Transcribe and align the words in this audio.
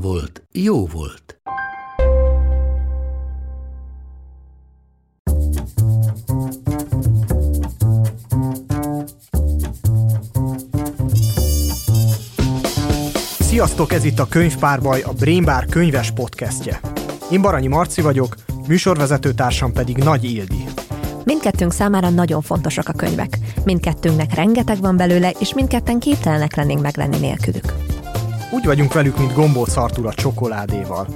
volt, 0.00 0.42
jó 0.52 0.86
volt. 0.86 1.40
Sziasztok, 13.40 13.92
ez 13.92 14.04
itt 14.04 14.18
a 14.18 14.26
Könyvpárbaj, 14.28 15.00
a 15.00 15.12
Brainbar 15.12 15.64
könyves 15.64 16.10
podcastje. 16.10 16.80
Én 17.30 17.42
Baranyi 17.42 17.66
Marci 17.66 18.00
vagyok, 18.00 18.34
műsorvezetőtársam 18.68 19.72
pedig 19.72 19.96
Nagy 19.96 20.24
Ildi. 20.24 20.64
Mindkettőnk 21.24 21.72
számára 21.72 22.08
nagyon 22.08 22.42
fontosak 22.42 22.88
a 22.88 22.92
könyvek. 22.92 23.38
Mindkettőnknek 23.64 24.34
rengeteg 24.34 24.80
van 24.80 24.96
belőle, 24.96 25.30
és 25.38 25.54
mindketten 25.54 25.98
képtelenek 25.98 26.56
lennénk 26.56 26.82
meglenni 26.82 27.18
nélkülük. 27.18 27.95
Úgy 28.50 28.64
vagyunk 28.64 28.92
velük, 28.92 29.18
mint 29.18 29.32
gombóc 29.32 29.76
Artur 29.76 30.06
a 30.06 30.14
csokoládéval. 30.14 31.06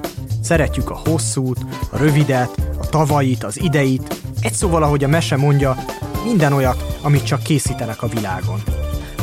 Szeretjük 0.42 0.91
a 0.91 1.00
hosszút, 1.05 1.59
a 1.91 1.97
rövidet, 1.97 2.50
a 2.81 2.89
tavait, 2.89 3.45
az 3.45 3.62
ideit, 3.62 4.14
egy 4.41 4.53
szóval, 4.53 4.83
ahogy 4.83 5.05
a 5.05 5.09
mese 5.09 5.37
mondja, 5.37 5.77
minden 6.25 6.53
olyat, 6.53 6.98
amit 7.03 7.25
csak 7.25 7.42
készítenek 7.42 8.03
a 8.03 8.06
világon. 8.06 8.62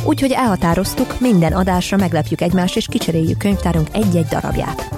Úgyhogy 0.03 0.31
elhatároztuk, 0.31 1.19
minden 1.19 1.53
adásra 1.53 1.97
meglepjük 1.97 2.41
egymást 2.41 2.75
és 2.75 2.88
kicseréljük 2.89 3.38
könyvtárunk 3.38 3.88
egy-egy 3.91 4.25
darabját. 4.25 4.89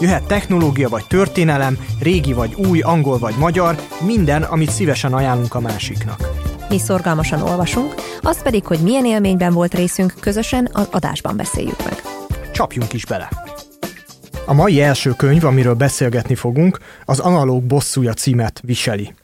Jöhet 0.00 0.26
technológia 0.26 0.88
vagy 0.88 1.04
történelem, 1.06 1.78
régi 2.00 2.32
vagy 2.32 2.54
új, 2.54 2.80
angol 2.80 3.18
vagy 3.18 3.34
magyar, 3.38 3.76
minden, 4.04 4.42
amit 4.42 4.70
szívesen 4.70 5.12
ajánlunk 5.12 5.54
a 5.54 5.60
másiknak. 5.60 6.28
Mi 6.68 6.78
szorgalmasan 6.78 7.42
olvasunk, 7.42 7.94
azt 8.20 8.42
pedig, 8.42 8.66
hogy 8.66 8.78
milyen 8.78 9.06
élményben 9.06 9.52
volt 9.52 9.74
részünk, 9.74 10.14
közösen 10.20 10.68
az 10.72 10.88
adásban 10.90 11.36
beszéljük 11.36 11.84
meg. 11.84 12.11
Csapjunk 12.52 12.92
is 12.92 13.06
bele! 13.06 13.28
A 14.46 14.52
mai 14.52 14.80
első 14.80 15.10
könyv, 15.10 15.44
amiről 15.44 15.74
beszélgetni 15.74 16.34
fogunk, 16.34 16.78
az 17.04 17.18
Analóg 17.18 17.62
bosszúja 17.62 18.12
címet 18.12 18.60
viseli. 18.64 19.14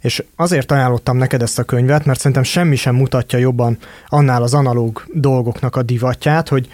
És 0.00 0.24
azért 0.36 0.72
ajánlottam 0.72 1.16
neked 1.16 1.42
ezt 1.42 1.58
a 1.58 1.62
könyvet, 1.62 2.04
mert 2.04 2.18
szerintem 2.18 2.42
semmi 2.42 2.76
sem 2.76 2.94
mutatja 2.94 3.38
jobban 3.38 3.78
annál 4.06 4.42
az 4.42 4.54
analóg 4.54 5.04
dolgoknak 5.12 5.76
a 5.76 5.82
divatját, 5.82 6.48
hogy 6.48 6.68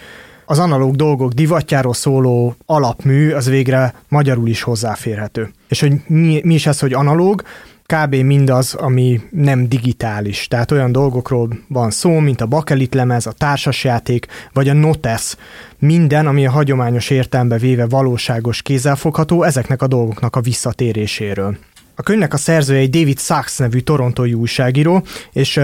az 0.45 0.59
analóg 0.59 0.95
dolgok 0.95 1.31
divatjáról 1.31 1.93
szóló 1.93 2.55
alapmű 2.65 3.31
az 3.31 3.49
végre 3.49 3.93
magyarul 4.07 4.47
is 4.47 4.61
hozzáférhető. 4.61 5.51
És 5.67 5.79
hogy 5.79 5.93
mi, 6.07 6.41
mi 6.43 6.53
is 6.53 6.65
ez, 6.65 6.79
hogy 6.79 6.93
analóg, 6.93 7.43
kb. 7.85 8.15
mindaz, 8.15 8.73
ami 8.73 9.21
nem 9.29 9.67
digitális. 9.67 10.47
Tehát 10.47 10.71
olyan 10.71 10.91
dolgokról 10.91 11.49
van 11.67 11.91
szó, 11.91 12.19
mint 12.19 12.41
a 12.41 12.45
bakelit 12.45 12.93
lemez, 12.93 13.25
a 13.25 13.31
társasjáték, 13.31 14.27
vagy 14.53 14.69
a 14.69 14.73
notes. 14.73 15.35
Minden, 15.79 16.27
ami 16.27 16.45
a 16.45 16.51
hagyományos 16.51 17.09
értelembe 17.09 17.57
véve 17.57 17.85
valóságos, 17.85 18.61
kézzelfogható, 18.61 19.43
ezeknek 19.43 19.81
a 19.81 19.87
dolgoknak 19.87 20.35
a 20.35 20.41
visszatéréséről. 20.41 21.57
A 21.95 22.03
könyvnek 22.03 22.33
a 22.33 22.37
szerzője 22.37 22.79
egy 22.79 22.89
David 22.89 23.19
Sachs 23.19 23.57
nevű 23.57 23.79
torontói 23.79 24.33
újságíró, 24.33 25.03
és 25.31 25.57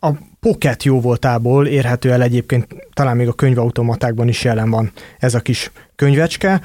a 0.00 0.10
Pocket 0.40 0.82
jó 0.82 1.00
voltából 1.00 1.66
érhető 1.66 2.12
el 2.12 2.22
egyébként, 2.22 2.66
talán 2.92 3.16
még 3.16 3.28
a 3.28 3.32
könyvautomatákban 3.32 4.28
is 4.28 4.44
jelen 4.44 4.70
van 4.70 4.92
ez 5.18 5.34
a 5.34 5.40
kis 5.40 5.70
könyvecske. 5.96 6.60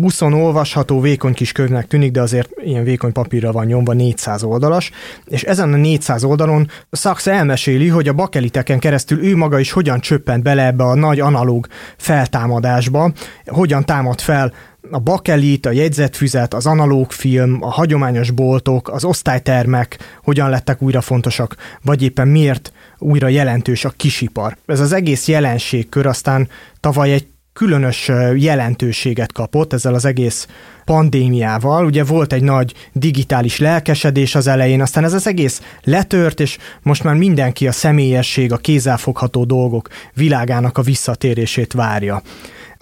Buszon 0.00 0.32
olvasható, 0.32 1.00
vékony 1.00 1.34
kis 1.34 1.52
könyvnek 1.52 1.86
tűnik, 1.86 2.10
de 2.10 2.20
azért 2.20 2.50
ilyen 2.64 2.84
vékony 2.84 3.12
papírra 3.12 3.52
van 3.52 3.66
nyomva, 3.66 3.92
400 3.92 4.42
oldalas, 4.42 4.90
és 5.24 5.42
ezen 5.42 5.72
a 5.72 5.76
400 5.76 6.24
oldalon 6.24 6.68
Sachs 6.92 7.26
elmeséli, 7.26 7.88
hogy 7.88 8.08
a 8.08 8.12
bakeliteken 8.12 8.78
keresztül 8.78 9.24
ő 9.24 9.36
maga 9.36 9.58
is 9.58 9.72
hogyan 9.72 10.00
csöppent 10.00 10.42
bele 10.42 10.66
ebbe 10.66 10.84
a 10.84 10.94
nagy 10.94 11.20
analóg 11.20 11.66
feltámadásba, 11.96 13.12
hogyan 13.46 13.84
támad 13.84 14.20
fel 14.20 14.52
a 14.90 14.98
bakelit, 14.98 15.66
a 15.66 15.70
jegyzetfüzet, 15.70 16.54
az 16.54 16.66
analóg 16.66 17.12
film, 17.12 17.58
a 17.60 17.70
hagyományos 17.70 18.30
boltok, 18.30 18.88
az 18.88 19.04
osztálytermek 19.04 19.98
hogyan 20.22 20.50
lettek 20.50 20.82
újra 20.82 21.00
fontosak, 21.00 21.56
vagy 21.82 22.02
éppen 22.02 22.28
miért 22.28 22.72
újra 22.98 23.28
jelentős 23.28 23.84
a 23.84 23.92
kisipar. 23.96 24.56
Ez 24.66 24.80
az 24.80 24.92
egész 24.92 25.28
jelenségkör 25.28 26.06
aztán 26.06 26.48
tavaly 26.80 27.12
egy 27.12 27.26
különös 27.54 28.10
jelentőséget 28.36 29.32
kapott 29.32 29.72
ezzel 29.72 29.94
az 29.94 30.04
egész 30.04 30.46
pandémiával. 30.84 31.84
Ugye 31.84 32.04
volt 32.04 32.32
egy 32.32 32.42
nagy 32.42 32.74
digitális 32.92 33.58
lelkesedés 33.58 34.34
az 34.34 34.46
elején, 34.46 34.80
aztán 34.80 35.04
ez 35.04 35.12
az 35.12 35.26
egész 35.26 35.62
letört, 35.82 36.40
és 36.40 36.58
most 36.82 37.04
már 37.04 37.14
mindenki 37.14 37.66
a 37.66 37.72
személyesség, 37.72 38.52
a 38.52 38.56
kézzelfogható 38.56 39.44
dolgok 39.44 39.88
világának 40.14 40.78
a 40.78 40.82
visszatérését 40.82 41.72
várja. 41.72 42.22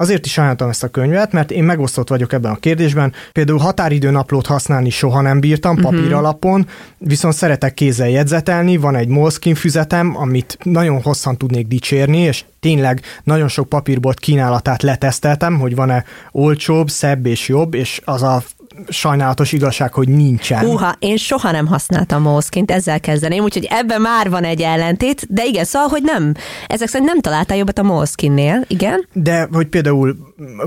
Azért 0.03 0.27
is 0.27 0.39
ajánlottam 0.39 0.69
ezt 0.69 0.83
a 0.83 0.89
könyvet, 0.89 1.33
mert 1.33 1.51
én 1.51 1.65
megosztott 1.65 2.09
vagyok 2.09 2.33
ebben 2.33 2.53
a 2.53 2.57
kérdésben. 2.57 3.13
Például 3.33 3.59
határidőnaplót 3.59 4.47
használni 4.47 4.91
soha 4.91 5.21
nem 5.21 5.41
bírtam 5.41 5.77
uh-huh. 5.77 5.91
papír 5.91 6.13
alapon, 6.13 6.67
viszont 6.99 7.35
szeretek 7.35 7.75
kézzel 7.75 8.09
jegyzetelni, 8.09 8.77
van 8.77 8.97
egy 8.97 9.09
Moleskine 9.09 9.55
füzetem, 9.55 10.17
amit 10.17 10.59
nagyon 10.63 11.03
hosszan 11.03 11.37
tudnék 11.37 11.67
dicsérni, 11.67 12.19
és 12.19 12.45
tényleg 12.61 13.01
nagyon 13.25 13.49
sok 13.49 13.69
papírbolt 13.69 14.19
kínálatát 14.21 14.83
leteszteltem, 14.83 15.59
hogy 15.59 15.75
van-e 15.75 16.05
olcsóbb, 16.33 16.91
szebb 16.91 17.27
és 17.27 17.49
jobb, 17.49 17.75
és 17.75 18.01
az 18.05 18.23
a 18.23 18.43
sajnálatos 18.89 19.53
igazság, 19.53 19.93
hogy 19.93 20.09
nincsen. 20.09 20.65
Húha, 20.65 20.95
én 20.99 21.17
soha 21.17 21.51
nem 21.51 21.67
használtam 21.67 22.23
Moleskine-t, 22.23 22.71
ezzel 22.71 23.01
kezdeném, 23.01 23.43
úgyhogy 23.43 23.67
ebben 23.71 24.01
már 24.01 24.31
van 24.31 24.45
egy 24.45 24.61
ellentét, 24.61 25.27
de 25.29 25.45
igen, 25.45 25.65
szóval, 25.65 25.89
hogy 25.89 26.03
nem. 26.03 26.35
Ezek 26.67 26.89
szerint 26.89 27.09
nem 27.09 27.21
találtál 27.21 27.57
jobbat 27.57 27.79
a 27.79 27.83
Moleskine-nél, 27.83 28.65
igen? 28.67 29.09
De, 29.13 29.49
hogy 29.53 29.67
például 29.67 30.17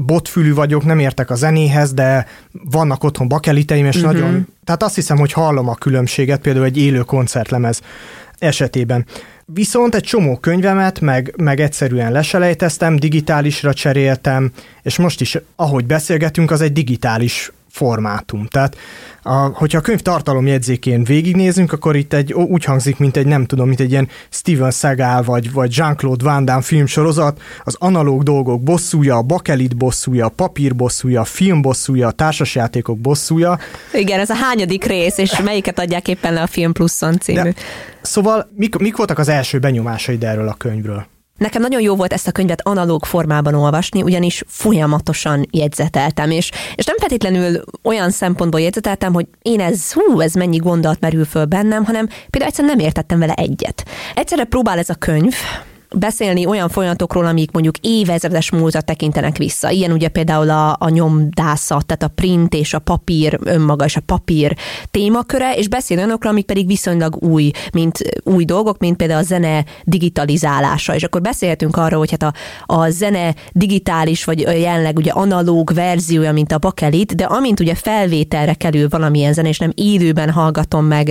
botfülű 0.05 0.53
vagyok, 0.53 0.85
nem 0.85 0.99
értek 0.99 1.29
a 1.29 1.35
zenéhez, 1.35 1.93
de 1.93 2.27
vannak 2.51 3.03
otthon 3.03 3.27
bakeliteim, 3.27 3.85
és 3.85 3.95
uh-huh. 3.95 4.11
nagyon, 4.11 4.47
tehát 4.63 4.83
azt 4.83 4.95
hiszem, 4.95 5.17
hogy 5.17 5.31
hallom 5.31 5.69
a 5.69 5.75
különbséget, 5.75 6.41
például 6.41 6.65
egy 6.65 6.77
élő 6.77 6.99
koncertlemez 6.99 7.81
esetében. 8.39 9.05
Viszont 9.45 9.95
egy 9.95 10.03
csomó 10.03 10.37
könyvemet, 10.37 10.99
meg, 10.99 11.33
meg 11.37 11.59
egyszerűen 11.59 12.11
leselejteztem, 12.11 12.95
digitálisra 12.95 13.73
cseréltem, 13.73 14.51
és 14.81 14.97
most 14.97 15.21
is, 15.21 15.37
ahogy 15.55 15.85
beszélgetünk, 15.85 16.51
az 16.51 16.61
egy 16.61 16.73
digitális 16.73 17.51
formátum. 17.75 18.45
Tehát 18.45 18.77
a, 19.23 19.33
hogyha 19.33 19.77
a 19.77 19.81
könyv 19.81 19.99
tartalomjegyzékén 19.99 21.03
végignézünk, 21.03 21.71
akkor 21.71 21.95
itt 21.95 22.13
egy, 22.13 22.33
úgy 22.33 22.63
hangzik, 22.63 22.97
mint 22.97 23.17
egy 23.17 23.25
nem 23.25 23.45
tudom, 23.45 23.67
mint 23.67 23.79
egy 23.79 23.91
ilyen 23.91 24.07
Steven 24.29 24.71
Seagal 24.71 25.23
vagy, 25.23 25.51
vagy 25.51 25.77
Jean-Claude 25.77 26.23
Van 26.23 26.45
Damme 26.45 26.61
filmsorozat, 26.61 27.41
az 27.63 27.75
analóg 27.79 28.23
dolgok 28.23 28.63
bosszúja, 28.63 29.15
a 29.15 29.21
bakelit 29.21 29.77
bosszúja, 29.77 30.25
a 30.25 30.29
papír 30.29 30.75
bosszúja, 30.75 31.21
a 31.21 31.25
film 31.25 31.61
bosszúja, 31.61 32.07
a 32.07 32.11
társasjátékok 32.11 32.97
bosszúja. 32.97 33.59
Igen, 33.93 34.19
ez 34.19 34.29
a 34.29 34.35
hányadik 34.35 34.83
rész, 34.83 35.17
és 35.17 35.39
melyiket 35.39 35.79
adják 35.79 36.07
éppen 36.07 36.33
le 36.33 36.41
a 36.41 36.47
Film 36.47 36.71
Pluszon 36.71 37.19
című. 37.19 37.41
De, 37.41 37.53
szóval 38.01 38.51
mik, 38.55 38.75
mik 38.75 38.97
voltak 38.97 39.19
az 39.19 39.27
első 39.27 39.59
benyomásaid 39.59 40.23
erről 40.23 40.47
a 40.47 40.53
könyvről? 40.53 41.05
Nekem 41.37 41.61
nagyon 41.61 41.81
jó 41.81 41.95
volt 41.95 42.13
ezt 42.13 42.27
a 42.27 42.31
könyvet 42.31 42.67
analóg 42.67 43.05
formában 43.05 43.53
olvasni, 43.53 44.01
ugyanis 44.01 44.43
folyamatosan 44.47 45.45
jegyzeteltem, 45.51 46.31
és, 46.31 46.51
és 46.75 46.85
nem 46.85 46.97
feltétlenül 46.97 47.63
olyan 47.83 48.09
szempontból 48.09 48.61
jegyzeteltem, 48.61 49.13
hogy 49.13 49.27
én 49.41 49.59
ez, 49.59 49.93
hú, 49.93 50.19
ez 50.19 50.33
mennyi 50.33 50.57
gondolat 50.57 50.99
merül 50.99 51.25
föl 51.25 51.45
bennem, 51.45 51.85
hanem 51.85 52.07
például 52.07 52.51
egyszerűen 52.51 52.75
nem 52.75 52.85
értettem 52.85 53.19
vele 53.19 53.33
egyet. 53.33 53.85
Egyszerre 54.15 54.43
próbál 54.43 54.77
ez 54.77 54.89
a 54.89 54.95
könyv, 54.95 55.35
beszélni 55.97 56.45
olyan 56.45 56.69
folyamatokról, 56.69 57.25
amik 57.25 57.51
mondjuk 57.51 57.77
évezredes 57.81 58.51
múltat 58.51 58.85
tekintenek 58.85 59.37
vissza. 59.37 59.69
Ilyen 59.69 59.91
ugye 59.91 60.07
például 60.07 60.49
a, 60.49 60.75
a 60.79 60.89
nyomdászat, 60.89 61.85
tehát 61.85 62.03
a 62.03 62.07
print 62.15 62.53
és 62.53 62.73
a 62.73 62.79
papír 62.79 63.39
önmaga 63.43 63.85
és 63.85 63.95
a 63.95 64.01
papír 64.05 64.55
témaköre, 64.91 65.53
és 65.55 65.67
beszél 65.67 65.97
olyanokról, 65.97 66.31
amik 66.31 66.45
pedig 66.45 66.67
viszonylag 66.67 67.23
új, 67.23 67.51
mint 67.73 67.99
új 68.23 68.45
dolgok, 68.45 68.77
mint 68.77 68.97
például 68.97 69.19
a 69.19 69.23
zene 69.23 69.65
digitalizálása. 69.83 70.95
És 70.95 71.03
akkor 71.03 71.21
beszélhetünk 71.21 71.77
arról, 71.77 71.99
hogy 71.99 72.11
hát 72.11 72.23
a, 72.23 72.33
a 72.75 72.89
zene 72.89 73.33
digitális, 73.51 74.23
vagy 74.23 74.39
jelenleg 74.39 74.97
ugye 74.97 75.11
analóg 75.11 75.73
verziója, 75.73 76.31
mint 76.31 76.51
a 76.51 76.57
bakelit, 76.57 77.15
de 77.15 77.23
amint 77.23 77.59
ugye 77.59 77.75
felvételre 77.75 78.53
kerül 78.53 78.89
valamilyen 78.89 79.33
zene, 79.33 79.47
és 79.47 79.59
nem 79.59 79.71
időben 79.73 80.29
hallgatom 80.29 80.85
meg, 80.85 81.05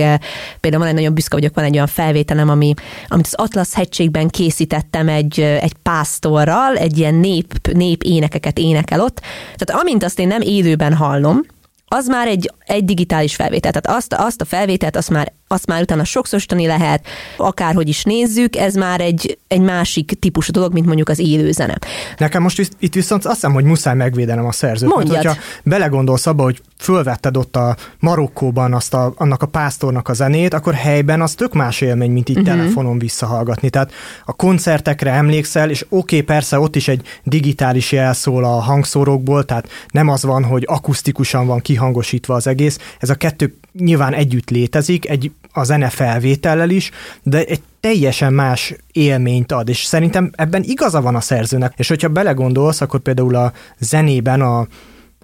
például 0.59 0.83
van 0.83 0.87
egy 0.91 0.97
nagyon 0.97 1.13
büszke 1.13 1.35
vagyok, 1.35 1.55
van 1.55 1.65
egy 1.65 1.73
olyan 1.73 1.87
felvételem, 1.87 2.49
ami, 2.49 2.73
amit 3.07 3.25
az 3.25 3.33
Atlasz 3.33 3.73
hegységben 3.73 4.27
készít 4.27 4.73
felvétettem 4.75 5.07
egy, 5.07 5.39
egy 5.39 5.73
pásztorral, 5.73 6.75
egy 6.75 6.97
ilyen 6.97 7.15
nép, 7.15 7.67
nép 7.73 8.03
énekeket 8.03 8.59
énekel 8.59 9.01
ott. 9.01 9.21
Tehát 9.55 9.81
amint 9.83 10.03
azt 10.03 10.19
én 10.19 10.27
nem 10.27 10.41
élőben 10.41 10.93
hallom, 10.93 11.41
az 11.87 12.07
már 12.07 12.27
egy, 12.27 12.51
egy 12.65 12.85
digitális 12.85 13.35
felvétel. 13.35 13.71
Tehát 13.71 13.97
azt, 13.97 14.13
azt 14.13 14.41
a 14.41 14.45
felvételt, 14.45 14.95
azt 14.95 15.09
már, 15.09 15.31
azt 15.47 15.67
már 15.67 15.81
utána 15.81 16.03
sokszorosítani 16.03 16.65
lehet, 16.67 17.05
akárhogy 17.37 17.87
is 17.87 18.03
nézzük, 18.03 18.55
ez 18.55 18.73
már 18.73 19.01
egy, 19.01 19.37
egy 19.47 19.61
másik 19.61 20.19
típusú 20.19 20.51
dolog, 20.51 20.73
mint 20.73 20.85
mondjuk 20.85 21.09
az 21.09 21.19
élő 21.19 21.51
zene. 21.51 21.77
Nekem 22.17 22.41
most 22.41 22.69
itt 22.79 22.93
viszont 22.93 23.25
azt 23.25 23.33
hiszem, 23.33 23.53
hogy 23.53 23.63
muszáj 23.63 23.95
megvédenem 23.95 24.45
a 24.45 24.51
szerzőt. 24.51 24.89
Mondjad. 24.89 25.13
Mert 25.13 25.27
hogyha 25.27 25.41
belegondolsz 25.63 26.27
abba, 26.27 26.43
hogy 26.43 26.61
fölvetted 26.77 27.37
ott 27.37 27.55
a 27.55 27.75
Marokkóban 27.99 28.73
azt 28.73 28.93
a, 28.93 29.13
annak 29.15 29.41
a 29.41 29.45
pásztornak 29.45 30.09
a 30.09 30.13
zenét, 30.13 30.53
akkor 30.53 30.73
helyben 30.73 31.21
az 31.21 31.33
tök 31.33 31.53
más 31.53 31.81
élmény, 31.81 32.11
mint 32.11 32.29
itt 32.29 32.37
uh-huh. 32.37 32.55
telefonon 32.55 32.99
visszahallgatni. 32.99 33.69
Tehát 33.69 33.91
a 34.25 34.33
koncertekre 34.33 35.11
emlékszel, 35.11 35.69
és 35.69 35.81
oké, 35.81 35.95
okay, 35.95 36.21
persze 36.21 36.59
ott 36.59 36.75
is 36.75 36.87
egy 36.87 37.01
digitális 37.23 37.91
jel 37.91 38.13
szól 38.13 38.43
a 38.43 38.59
hangszórókból, 38.59 39.45
tehát 39.45 39.69
nem 39.89 40.07
az 40.07 40.23
van, 40.23 40.43
hogy 40.43 40.63
akusztikusan 40.67 41.47
van 41.47 41.59
kihangosítva 41.59 42.35
az 42.35 42.47
egész. 42.47 42.77
Ez 42.99 43.09
a 43.09 43.15
kettő 43.15 43.57
nyilván 43.77 44.13
együtt 44.13 44.49
létezik, 44.49 45.09
egy, 45.09 45.31
a 45.51 45.63
zene 45.63 45.89
felvétellel 45.89 46.69
is, 46.69 46.91
de 47.23 47.43
egy 47.43 47.61
teljesen 47.79 48.33
más 48.33 48.73
élményt 48.91 49.51
ad, 49.51 49.69
és 49.69 49.83
szerintem 49.83 50.31
ebben 50.35 50.63
igaza 50.63 51.01
van 51.01 51.15
a 51.15 51.21
szerzőnek. 51.21 51.73
És 51.75 51.87
hogyha 51.87 52.09
belegondolsz, 52.09 52.81
akkor 52.81 52.99
például 52.99 53.35
a 53.35 53.53
zenében 53.79 54.41
a 54.41 54.67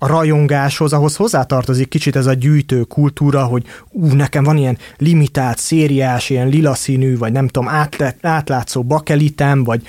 a 0.04 0.08
rajongáshoz, 0.08 0.94
ahhoz 0.94 1.16
hozzátartozik 1.16 1.88
kicsit 1.88 2.16
ez 2.16 2.26
a 2.26 2.34
gyűjtő 2.34 2.84
kultúra, 2.84 3.44
hogy 3.44 3.66
ú, 3.90 4.06
nekem 4.08 4.44
van 4.44 4.58
ilyen 4.58 4.78
limitált, 4.98 5.58
szériás, 5.58 6.30
ilyen 6.30 6.48
lila 6.48 6.76
színű, 6.76 7.18
vagy 7.18 7.32
nem 7.32 7.48
tudom, 7.48 7.70
átlát, 7.70 8.18
átlátszó 8.22 8.84
bakelitem, 8.84 9.64
vagy 9.64 9.82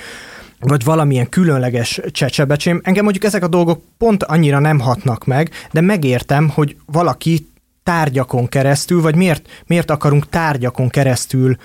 vagy 0.65 0.85
valamilyen 0.85 1.29
különleges 1.29 2.01
csecsebecsém. 2.11 2.81
Engem 2.85 3.03
mondjuk 3.03 3.25
ezek 3.25 3.43
a 3.43 3.49
dolgok 3.49 3.83
pont 3.99 4.23
annyira 4.23 4.59
nem 4.59 4.81
hatnak 4.81 5.25
meg, 5.25 5.51
de 5.73 5.81
megértem, 5.81 6.49
hogy 6.49 6.77
valaki 6.87 7.47
tárgyakon 7.83 8.49
keresztül, 8.49 9.01
vagy 9.01 9.17
miért, 9.17 9.49
miért 9.67 9.91
akarunk 9.91 10.29
tárgyakon 10.29 10.89
keresztül 10.89 11.57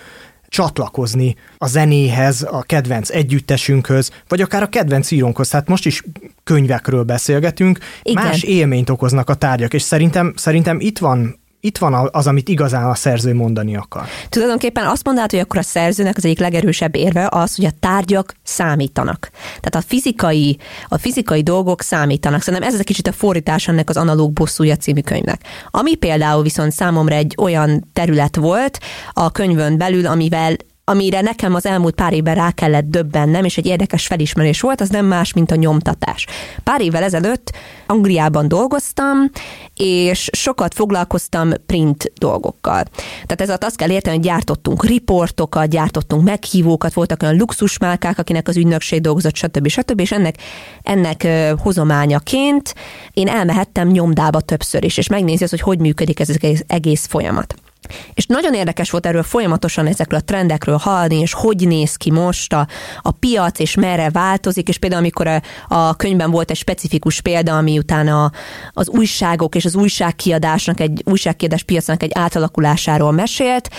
csatlakozni 0.50 1.36
a 1.58 1.68
zenéhez, 1.68 2.48
a 2.52 2.62
kedvenc 2.62 3.10
együttesünkhöz, 3.10 4.12
vagy 4.28 4.42
akár 4.42 4.62
a 4.62 4.68
kedvenc 4.68 5.12
írónkhoz. 5.12 5.50
Tehát 5.50 5.68
most 5.68 5.86
is 5.86 6.04
könyvekről 6.44 7.04
beszélgetünk, 7.04 7.80
Igen. 8.02 8.24
más 8.24 8.44
élményt 8.44 8.90
okoznak 8.90 9.30
a 9.30 9.34
tárgyak, 9.34 9.74
és 9.74 9.81
szerintem, 9.81 10.34
szerintem 10.36 10.80
itt 10.80 10.98
van 10.98 11.40
itt 11.68 11.78
van 11.78 12.10
az, 12.12 12.28
amit 12.28 12.50
igazán 12.50 12.90
a 12.90 12.96
szerző 12.96 13.34
mondani 13.34 13.75
akar. 13.75 14.04
Tulajdonképpen 14.30 14.86
azt 14.86 15.06
mondod, 15.06 15.31
hogy 15.31 15.40
akkor 15.40 15.58
a 15.58 15.64
szerzőnek 15.64 16.18
az 16.18 16.25
egyik 16.25 16.40
legerősebb 16.40 16.96
érve 16.96 17.28
az, 17.31 17.56
hogy 17.56 17.66
a 17.66 17.72
tárgyak 17.80 18.34
számítanak. 18.44 19.30
Tehát 19.44 19.75
a 19.75 19.81
fizikai, 19.88 20.58
a 20.88 20.98
fizikai 20.98 21.44
dolgok 21.44 21.81
számítanak. 21.81 22.42
Szerintem 22.42 22.69
ez 22.69 22.80
egy 22.80 22.86
kicsit 22.86 23.08
a 23.08 23.12
fordítás 23.12 23.68
ennek 23.68 23.90
az 23.90 23.98
Analóg 23.98 24.34
bosszúja 24.34 24.75
című 24.75 25.02
könyvnek. 25.02 25.42
Ami 25.69 25.96
például 25.96 26.44
viszont 26.44 26.72
számomra 26.72 27.16
egy 27.16 27.36
olyan 27.38 27.90
terület 27.94 28.36
volt 28.36 28.80
a 29.14 29.31
könyvön 29.31 29.78
belül, 29.78 30.06
amivel 30.06 30.56
amire 30.92 31.22
nekem 31.22 31.56
az 31.56 31.66
elmúlt 31.66 31.95
pár 31.95 32.13
évben 32.13 32.36
rá 32.36 32.51
kellett 32.51 32.86
döbbennem, 32.86 33.44
és 33.44 33.57
egy 33.57 33.66
érdekes 33.66 34.07
felismerés 34.07 34.62
volt, 34.62 34.81
az 34.81 34.89
nem 34.89 35.06
más, 35.06 35.34
mint 35.34 35.51
a 35.51 35.56
nyomtatás. 35.56 36.25
Pár 36.63 36.81
évvel 36.81 37.04
ezelőtt 37.04 37.51
Angliában 37.88 38.48
dolgoztam, 38.48 39.18
és 39.75 40.30
sokat 40.31 40.74
foglalkoztam 40.74 41.50
print 41.66 42.12
dolgokkal. 42.19 42.84
Tehát 43.25 43.42
ez 43.42 43.50
azt 43.60 43.75
kell 43.75 43.89
érteni, 43.89 44.16
hogy 44.16 44.25
gyártottunk 44.25 44.86
riportokat, 44.86 45.69
gyártottunk 45.69 46.24
meghívókat, 46.24 46.94
voltak 46.94 47.24
olyan 47.24 47.38
luxusmárkák, 47.38 48.19
akinek 48.19 48.48
az 48.48 48.57
ügynökség 48.57 49.01
dolgozott, 49.01 49.36
stb. 49.36 49.68
stb. 49.68 50.00
És 50.00 50.12
ennek, 50.12 50.36
ennek 50.83 51.28
hozományaként 51.57 52.75
én 53.13 53.28
elmehettem 53.28 53.88
nyomdába 53.88 54.42
többször 54.42 54.83
is, 54.83 54.98
és 54.98 55.07
megnézni 55.07 55.48
hogy 55.50 55.62
hogy 55.62 55.80
működik 55.80 56.19
ez 56.19 56.30
az 56.30 56.63
egész 56.68 57.06
folyamat. 57.06 57.56
És 58.13 58.25
nagyon 58.25 58.54
érdekes 58.54 58.89
volt 58.89 59.06
erről 59.06 59.24
folyamatosan 59.24 59.88
ezekről 59.88 60.19
a 60.19 60.24
trendekről 60.24 60.78
hallani, 60.78 61.19
és 61.19 61.34
hogy 61.34 61.68
néz 61.68 61.95
ki 61.95 62.12
most 62.12 62.54
a, 62.54 62.68
a 63.01 63.12
piac, 63.12 63.60
és 63.60 63.75
merre 63.75 64.10
változik, 64.10 64.68
és 64.68 64.78
például 64.78 65.01
amikor 65.01 65.28
a, 65.28 65.42
a 65.68 65.95
könyvben 65.95 66.31
volt 66.31 66.51
egy 66.51 66.57
specifikus 66.57 67.22
példa, 67.22 67.57
ami 67.57 67.78
utána 67.78 68.31
az 68.74 68.89
újságok 68.89 69.56
és 69.56 69.66
az 69.66 69.75
újságkiadásnak, 69.75 70.80
egy 70.80 71.01
újságkiadás 71.06 71.63
piacnak 71.63 72.04
egy 72.04 72.12
átalakulásáról 72.13 73.12
mesélt, 73.12 73.69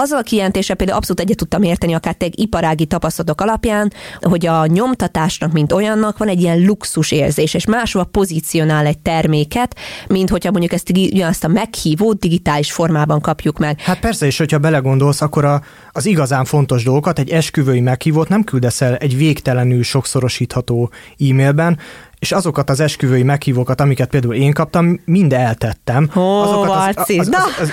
azzal 0.00 0.18
a 0.18 0.22
kijelentése 0.22 0.74
például 0.74 0.98
abszolút 0.98 1.20
egyet 1.20 1.36
tudtam 1.36 1.62
érteni, 1.62 1.94
akár 1.94 2.14
egy 2.18 2.38
iparági 2.38 2.86
tapasztalatok 2.86 3.40
alapján, 3.40 3.92
hogy 4.20 4.46
a 4.46 4.66
nyomtatásnak, 4.66 5.52
mint 5.52 5.72
olyannak 5.72 6.18
van 6.18 6.28
egy 6.28 6.40
ilyen 6.40 6.64
luxus 6.64 7.10
érzés, 7.10 7.54
és 7.54 7.66
máshova 7.66 8.04
pozícionál 8.04 8.86
egy 8.86 8.98
terméket, 8.98 9.76
mint 10.08 10.30
hogyha 10.30 10.50
mondjuk 10.50 10.72
ezt 10.72 10.90
ugyanazt 10.90 11.44
a 11.44 11.48
meghívót 11.48 12.18
digitális 12.18 12.72
formában 12.72 13.20
kapjuk 13.20 13.58
meg. 13.58 13.80
Hát 13.80 14.00
persze, 14.00 14.26
és 14.26 14.38
hogyha 14.38 14.58
belegondolsz, 14.58 15.20
akkor 15.20 15.44
a, 15.44 15.62
az 15.92 16.06
igazán 16.06 16.44
fontos 16.44 16.84
dolgokat, 16.84 17.18
egy 17.18 17.30
esküvői 17.30 17.80
meghívót 17.80 18.28
nem 18.28 18.44
küldesz 18.44 18.80
el 18.80 18.96
egy 18.96 19.16
végtelenül 19.16 19.82
sokszorosítható 19.82 20.90
e-mailben, 21.18 21.78
és 22.26 22.32
azokat 22.32 22.70
az 22.70 22.80
esküvői 22.80 23.22
meghívókat, 23.22 23.80
amiket 23.80 24.08
például 24.08 24.34
én 24.34 24.52
kaptam, 24.52 25.00
mind 25.04 25.32
eltettem. 25.32 26.10
Ó, 26.16 26.40
azokat 26.40 26.96
az, 26.96 27.04
az, 27.08 27.18
az, 27.18 27.28
az, 27.28 27.60
az, 27.60 27.70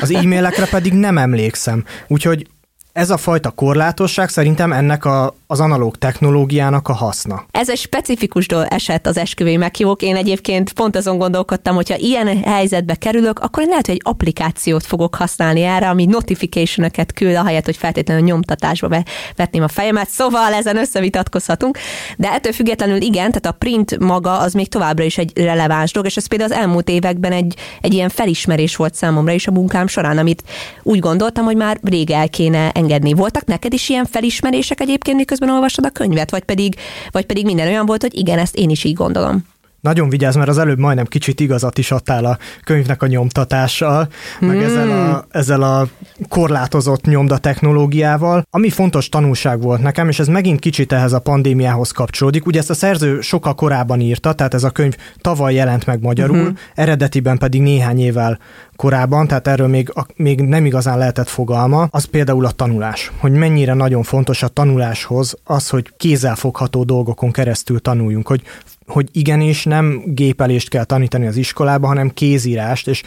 az 0.00 0.10
e-mailekre 0.10 0.66
pedig 0.66 0.92
nem 0.92 1.18
emlékszem. 1.18 1.84
Úgyhogy 2.08 2.46
ez 2.94 3.10
a 3.10 3.16
fajta 3.16 3.50
korlátosság 3.50 4.28
szerintem 4.28 4.72
ennek 4.72 5.04
a, 5.04 5.34
az 5.46 5.60
analóg 5.60 5.96
technológiának 5.96 6.88
a 6.88 6.92
haszna. 6.92 7.44
Ez 7.50 7.70
egy 7.70 7.78
specifikus 7.78 8.46
eset 8.46 9.06
az 9.06 9.16
esküvői 9.16 9.56
meghívók. 9.56 10.02
Én 10.02 10.16
egyébként 10.16 10.72
pont 10.72 10.96
azon 10.96 11.18
gondolkodtam, 11.18 11.74
hogyha 11.74 11.96
ilyen 11.96 12.42
helyzetbe 12.42 12.94
kerülök, 12.94 13.38
akkor 13.38 13.62
én 13.62 13.68
lehet, 13.68 13.86
hogy 13.86 13.94
egy 13.94 14.00
applikációt 14.04 14.86
fogok 14.86 15.14
használni 15.14 15.62
erre, 15.62 15.88
ami 15.88 16.04
notification-öket 16.04 17.12
küld, 17.12 17.34
ahelyett, 17.34 17.64
hogy 17.64 17.76
feltétlenül 17.76 18.24
nyomtatásba 18.24 19.02
vetném 19.36 19.62
a 19.62 19.68
fejemet. 19.68 20.08
Szóval 20.08 20.52
ezen 20.52 20.76
összevitatkozhatunk. 20.76 21.78
De 22.16 22.32
ettől 22.32 22.52
függetlenül 22.52 23.00
igen, 23.00 23.28
tehát 23.28 23.46
a 23.46 23.52
print 23.52 23.98
maga 23.98 24.38
az 24.38 24.52
még 24.52 24.68
továbbra 24.68 25.04
is 25.04 25.18
egy 25.18 25.32
releváns 25.34 25.92
dolog, 25.92 26.08
és 26.08 26.16
ez 26.16 26.26
például 26.26 26.52
az 26.52 26.58
elmúlt 26.58 26.88
években 26.88 27.32
egy, 27.32 27.56
egy 27.80 27.94
ilyen 27.94 28.08
felismerés 28.08 28.76
volt 28.76 28.94
számomra 28.94 29.32
is 29.32 29.46
a 29.46 29.52
munkám 29.52 29.86
során, 29.86 30.18
amit 30.18 30.42
úgy 30.82 30.98
gondoltam, 30.98 31.44
hogy 31.44 31.56
már 31.56 31.78
rég 31.82 32.10
el 32.10 32.28
kéne 32.28 32.70
engedni. 32.84 33.12
Voltak 33.12 33.44
neked 33.44 33.72
is 33.72 33.88
ilyen 33.88 34.04
felismerések 34.04 34.80
egyébként, 34.80 35.16
miközben 35.16 35.50
olvastad 35.50 35.84
a 35.84 35.90
könyvet, 35.90 36.30
vagy 36.30 36.44
pedig, 36.44 36.74
vagy 37.10 37.26
pedig 37.26 37.44
minden 37.44 37.68
olyan 37.68 37.86
volt, 37.86 38.02
hogy 38.02 38.18
igen, 38.18 38.38
ezt 38.38 38.56
én 38.56 38.70
is 38.70 38.84
így 38.84 38.94
gondolom. 38.94 39.53
Nagyon 39.84 40.08
vigyázz, 40.08 40.36
mert 40.36 40.48
az 40.48 40.58
előbb 40.58 40.78
majdnem 40.78 41.04
kicsit 41.04 41.40
igazat 41.40 41.78
is 41.78 41.90
adtál 41.90 42.24
a 42.24 42.38
könyvnek 42.64 43.02
a 43.02 43.06
nyomtatással, 43.06 44.08
hmm. 44.38 44.48
meg 44.48 44.62
ezzel 44.62 44.90
a, 44.90 45.26
ezzel 45.30 45.62
a 45.62 45.88
korlátozott 46.28 47.04
nyomda 47.04 47.38
technológiával. 47.38 48.46
Ami 48.50 48.70
fontos 48.70 49.08
tanulság 49.08 49.62
volt 49.62 49.82
nekem, 49.82 50.08
és 50.08 50.18
ez 50.18 50.26
megint 50.26 50.60
kicsit 50.60 50.92
ehhez 50.92 51.12
a 51.12 51.18
pandémiához 51.18 51.90
kapcsolódik. 51.90 52.46
Ugye 52.46 52.58
ezt 52.58 52.70
a 52.70 52.74
szerző 52.74 53.20
sokkal 53.20 53.54
korábban 53.54 54.00
írta, 54.00 54.32
tehát 54.32 54.54
ez 54.54 54.64
a 54.64 54.70
könyv 54.70 54.96
tavaly 55.20 55.54
jelent 55.54 55.86
meg 55.86 56.02
magyarul, 56.02 56.44
hmm. 56.44 56.58
eredetiben 56.74 57.38
pedig 57.38 57.62
néhány 57.62 58.00
évvel 58.00 58.38
korábban, 58.76 59.26
tehát 59.26 59.46
erről 59.46 59.68
még, 59.68 59.92
még 60.16 60.40
nem 60.40 60.66
igazán 60.66 60.98
lehetett 60.98 61.28
fogalma, 61.28 61.86
az 61.90 62.04
például 62.04 62.46
a 62.46 62.50
tanulás. 62.50 63.12
Hogy 63.18 63.32
mennyire 63.32 63.74
nagyon 63.74 64.02
fontos 64.02 64.42
a 64.42 64.48
tanuláshoz 64.48 65.36
az, 65.44 65.68
hogy 65.68 65.92
kézzelfogható 65.96 66.84
dolgokon 66.84 67.30
keresztül 67.30 67.80
tanuljunk, 67.80 68.26
hogy 68.26 68.42
hogy 68.86 69.08
igenis 69.12 69.64
nem 69.64 70.02
gépelést 70.06 70.68
kell 70.68 70.84
tanítani 70.84 71.26
az 71.26 71.36
iskolába, 71.36 71.86
hanem 71.86 72.10
kézírást, 72.10 72.88
és 72.88 73.02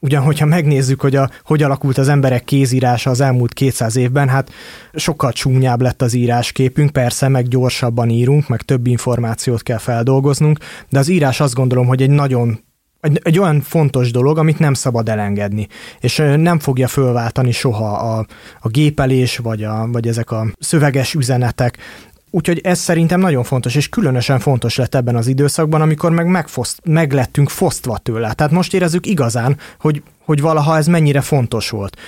Ugyan, 0.00 0.22
hogyha 0.22 0.46
megnézzük, 0.46 1.00
hogy 1.00 1.16
a, 1.16 1.30
hogy 1.44 1.62
alakult 1.62 1.98
az 1.98 2.08
emberek 2.08 2.44
kézírása 2.44 3.10
az 3.10 3.20
elmúlt 3.20 3.52
200 3.52 3.96
évben, 3.96 4.28
hát 4.28 4.50
sokkal 4.94 5.32
csúnyább 5.32 5.80
lett 5.80 6.02
az 6.02 6.14
írásképünk, 6.14 6.90
persze, 6.90 7.28
meg 7.28 7.48
gyorsabban 7.48 8.10
írunk, 8.10 8.48
meg 8.48 8.62
több 8.62 8.86
információt 8.86 9.62
kell 9.62 9.78
feldolgoznunk, 9.78 10.58
de 10.88 10.98
az 10.98 11.08
írás 11.08 11.40
azt 11.40 11.54
gondolom, 11.54 11.86
hogy 11.86 12.02
egy 12.02 12.10
nagyon 12.10 12.64
egy, 13.00 13.20
egy 13.22 13.38
olyan 13.38 13.60
fontos 13.60 14.10
dolog, 14.10 14.38
amit 14.38 14.58
nem 14.58 14.74
szabad 14.74 15.08
elengedni, 15.08 15.68
és 16.00 16.22
nem 16.36 16.58
fogja 16.58 16.88
fölváltani 16.88 17.52
soha 17.52 17.92
a, 17.92 18.26
a 18.60 18.68
gépelés, 18.68 19.36
vagy, 19.36 19.64
a, 19.64 19.88
vagy 19.92 20.08
ezek 20.08 20.30
a 20.30 20.46
szöveges 20.58 21.14
üzenetek. 21.14 21.78
Úgyhogy 22.30 22.60
ez 22.62 22.78
szerintem 22.78 23.20
nagyon 23.20 23.44
fontos, 23.44 23.74
és 23.74 23.88
különösen 23.88 24.38
fontos 24.38 24.76
lett 24.76 24.94
ebben 24.94 25.16
az 25.16 25.26
időszakban, 25.26 25.80
amikor 25.80 26.10
meg 26.10 26.26
megfoszt, 26.26 26.80
meglettünk 26.84 27.48
fosztva 27.48 27.98
tőle. 27.98 28.32
Tehát 28.32 28.52
most 28.52 28.74
érezzük 28.74 29.06
igazán, 29.06 29.58
hogy, 29.78 30.02
hogy 30.24 30.40
valaha 30.40 30.76
ez 30.76 30.86
mennyire 30.86 31.20
fontos 31.20 31.70
volt. 31.70 31.98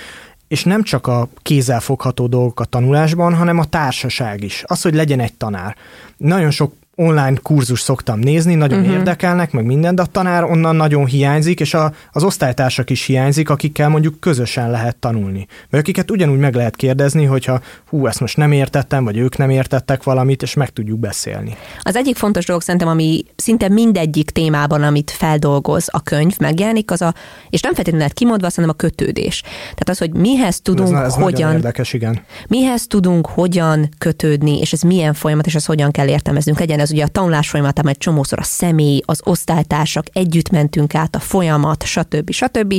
És 0.47 0.63
nem 0.63 0.83
csak 0.83 1.07
a 1.07 1.29
kézzelfogható 1.41 2.27
dolgok 2.27 2.59
a 2.59 2.65
tanulásban, 2.65 3.33
hanem 3.35 3.57
a 3.57 3.65
társaság 3.65 4.43
is. 4.43 4.63
Az, 4.67 4.81
hogy 4.81 4.93
legyen 4.93 5.19
egy 5.19 5.33
tanár. 5.33 5.75
Nagyon 6.17 6.51
sok 6.51 6.73
online 6.99 7.37
kurzus 7.41 7.79
szoktam 7.79 8.19
nézni, 8.19 8.55
nagyon 8.55 8.79
uh-huh. 8.79 8.93
érdekelnek, 8.93 9.51
meg 9.51 9.65
minden, 9.65 9.95
de 9.95 10.01
a 10.01 10.05
tanár 10.05 10.43
onnan 10.43 10.75
nagyon 10.75 11.05
hiányzik, 11.05 11.59
és 11.59 11.73
a, 11.73 11.93
az 12.11 12.23
osztálytársak 12.23 12.89
is 12.89 13.05
hiányzik, 13.05 13.49
akikkel 13.49 13.89
mondjuk 13.89 14.19
közösen 14.19 14.71
lehet 14.71 14.95
tanulni. 14.95 15.47
Vagy 15.69 15.79
akiket 15.79 16.11
ugyanúgy 16.11 16.39
meg 16.39 16.55
lehet 16.55 16.75
kérdezni, 16.75 17.25
hogyha 17.25 17.61
hú, 17.89 18.07
ezt 18.07 18.19
most 18.19 18.37
nem 18.37 18.51
értettem, 18.51 19.03
vagy 19.03 19.17
ők 19.17 19.37
nem 19.37 19.49
értettek 19.49 20.03
valamit, 20.03 20.41
és 20.41 20.53
meg 20.53 20.69
tudjuk 20.69 20.99
beszélni. 20.99 21.55
Az 21.81 21.95
egyik 21.95 22.15
fontos 22.15 22.45
dolog 22.45 22.61
szerintem, 22.61 22.89
ami 22.89 23.25
szinte 23.35 23.69
mindegyik 23.69 24.29
témában, 24.29 24.83
amit 24.83 25.11
feldolgoz 25.11 25.87
a 25.91 26.03
könyv, 26.03 26.37
megjelenik, 26.39 26.91
az 26.91 27.01
a, 27.01 27.13
és 27.49 27.61
nem 27.61 27.73
feltétlenül 27.73 27.99
lehet 27.99 28.13
kimondva, 28.13 28.49
hanem 28.55 28.69
a 28.69 28.73
kötődés. 28.73 29.41
Tehát 29.61 29.89
az, 29.89 29.97
hogy 29.97 30.13
mihez 30.13 30.61
tudunk, 30.61 30.95
ez, 30.95 31.03
ez 31.03 31.13
hogyan, 31.13 31.53
érdekes, 31.53 31.93
igen. 31.93 32.21
mihez 32.47 32.87
tudunk, 32.87 33.27
hogyan 33.27 33.89
kötődni, 33.97 34.59
és 34.59 34.73
ez 34.73 34.81
milyen 34.81 35.13
folyamat, 35.13 35.45
és 35.45 35.55
ez 35.55 35.65
hogyan 35.65 35.91
kell 35.91 36.07
értelmeznünk. 36.07 36.59
Legyen 36.59 36.79
ez 36.79 36.88
ugye 36.91 37.03
a 37.03 37.07
tanulás 37.07 37.49
folyamatában 37.49 37.91
egy 37.91 37.97
csomószor 37.97 38.39
a 38.39 38.43
személy, 38.43 39.01
az 39.05 39.21
osztálytársak, 39.23 40.05
együtt 40.13 40.49
mentünk 40.49 40.95
át 40.95 41.15
a 41.15 41.19
folyamat, 41.19 41.83
stb. 41.83 42.31
stb. 42.31 42.73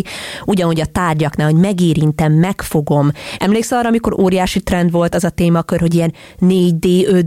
Ugyanúgy 0.45 0.81
a 0.81 0.85
tárgyaknál, 0.85 1.51
hogy 1.51 1.61
megérintem, 1.61 2.33
megfogom. 2.33 3.11
Emlékszel 3.39 3.79
arra, 3.79 3.89
amikor 3.89 4.21
óriási 4.21 4.61
trend 4.61 4.91
volt 4.91 5.15
az 5.15 5.25
a 5.25 5.31
témakör, 5.31 5.81
hogy 5.81 5.95
ilyen 5.95 6.13
4D, 6.41 6.85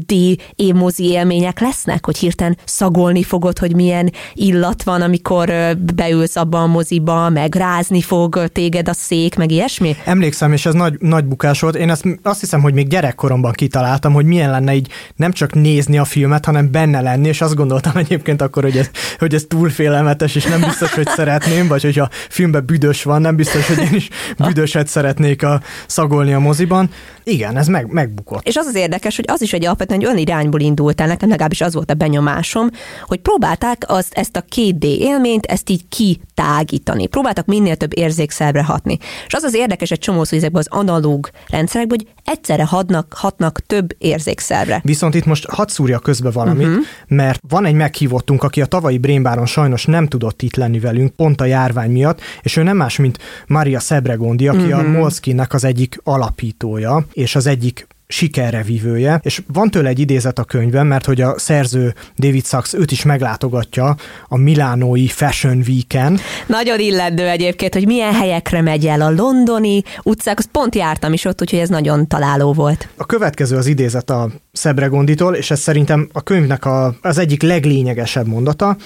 5D 0.07 0.39
émozi 0.55 1.03
élmények 1.03 1.59
lesznek, 1.59 2.05
hogy 2.05 2.17
hirtelen 2.17 2.57
szagolni 2.65 3.23
fogod, 3.23 3.59
hogy 3.59 3.75
milyen 3.75 4.11
illat 4.33 4.83
van, 4.83 5.01
amikor 5.01 5.51
beülsz 5.95 6.35
abba 6.35 6.61
a 6.61 6.67
moziba, 6.67 7.29
meg 7.29 7.55
rázni 7.55 8.01
fog 8.01 8.47
téged 8.51 8.89
a 8.89 8.93
szék, 8.93 9.35
meg 9.35 9.51
ilyesmi? 9.51 9.95
Emlékszem, 10.05 10.53
és 10.53 10.65
ez 10.65 10.73
nagy, 10.73 10.95
nagy 10.99 11.25
bukás 11.25 11.59
volt. 11.59 11.75
Én 11.75 11.89
ezt 11.89 12.05
azt 12.23 12.39
hiszem, 12.39 12.61
hogy 12.61 12.73
még 12.73 12.87
gyerekkoromban 12.87 13.51
kitaláltam, 13.51 14.13
hogy 14.13 14.25
milyen 14.25 14.51
lenne 14.51 14.75
így 14.75 14.91
nem 15.15 15.31
csak 15.31 15.53
nézni 15.53 15.97
a 15.97 16.05
filmet, 16.05 16.45
hanem 16.45 16.71
benne 16.74 17.01
lenni, 17.01 17.27
és 17.27 17.42
azt 17.42 17.56
gondoltam 17.56 17.98
egyébként 17.98 18.42
akkor, 18.42 18.63
hogy 18.63 18.77
ez, 18.77 18.89
hogy 19.20 19.34
ez 19.34 19.46
túl 19.48 19.70
félelmetes, 19.70 20.36
és 20.36 20.46
nem 20.46 20.62
biztos, 20.62 20.94
hogy 20.94 21.08
szeretném, 21.08 21.68
vagy 21.68 21.82
hogyha 21.82 22.10
filmben 22.30 22.65
büdös 22.65 23.03
van, 23.03 23.22
nem 23.22 23.36
biztos, 23.36 23.68
hogy 23.68 23.77
én 23.77 23.94
is 23.94 24.10
büdöset 24.38 24.88
szeretnék 24.88 25.44
a, 25.44 25.62
szagolni 25.88 26.34
a 26.34 26.39
moziban. 26.39 26.89
Igen, 27.24 27.58
ez 27.58 27.68
meg, 27.68 27.92
megbukott. 27.92 28.48
És 28.48 28.56
az 28.56 28.65
az 28.65 28.75
érdekes, 28.75 29.15
hogy 29.15 29.25
az 29.27 29.42
is 29.42 29.53
egy 29.53 29.65
alapvetően 29.65 30.00
egy 30.00 30.06
olyan 30.06 30.18
irányból 30.18 30.60
indult 30.60 31.01
el, 31.01 31.08
nekem 31.08 31.30
legalábbis 31.30 31.62
az 31.62 31.74
volt 31.74 31.92
a 31.92 31.94
benyomásom, 31.94 32.70
hogy 33.06 33.20
próbálták 33.20 33.84
az, 33.88 34.08
ezt 34.12 34.36
a 34.36 34.44
2D 34.56 34.84
élményt, 34.84 35.46
ezt 35.46 35.70
így 35.70 35.88
kitágítani. 35.89 37.08
Próbáltak 37.08 37.46
minél 37.46 37.75
több 37.75 37.98
érzékszerbre 37.98 38.63
hatni. 38.63 38.98
És 39.27 39.34
az 39.34 39.44
az 39.44 39.53
érdekes 39.53 39.92
egy 39.92 40.00
csomó 40.00 40.22
ezekben 40.22 40.63
az 40.68 40.80
analóg 40.80 41.30
rendszerekben, 41.48 41.98
hogy 41.98 42.34
egyszerre 42.34 42.65
hadnak, 42.65 43.13
hatnak 43.15 43.60
több 43.60 43.96
érzékszerre. 43.98 44.82
Viszont 44.84 45.15
itt 45.15 45.25
most 45.25 45.46
hadd 45.50 45.68
szúrja 45.68 46.00
közbe 46.00 46.32
valamit, 46.63 46.88
uh-huh. 46.88 47.17
mert 47.17 47.41
van 47.48 47.65
egy 47.65 47.74
meghívottunk, 47.74 48.43
aki 48.43 48.62
a 48.62 48.65
tavalyi 48.65 48.98
Brémbáron 48.98 49.46
sajnos 49.46 49.86
nem 49.86 50.08
tudott 50.08 50.41
itt 50.41 50.55
lenni 50.55 50.79
velünk, 50.79 51.12
pont 51.12 51.41
a 51.41 51.46
járvány 51.46 51.91
miatt, 51.91 52.22
és 52.41 52.58
ő 52.58 52.63
nem 52.63 52.77
más, 52.77 52.98
mint 52.98 53.20
Maria 53.48 53.79
Sebregondi, 53.79 54.48
aki 54.48 54.58
uh-huh. 54.58 54.79
a 54.79 54.82
mhm. 54.82 54.91
Molskinnek 54.91 55.53
az 55.53 55.63
egyik 55.63 56.00
alapítója, 56.03 57.05
és 57.13 57.36
az 57.36 57.46
egyik 57.46 57.88
sikerre 58.13 58.63
vívője, 58.63 59.20
és 59.24 59.41
van 59.53 59.70
tőle 59.70 59.89
egy 59.89 60.00
idézet 60.00 60.39
a 60.39 60.43
könyvben, 60.43 60.88
mert 60.88 61.05
hogy 61.05 61.22
a 61.22 61.39
szerző 61.39 61.93
David 62.17 62.46
Sachs 62.46 62.74
őt 62.74 62.91
is 62.91 63.03
meglátogatja 63.03 63.96
a 64.27 64.38
Milánói 64.38 65.08
Fashion 65.08 65.63
Week-en. 65.67 66.20
Nagyon 66.48 66.79
illető 66.79 67.27
egyébként, 67.27 67.74
hogy 67.74 67.86
milyen 67.86 68.13
helyekre 68.13 68.62
megy 68.62 68.86
el 68.86 69.01
a 69.01 69.12
londoni 69.12 69.84
utcák, 70.03 70.38
azt 70.38 70.50
pont 70.51 70.75
jártam 70.75 71.13
is 71.13 71.25
ott, 71.25 71.41
úgyhogy 71.41 71.60
ez 71.60 71.70
nagyon 71.70 72.08
találó 72.08 72.53
volt. 72.53 72.88
A 72.96 73.05
következő 73.05 73.58
az 73.58 73.67
idézet 73.67 74.10
a 74.10 74.29
Szebregonditól, 74.51 75.36
és 75.36 75.51
ez 75.51 75.60
szerintem 75.60 76.10
a 76.12 76.22
könyvnek 76.22 76.65
a, 76.65 76.96
az 77.01 77.17
egyik 77.17 77.41
leglényegesebb 77.41 78.27
mondata, 78.27 78.77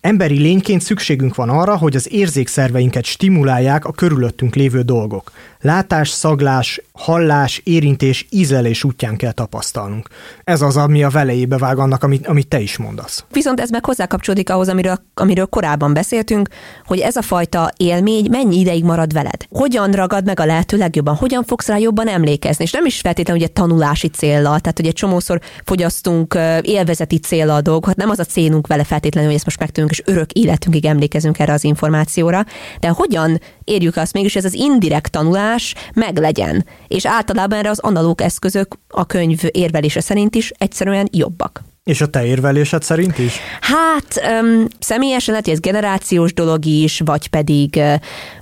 Emberi 0.00 0.38
lényként 0.38 0.82
szükségünk 0.82 1.34
van 1.34 1.48
arra, 1.48 1.76
hogy 1.76 1.96
az 1.96 2.12
érzékszerveinket 2.12 3.04
stimulálják 3.04 3.84
a 3.84 3.92
körülöttünk 3.92 4.54
lévő 4.54 4.82
dolgok. 4.82 5.32
Látás, 5.66 6.08
szaglás, 6.08 6.80
hallás, 6.92 7.60
érintés, 7.64 8.26
ízelés 8.30 8.84
útján 8.84 9.16
kell 9.16 9.32
tapasztalnunk. 9.32 10.08
Ez 10.44 10.62
az, 10.62 10.76
ami 10.76 11.02
a 11.02 11.08
velejébe 11.08 11.58
vág 11.58 11.78
annak, 11.78 12.02
amit, 12.02 12.26
amit 12.26 12.48
te 12.48 12.60
is 12.60 12.76
mondasz. 12.76 13.24
Viszont 13.30 13.60
ez 13.60 13.70
meg 13.70 13.84
hozzákapcsolódik 13.84 14.50
ahhoz, 14.50 14.68
amiről, 14.68 14.98
amiről 15.14 15.46
korábban 15.46 15.92
beszéltünk, 15.92 16.48
hogy 16.84 16.98
ez 16.98 17.16
a 17.16 17.22
fajta 17.22 17.72
élmény 17.76 18.26
mennyi 18.30 18.58
ideig 18.58 18.84
marad 18.84 19.12
veled. 19.12 19.46
Hogyan 19.50 19.90
ragad 19.90 20.24
meg 20.24 20.40
a 20.40 20.44
lehető 20.44 20.76
legjobban, 20.76 21.14
hogyan 21.14 21.44
fogsz 21.44 21.66
rá 21.66 21.78
jobban 21.78 22.08
emlékezni, 22.08 22.64
és 22.64 22.72
nem 22.72 22.84
is 22.84 23.00
feltétlenül 23.00 23.42
ugye 23.42 23.52
tanulási 23.52 24.08
célra, 24.08 24.42
tehát 24.42 24.78
ugye 24.78 24.90
csomószor 24.90 25.40
fogyasztunk 25.64 26.38
élvezeti 26.62 27.18
célra 27.18 27.54
a 27.54 27.60
dolgokat, 27.60 27.96
nem 27.96 28.10
az 28.10 28.18
a 28.18 28.24
célunk 28.24 28.66
vele 28.66 28.84
feltétlenül, 28.84 29.28
hogy 29.28 29.36
ezt 29.36 29.46
most 29.46 29.58
megtudunk, 29.58 29.92
és 29.92 30.02
örök 30.04 30.32
életünkig 30.32 30.84
emlékezünk 30.84 31.38
erre 31.38 31.52
az 31.52 31.64
információra, 31.64 32.44
de 32.80 32.88
hogyan 32.88 33.40
érjük 33.64 33.96
azt 33.96 34.12
mégis, 34.12 34.36
ez 34.36 34.44
az 34.44 34.54
indirekt 34.54 35.10
tanulás 35.10 35.54
meglegyen. 35.94 36.66
És 36.88 37.06
általában 37.06 37.58
erre 37.58 37.70
az 37.70 37.78
analóg 37.78 38.20
eszközök 38.20 38.78
a 38.88 39.06
könyv 39.06 39.40
érvelése 39.50 40.00
szerint 40.00 40.34
is 40.34 40.52
egyszerűen 40.58 41.08
jobbak. 41.12 41.62
És 41.86 42.00
a 42.00 42.06
te 42.06 42.24
érvelésed 42.24 42.82
szerint 42.82 43.18
is? 43.18 43.38
Hát 43.60 44.20
um, 44.42 44.66
személyesen 44.78 45.30
lehet, 45.30 45.44
hogy 45.44 45.54
ez 45.54 45.60
generációs 45.60 46.34
dolog 46.34 46.64
is, 46.64 47.00
vagy 47.04 47.28
pedig, 47.28 47.80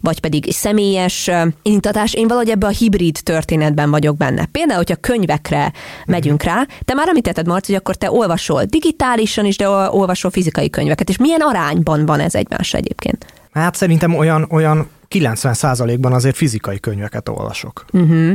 vagy 0.01 0.21
pedig 0.21 0.53
személyes 0.53 1.31
indítatás. 1.63 2.15
Én 2.15 2.27
valahogy 2.27 2.51
ebbe 2.51 2.67
a 2.67 2.71
hibrid 2.71 3.19
történetben 3.23 3.91
vagyok 3.91 4.17
benne. 4.17 4.47
Például, 4.47 4.77
hogyha 4.77 4.97
könyvekre 4.97 5.73
megyünk 6.07 6.43
rá, 6.43 6.67
te 6.85 6.95
már 6.95 7.09
említetted, 7.09 7.47
Marci, 7.47 7.73
hogy 7.73 7.81
akkor 7.81 7.97
te 7.97 8.11
olvasol 8.11 8.65
digitálisan 8.65 9.45
is, 9.45 9.57
de 9.57 9.69
olvasol 9.69 10.31
fizikai 10.31 10.71
könyveket. 10.71 11.09
És 11.09 11.17
milyen 11.17 11.41
arányban 11.41 12.07
van 12.07 12.21
ez 12.21 12.35
egymásra 12.35 12.79
egyébként? 12.79 13.27
Hát 13.53 13.75
szerintem 13.75 14.15
olyan, 14.15 14.47
olyan 14.51 14.89
90%-ban 15.15 16.13
azért 16.13 16.37
fizikai 16.37 16.81
könyveket 16.81 17.29
olvasok. 17.29 17.85
Uh-huh. 17.93 18.33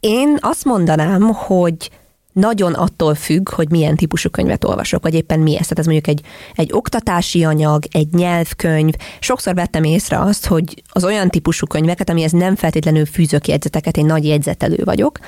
Én 0.00 0.36
azt 0.40 0.64
mondanám, 0.64 1.22
hogy 1.22 1.90
nagyon 2.32 2.72
attól 2.72 3.14
függ, 3.14 3.48
hogy 3.48 3.70
milyen 3.70 3.96
típusú 3.96 4.30
könyvet 4.30 4.64
olvasok, 4.64 5.02
vagy 5.02 5.14
éppen 5.14 5.40
mi 5.40 5.50
ez. 5.58 5.62
Tehát 5.62 5.78
ez 5.78 5.84
mondjuk 5.84 6.06
egy, 6.06 6.20
egy 6.54 6.70
oktatási 6.72 7.44
anyag, 7.44 7.84
egy 7.90 8.08
nyelvkönyv. 8.12 8.94
Sokszor 9.20 9.54
vettem 9.54 9.84
észre 9.84 10.18
azt, 10.18 10.46
hogy 10.46 10.82
az 10.88 11.04
olyan 11.04 11.28
típusú 11.28 11.66
könyveket, 11.66 12.10
amihez 12.10 12.32
nem 12.32 12.56
feltétlenül 12.56 13.06
fűzök 13.06 13.48
jegyzeteket, 13.48 13.96
én 13.96 14.06
nagy 14.06 14.26
jegyzetelő 14.26 14.82
vagyok, 14.84 15.18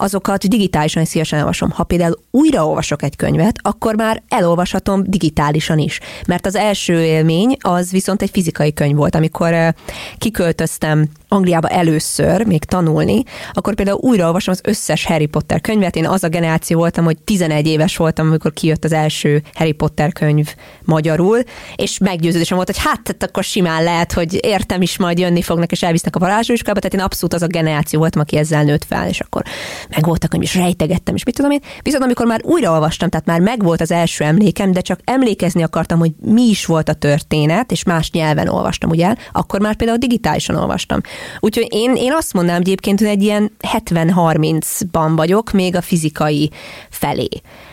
azokat 0.00 0.48
digitálisan 0.48 1.02
is 1.02 1.08
szívesen 1.08 1.38
olvasom. 1.38 1.70
Ha 1.70 1.84
például 1.84 2.18
újraolvasok 2.30 3.02
egy 3.02 3.16
könyvet, 3.16 3.58
akkor 3.62 3.94
már 3.94 4.22
elolvashatom 4.28 5.02
digitálisan 5.06 5.78
is. 5.78 6.00
Mert 6.26 6.46
az 6.46 6.54
első 6.54 7.04
élmény 7.04 7.56
az 7.60 7.90
viszont 7.90 8.22
egy 8.22 8.30
fizikai 8.30 8.72
könyv 8.72 8.96
volt, 8.96 9.14
amikor 9.14 9.74
kiköltöztem 10.18 11.08
Angliába 11.28 11.68
először, 11.68 12.46
még 12.46 12.64
tanulni, 12.64 13.22
akkor 13.52 13.74
például 13.74 13.98
újraolvasom 14.00 14.54
az 14.54 14.70
összes 14.70 15.04
Harry 15.04 15.26
Potter 15.26 15.60
könyvet. 15.60 15.96
Én 15.96 16.06
az 16.06 16.24
a 16.24 16.28
generáció 16.28 16.78
voltam, 16.78 17.04
hogy 17.04 17.18
11 17.18 17.66
éves 17.66 17.96
voltam, 17.96 18.26
amikor 18.26 18.52
kijött 18.52 18.84
az 18.84 18.92
első 18.92 19.42
Harry 19.54 19.72
Potter 19.72 20.12
könyv 20.12 20.54
magyarul, 20.84 21.38
és 21.76 21.98
meggyőződésem 21.98 22.56
volt, 22.56 22.68
hogy 22.68 22.84
hát, 22.84 23.00
hát 23.04 23.22
akkor 23.22 23.44
simán 23.44 23.82
lehet, 23.82 24.12
hogy 24.12 24.38
értem 24.44 24.82
is, 24.82 24.98
majd 24.98 25.18
jönni 25.18 25.42
fognak, 25.42 25.72
és 25.72 25.82
elvisznek 25.82 26.16
a 26.16 26.18
varázslóiskolába, 26.18 26.80
tehát 26.80 26.96
én 26.96 27.04
abszolút 27.04 27.34
az 27.34 27.42
a 27.42 27.46
generáció 27.46 27.98
voltam, 27.98 28.20
aki 28.20 28.36
ezzel 28.36 28.64
nőtt 28.64 28.84
fel, 28.84 29.08
és 29.08 29.20
akkor 29.20 29.42
meg 29.88 30.04
voltak, 30.04 30.32
hogy 30.32 30.42
is 30.42 30.54
rejtegettem, 30.54 31.14
és 31.14 31.24
mit 31.24 31.34
tudom 31.34 31.50
én. 31.50 31.60
Viszont 31.82 32.02
amikor 32.02 32.26
már 32.26 32.40
újraolvastam, 32.44 33.08
tehát 33.08 33.26
már 33.26 33.40
megvolt 33.40 33.80
az 33.80 33.90
első 33.90 34.24
emlékem, 34.24 34.72
de 34.72 34.80
csak 34.80 35.00
emlékezni 35.04 35.62
akartam, 35.62 35.98
hogy 35.98 36.12
mi 36.20 36.42
is 36.42 36.66
volt 36.66 36.88
a 36.88 36.92
történet, 36.92 37.72
és 37.72 37.82
más 37.84 38.10
nyelven 38.10 38.48
olvastam, 38.48 38.90
ugye, 38.90 39.14
akkor 39.32 39.60
már 39.60 39.76
például 39.76 39.98
digitálisan 39.98 40.56
olvastam. 40.56 41.00
Úgyhogy 41.40 41.66
én, 41.70 41.94
én 41.96 42.12
azt 42.12 42.32
mondanám 42.32 42.60
egyébként, 42.60 42.98
hogy 42.98 43.08
egy 43.08 43.22
ilyen 43.22 43.52
70-30-ban 43.72 45.12
vagyok, 45.16 45.52
még 45.52 45.76
a 45.76 45.80
fizikai 45.80 46.50
felé. 46.90 47.28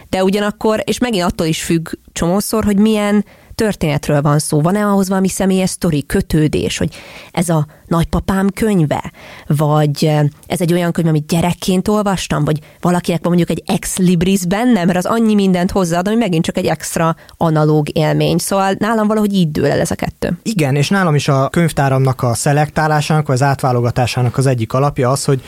De 0.10 0.24
ugyanakkor, 0.24 0.82
és 0.86 0.98
megint 0.98 1.24
attól 1.24 1.48
is 1.48 1.64
függ 1.64 1.90
csomószor, 2.14 2.64
hogy 2.64 2.78
milyen 2.78 3.26
történetről 3.56 4.22
van 4.22 4.40
szó? 4.40 4.62
Van-e 4.62 4.86
ahhoz 4.86 5.10
valami 5.10 5.28
személyes 5.28 5.70
sztori, 5.70 6.06
kötődés, 6.06 6.78
hogy 6.78 6.96
ez 7.32 7.50
a 7.50 7.68
nagypapám 7.88 8.50
könyve? 8.50 9.12
Vagy 9.48 10.12
ez 10.48 10.62
egy 10.62 10.74
olyan 10.74 10.92
könyv, 10.92 11.08
amit 11.08 11.28
gyerekként 11.28 11.88
olvastam? 11.88 12.44
Vagy 12.44 12.60
valakinek 12.82 13.20
van 13.24 13.34
mondjuk 13.36 13.58
egy 13.58 13.64
ex 13.76 13.98
libris 13.98 14.46
benne, 14.46 14.86
mert 14.86 14.98
az 14.98 15.06
annyi 15.06 15.34
mindent 15.34 15.72
hozzáad, 15.72 16.08
ami 16.08 16.16
megint 16.16 16.46
csak 16.46 16.58
egy 16.58 16.66
extra 16.66 17.16
analóg 17.38 17.98
élmény. 17.98 18.38
Szóval 18.38 18.76
nálam 18.80 19.08
valahogy 19.08 19.34
így 19.34 19.52
dől 19.52 19.66
el 19.66 19.80
ez 19.80 19.92
a 19.92 19.96
kettő. 19.96 20.38
Igen, 20.44 20.76
és 20.76 20.90
nálam 20.90 21.16
is 21.16 21.28
a 21.28 21.50
könyvtáramnak 21.50 22.24
a 22.24 22.34
szelektálásának, 22.34 23.28
vagy 23.28 23.36
az 23.36 23.42
átválogatásának 23.42 24.38
az 24.38 24.46
egyik 24.46 24.74
alapja 24.74 25.10
az, 25.10 25.26
hogy 25.26 25.42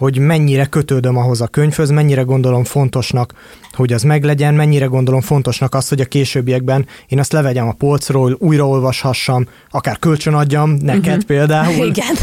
hogy 0.00 0.18
mennyire 0.18 0.64
kötődöm 0.64 1.16
ahhoz 1.16 1.40
a 1.40 1.46
könyvhöz, 1.46 1.90
mennyire 1.90 2.22
gondolom 2.22 2.64
fontosnak, 2.64 3.34
hogy 3.72 3.92
az 3.92 4.02
meglegyen, 4.02 4.54
mennyire 4.54 4.86
gondolom 4.86 5.20
fontosnak 5.20 5.74
azt, 5.74 5.88
hogy 5.88 6.00
a 6.00 6.04
későbbiekben 6.04 6.86
én 7.08 7.18
azt 7.18 7.32
levegyem 7.32 7.68
a 7.68 7.72
polcról, 7.72 8.36
újraolvashassam, 8.38 9.46
akár 9.70 9.98
kölcsönadjam 9.98 10.70
neked 10.70 11.06
uh-huh. 11.06 11.22
például. 11.22 11.86
Igen. 11.92 12.14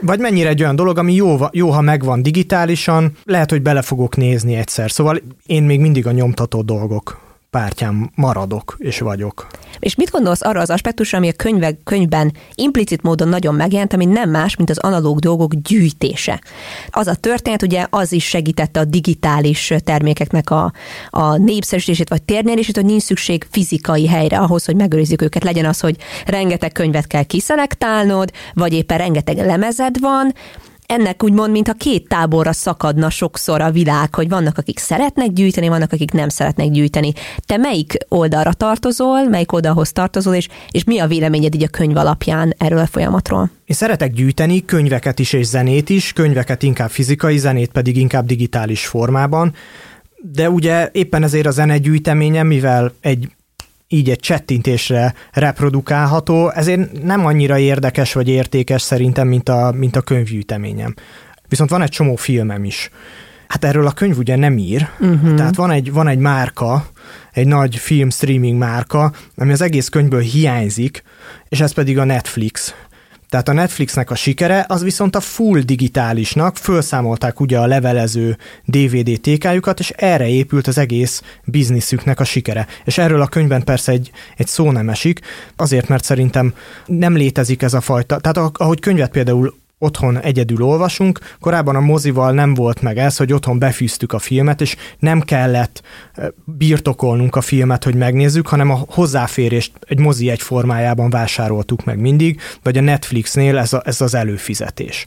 Vagy 0.00 0.18
mennyire 0.18 0.48
egy 0.48 0.62
olyan 0.62 0.76
dolog, 0.76 0.98
ami 0.98 1.14
jó, 1.14 1.36
jó, 1.50 1.70
ha 1.70 1.80
megvan 1.80 2.22
digitálisan, 2.22 3.12
lehet, 3.24 3.50
hogy 3.50 3.62
bele 3.62 3.82
fogok 3.82 4.16
nézni 4.16 4.54
egyszer. 4.54 4.90
Szóval 4.90 5.20
én 5.46 5.62
még 5.62 5.80
mindig 5.80 6.06
a 6.06 6.10
nyomtató 6.10 6.62
dolgok 6.62 7.25
pártján 7.56 8.10
maradok 8.14 8.76
és 8.78 8.98
vagyok. 8.98 9.46
És 9.78 9.94
mit 9.94 10.10
gondolsz 10.10 10.42
arra 10.42 10.60
az 10.60 10.70
aspektusra, 10.70 11.18
ami 11.18 11.28
a 11.28 11.32
könyvek, 11.32 11.78
könyvben 11.84 12.32
implicit 12.54 13.02
módon 13.02 13.28
nagyon 13.28 13.54
megjelent, 13.54 13.92
ami 13.92 14.04
nem 14.04 14.30
más, 14.30 14.56
mint 14.56 14.70
az 14.70 14.78
analóg 14.78 15.18
dolgok 15.18 15.54
gyűjtése. 15.54 16.40
Az 16.90 17.06
a 17.06 17.14
történet 17.14 17.62
ugye 17.62 17.86
az 17.90 18.12
is 18.12 18.24
segítette 18.24 18.80
a 18.80 18.84
digitális 18.84 19.72
termékeknek 19.84 20.50
a, 20.50 20.72
a 21.10 21.36
népszerűsítését 21.36 22.08
vagy 22.08 22.22
térnyerését, 22.22 22.76
hogy 22.76 22.84
nincs 22.84 23.02
szükség 23.02 23.46
fizikai 23.50 24.06
helyre 24.08 24.38
ahhoz, 24.38 24.64
hogy 24.64 24.76
megőrizzük 24.76 25.22
őket. 25.22 25.44
Legyen 25.44 25.64
az, 25.64 25.80
hogy 25.80 25.96
rengeteg 26.26 26.72
könyvet 26.72 27.06
kell 27.06 27.22
kiszelektálnod, 27.22 28.30
vagy 28.54 28.72
éppen 28.72 28.98
rengeteg 28.98 29.36
lemezed 29.36 30.00
van, 30.00 30.34
ennek 30.86 31.22
úgymond, 31.22 31.50
mintha 31.52 31.72
két 31.72 32.08
táborra 32.08 32.52
szakadna 32.52 33.10
sokszor 33.10 33.60
a 33.60 33.70
világ, 33.70 34.14
hogy 34.14 34.28
vannak, 34.28 34.58
akik 34.58 34.78
szeretnek 34.78 35.32
gyűjteni, 35.32 35.68
vannak, 35.68 35.92
akik 35.92 36.10
nem 36.10 36.28
szeretnek 36.28 36.70
gyűjteni. 36.70 37.12
Te 37.46 37.56
melyik 37.56 37.96
oldalra 38.08 38.52
tartozol, 38.52 39.28
melyik 39.28 39.52
oldalhoz 39.52 39.92
tartozol, 39.92 40.34
és, 40.34 40.48
és 40.70 40.84
mi 40.84 40.98
a 40.98 41.06
véleményed 41.06 41.54
így 41.54 41.62
a 41.62 41.68
könyv 41.68 41.96
alapján 41.96 42.54
erről 42.58 42.78
a 42.78 42.86
folyamatról? 42.86 43.50
Én 43.64 43.76
szeretek 43.76 44.12
gyűjteni 44.12 44.64
könyveket 44.64 45.18
is 45.18 45.32
és 45.32 45.46
zenét 45.46 45.88
is, 45.88 46.12
könyveket 46.12 46.62
inkább 46.62 46.90
fizikai, 46.90 47.38
zenét 47.38 47.70
pedig 47.70 47.96
inkább 47.96 48.26
digitális 48.26 48.86
formában. 48.86 49.54
De 50.32 50.50
ugye 50.50 50.88
éppen 50.92 51.22
ezért 51.22 51.46
a 51.46 51.50
zenegyűjteményem, 51.50 52.46
mivel 52.46 52.92
egy 53.00 53.28
így 53.88 54.10
egy 54.10 54.20
csettintésre 54.20 55.14
reprodukálható, 55.32 56.50
ezért 56.50 57.02
nem 57.02 57.26
annyira 57.26 57.58
érdekes 57.58 58.12
vagy 58.12 58.28
értékes 58.28 58.82
szerintem, 58.82 59.28
mint 59.28 59.48
a, 59.48 59.72
mint 59.76 59.96
a 59.96 60.00
könyvgyűjteményem. 60.00 60.94
Viszont 61.48 61.70
van 61.70 61.82
egy 61.82 61.90
csomó 61.90 62.16
filmem 62.16 62.64
is. 62.64 62.90
Hát 63.48 63.64
erről 63.64 63.86
a 63.86 63.92
könyv 63.92 64.18
ugye 64.18 64.36
nem 64.36 64.58
ír, 64.58 64.88
uh-huh. 65.00 65.34
tehát 65.34 65.56
van 65.56 65.70
egy, 65.70 65.92
van 65.92 66.08
egy 66.08 66.18
márka, 66.18 66.86
egy 67.32 67.46
nagy 67.46 67.76
film 67.76 68.10
streaming 68.10 68.58
márka, 68.58 69.12
ami 69.36 69.52
az 69.52 69.60
egész 69.60 69.88
könyvből 69.88 70.20
hiányzik, 70.20 71.02
és 71.48 71.60
ez 71.60 71.72
pedig 71.72 71.98
a 71.98 72.04
Netflix. 72.04 72.74
Tehát 73.28 73.48
a 73.48 73.52
Netflixnek 73.52 74.10
a 74.10 74.14
sikere 74.14 74.64
az 74.68 74.82
viszont 74.82 75.16
a 75.16 75.20
full 75.20 75.60
digitálisnak, 75.60 76.56
felszámolták 76.56 77.40
ugye 77.40 77.58
a 77.58 77.66
levelező 77.66 78.36
DVD 78.64 79.20
TK-jukat, 79.20 79.78
és 79.78 79.90
erre 79.90 80.28
épült 80.28 80.66
az 80.66 80.78
egész 80.78 81.22
bizniszüknek 81.44 82.20
a 82.20 82.24
sikere. 82.24 82.66
És 82.84 82.98
erről 82.98 83.20
a 83.20 83.26
könyvben 83.26 83.64
persze 83.64 83.92
egy, 83.92 84.10
egy 84.36 84.46
szó 84.46 84.70
nem 84.70 84.88
esik, 84.88 85.20
azért, 85.56 85.88
mert 85.88 86.04
szerintem 86.04 86.54
nem 86.86 87.16
létezik 87.16 87.62
ez 87.62 87.74
a 87.74 87.80
fajta, 87.80 88.18
tehát 88.18 88.50
ahogy 88.56 88.80
könyvet 88.80 89.10
például 89.10 89.54
otthon 89.78 90.20
egyedül 90.20 90.62
olvasunk. 90.62 91.18
Korábban 91.40 91.76
a 91.76 91.80
mozival 91.80 92.32
nem 92.32 92.54
volt 92.54 92.82
meg 92.82 92.98
ez, 92.98 93.16
hogy 93.16 93.32
otthon 93.32 93.58
befűztük 93.58 94.12
a 94.12 94.18
filmet, 94.18 94.60
és 94.60 94.76
nem 94.98 95.20
kellett 95.20 95.82
birtokolnunk 96.44 97.36
a 97.36 97.40
filmet, 97.40 97.84
hogy 97.84 97.94
megnézzük, 97.94 98.46
hanem 98.46 98.70
a 98.70 98.84
hozzáférést 98.88 99.72
egy 99.86 99.98
mozi 99.98 100.30
egy 100.30 100.42
formájában 100.42 101.10
vásároltuk 101.10 101.84
meg 101.84 101.98
mindig, 101.98 102.40
vagy 102.62 102.78
a 102.78 102.80
Netflixnél 102.80 103.58
ez, 103.58 103.72
a, 103.72 103.82
ez 103.84 104.00
az 104.00 104.14
előfizetés. 104.14 105.06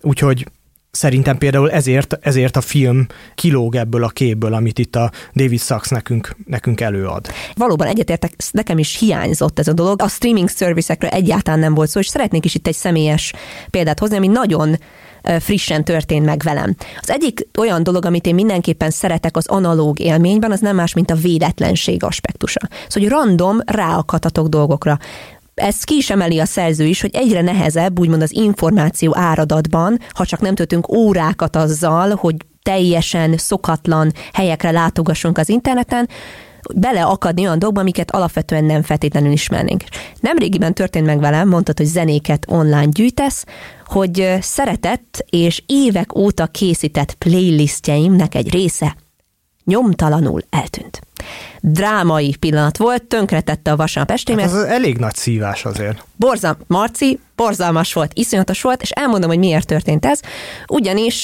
Úgyhogy 0.00 0.46
Szerintem 0.94 1.38
például 1.38 1.70
ezért, 1.70 2.18
ezért 2.20 2.56
a 2.56 2.60
film 2.60 3.06
kilóg 3.34 3.74
ebből 3.74 4.04
a 4.04 4.08
képből, 4.08 4.54
amit 4.54 4.78
itt 4.78 4.96
a 4.96 5.10
David 5.34 5.60
Sachs 5.60 5.88
nekünk, 5.88 6.36
nekünk 6.46 6.80
előad. 6.80 7.26
Valóban 7.54 7.86
egyetértek, 7.86 8.32
nekem 8.50 8.78
is 8.78 8.98
hiányzott 8.98 9.58
ez 9.58 9.68
a 9.68 9.72
dolog. 9.72 10.02
A 10.02 10.08
streaming 10.08 10.48
servicekről 10.48 11.10
egyáltalán 11.10 11.58
nem 11.58 11.74
volt 11.74 11.88
szó, 11.88 12.00
és 12.00 12.06
szeretnék 12.06 12.44
is 12.44 12.54
itt 12.54 12.66
egy 12.66 12.74
személyes 12.74 13.32
példát 13.70 13.98
hozni, 13.98 14.16
ami 14.16 14.26
nagyon 14.26 14.78
frissen 15.38 15.84
történt 15.84 16.24
meg 16.24 16.40
velem. 16.44 16.74
Az 17.00 17.10
egyik 17.10 17.46
olyan 17.58 17.82
dolog, 17.82 18.04
amit 18.04 18.26
én 18.26 18.34
mindenképpen 18.34 18.90
szeretek 18.90 19.36
az 19.36 19.46
analóg 19.46 19.98
élményben, 19.98 20.52
az 20.52 20.60
nem 20.60 20.76
más, 20.76 20.94
mint 20.94 21.10
a 21.10 21.14
védetlenség 21.14 22.04
aspektusa. 22.04 22.60
Szóval, 22.88 23.08
hogy 23.08 23.08
random 23.08 23.58
ráakadhatok 23.66 24.48
dolgokra 24.48 24.98
ezt 25.54 25.84
ki 25.84 25.94
is 25.96 26.10
emeli 26.10 26.38
a 26.38 26.44
szerző 26.44 26.84
is, 26.84 27.00
hogy 27.00 27.14
egyre 27.14 27.40
nehezebb, 27.40 27.98
úgymond 27.98 28.22
az 28.22 28.34
információ 28.34 29.16
áradatban, 29.16 29.98
ha 30.10 30.24
csak 30.24 30.40
nem 30.40 30.54
töltünk 30.54 30.88
órákat 30.88 31.56
azzal, 31.56 32.14
hogy 32.14 32.36
teljesen 32.62 33.36
szokatlan 33.36 34.12
helyekre 34.32 34.70
látogassunk 34.70 35.38
az 35.38 35.48
interneten, 35.48 36.08
beleakadni 36.74 37.40
olyan 37.40 37.58
dolgokba, 37.58 37.80
amiket 37.80 38.10
alapvetően 38.10 38.64
nem 38.64 38.82
feltétlenül 38.82 39.32
ismernénk. 39.32 39.84
Nemrégiben 40.20 40.74
történt 40.74 41.06
meg 41.06 41.20
velem, 41.20 41.48
mondtad, 41.48 41.78
hogy 41.78 41.86
zenéket 41.86 42.46
online 42.48 42.88
gyűjtesz, 42.90 43.44
hogy 43.86 44.36
szeretett 44.40 45.24
és 45.30 45.62
évek 45.66 46.16
óta 46.16 46.46
készített 46.46 47.14
playlistjeimnek 47.14 48.34
egy 48.34 48.50
része 48.50 48.96
nyomtalanul 49.64 50.40
eltűnt 50.50 51.00
drámai 51.60 52.36
pillanat 52.36 52.76
volt, 52.76 53.02
tönkretette 53.02 53.70
a 53.70 53.76
vasárnap 53.76 54.14
estémet. 54.14 54.44
Hát 54.44 54.54
az 54.54 54.62
elég 54.62 54.96
nagy 54.96 55.14
szívás 55.14 55.64
azért. 55.64 56.04
Borzal, 56.16 56.56
Marci, 56.66 57.18
borzalmas 57.36 57.92
volt, 57.92 58.10
iszonyatos 58.14 58.62
volt, 58.62 58.82
és 58.82 58.90
elmondom, 58.90 59.28
hogy 59.28 59.38
miért 59.38 59.66
történt 59.66 60.06
ez. 60.06 60.20
Ugyanis 60.68 61.22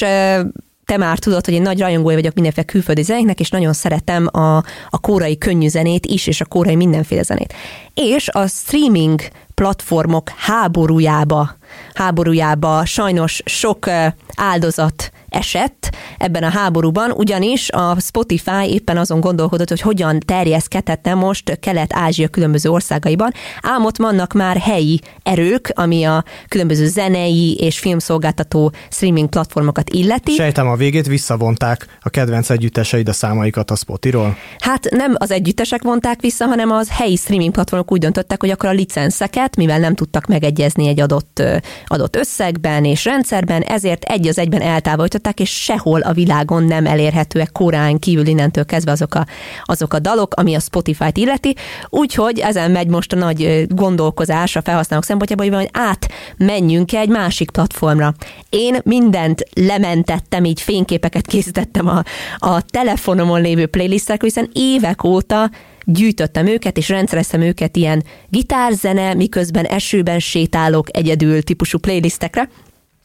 te 0.85 0.96
már 0.96 1.18
tudod, 1.18 1.44
hogy 1.44 1.55
én 1.55 1.62
nagy 1.62 1.81
rajongója 1.81 2.16
vagyok 2.16 2.35
mindenféle 2.35 2.66
külföldi 2.66 3.03
zenéknek, 3.03 3.40
és 3.40 3.50
nagyon 3.50 3.72
szeretem 3.72 4.29
a, 4.33 4.57
a 4.90 4.98
kórai 5.00 5.38
könnyű 5.38 5.68
zenét 5.68 6.07
is, 6.07 6.26
és 6.26 6.40
a 6.40 6.44
kórai 6.44 6.76
mindenféle 6.76 7.22
zenét. 7.22 7.55
És 7.94 8.29
a 8.29 8.46
streaming 8.46 9.20
platformok 9.55 10.29
háborújába, 10.37 11.57
háborújába 11.94 12.85
sajnos 12.85 13.42
sok 13.44 13.87
áldozat 14.35 15.12
esett 15.30 15.90
ebben 16.18 16.42
a 16.42 16.48
háborúban, 16.48 17.11
ugyanis 17.11 17.70
a 17.70 17.96
Spotify 18.00 18.72
éppen 18.72 18.96
azon 18.96 19.20
gondolkodott, 19.20 19.68
hogy 19.68 19.80
hogyan 19.80 20.18
terjeszkedhetne 20.26 21.14
most 21.14 21.59
Kelet-Ázsia 21.61 22.28
különböző 22.28 22.70
országaiban, 22.70 23.33
ám 23.62 23.85
ott 23.85 23.96
vannak 23.96 24.33
már 24.33 24.56
helyi 24.56 25.00
erők, 25.22 25.72
ami 25.74 26.04
a 26.04 26.24
különböző 26.48 26.87
zenei 26.87 27.54
és 27.54 27.78
filmszolgáltató 27.78 28.72
streaming 28.90 29.28
platformokat 29.28 29.90
illeti. 29.90 30.33
Sejtem, 30.33 30.68
a 30.68 30.76
végét 30.76 31.06
visszavonták 31.06 31.87
a 32.00 32.09
kedvenc 32.09 32.50
együtteseid 32.50 33.09
a 33.09 33.12
számaikat 33.12 33.70
a 33.70 33.76
Spotiról? 33.76 34.37
Hát 34.59 34.90
nem 34.90 35.14
az 35.18 35.30
együttesek 35.30 35.83
vonták 35.83 36.20
vissza, 36.20 36.46
hanem 36.46 36.70
az 36.70 36.88
helyi 36.90 37.16
streaming 37.16 37.52
platformok 37.52 37.92
úgy 37.92 38.00
döntöttek, 38.00 38.40
hogy 38.40 38.50
akkor 38.50 38.68
a 38.68 38.72
licenszeket, 38.72 39.56
mivel 39.56 39.78
nem 39.78 39.94
tudtak 39.94 40.26
megegyezni 40.26 40.88
egy 40.88 41.00
adott, 41.00 41.42
adott 41.87 42.16
összegben 42.16 42.85
és 42.85 43.05
rendszerben, 43.05 43.62
ezért 43.62 44.05
egy 44.05 44.27
az 44.27 44.38
egyben 44.38 44.61
eltávolították 44.61 45.40
és 45.40 45.51
sehol 45.51 46.01
a 46.01 46.12
világon 46.12 46.64
nem 46.64 46.87
elérhetőek 46.87 47.53
korán 47.53 47.99
kívül 47.99 48.27
innentől 48.27 48.64
kezdve 48.64 48.90
azok 48.90 49.14
a, 49.14 49.27
azok 49.64 49.92
a 49.92 49.99
dalok, 49.99 50.35
ami 50.35 50.55
a 50.55 50.61
Spotify-t 50.61 51.16
illeti. 51.16 51.55
Úgyhogy 51.88 52.38
ezen 52.38 52.70
megy 52.70 52.87
most 52.87 53.12
a 53.12 53.16
nagy 53.16 53.66
gondolkozás 53.68 54.57
a 54.57 54.62
felhasználók 54.62 55.05
szempontjából, 55.05 55.51
hogy 55.51 55.70
átmenjünk 55.73 56.92
egy 56.92 57.09
másik 57.09 57.51
platformra. 57.51 58.14
Én 58.49 58.77
mindent 58.85 59.42
lementettem, 59.55 60.44
így 60.44 60.61
fényképeket 60.61 61.27
készítettem 61.27 61.88
a, 61.88 62.03
a 62.38 62.62
telefonomon 62.62 63.40
lévő 63.40 63.66
playlistekről, 63.66 64.31
hiszen 64.31 64.51
évek 64.53 65.05
óta 65.05 65.51
gyűjtöttem 65.92 66.46
őket, 66.46 66.76
és 66.76 66.88
rendszereztem 66.88 67.40
őket 67.40 67.76
ilyen 67.76 68.05
gitárzene, 68.29 69.14
miközben 69.14 69.64
esőben 69.64 70.18
sétálok 70.18 70.96
egyedül 70.96 71.42
típusú 71.42 71.79
playlistekre, 71.79 72.48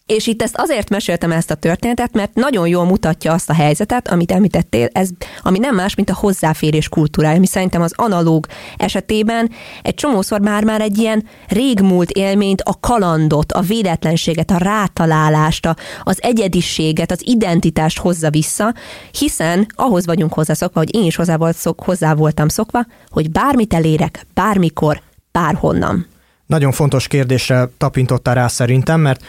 és 0.06 0.28
itt 0.28 0.42
ezt 0.42 0.56
azért 0.58 0.90
meséltem 0.90 1.32
ezt 1.32 1.52
a 1.52 1.56
történetet, 1.56 2.14
mert 2.14 2.34
nagyon 2.34 2.68
jól 2.68 2.86
mutatja 2.86 3.34
azt 3.34 3.50
a 3.50 3.54
helyzetet, 3.54 4.08
amit 4.08 4.32
említettél, 4.32 4.88
ez, 4.92 5.10
ami 5.42 5.60
nem 5.60 5.76
más, 5.76 5.96
mint 5.96 6.10
a 6.10 6.16
hozzáférés 6.16 6.90
kultúrája, 6.90 7.38
ami 7.38 7.46
szerintem 7.46 7.82
az 7.82 7.94
analóg 7.96 8.48
esetében 8.78 9.50
egy 9.82 9.94
csomószor 9.94 10.40
már-már 10.40 10.82
egy 10.82 10.98
ilyen 10.98 11.26
régmúlt 11.48 12.10
élményt, 12.10 12.62
a 12.62 12.80
kalandot, 12.80 13.52
a 13.52 13.62
védetlenséget, 13.62 14.52
a 14.52 14.58
rátalálást, 14.58 15.66
a, 15.66 15.76
az 16.04 16.18
egyediséget, 16.22 17.12
az 17.12 17.28
identitást 17.28 18.00
hozza 18.00 18.30
vissza, 18.30 18.74
hiszen 19.12 19.68
ahhoz 19.76 20.06
vagyunk 20.06 20.34
hozzászokva, 20.34 20.80
hogy 20.80 20.96
én 20.96 21.06
is 21.06 21.16
hozzá, 21.16 21.36
volt 21.36 21.56
szok, 21.56 21.84
hozzá 21.84 22.14
voltam 22.14 22.48
szokva, 22.48 22.86
hogy 23.10 23.32
bármit 23.32 23.74
elérek, 23.74 24.26
bármikor, 24.34 25.02
bárhonnan. 25.32 26.08
Nagyon 26.46 26.72
fontos 26.72 27.08
kérdésre 27.08 27.70
tapintottál 27.78 28.36
rá 28.36 28.48
szerintem, 28.48 29.00
mert 29.00 29.22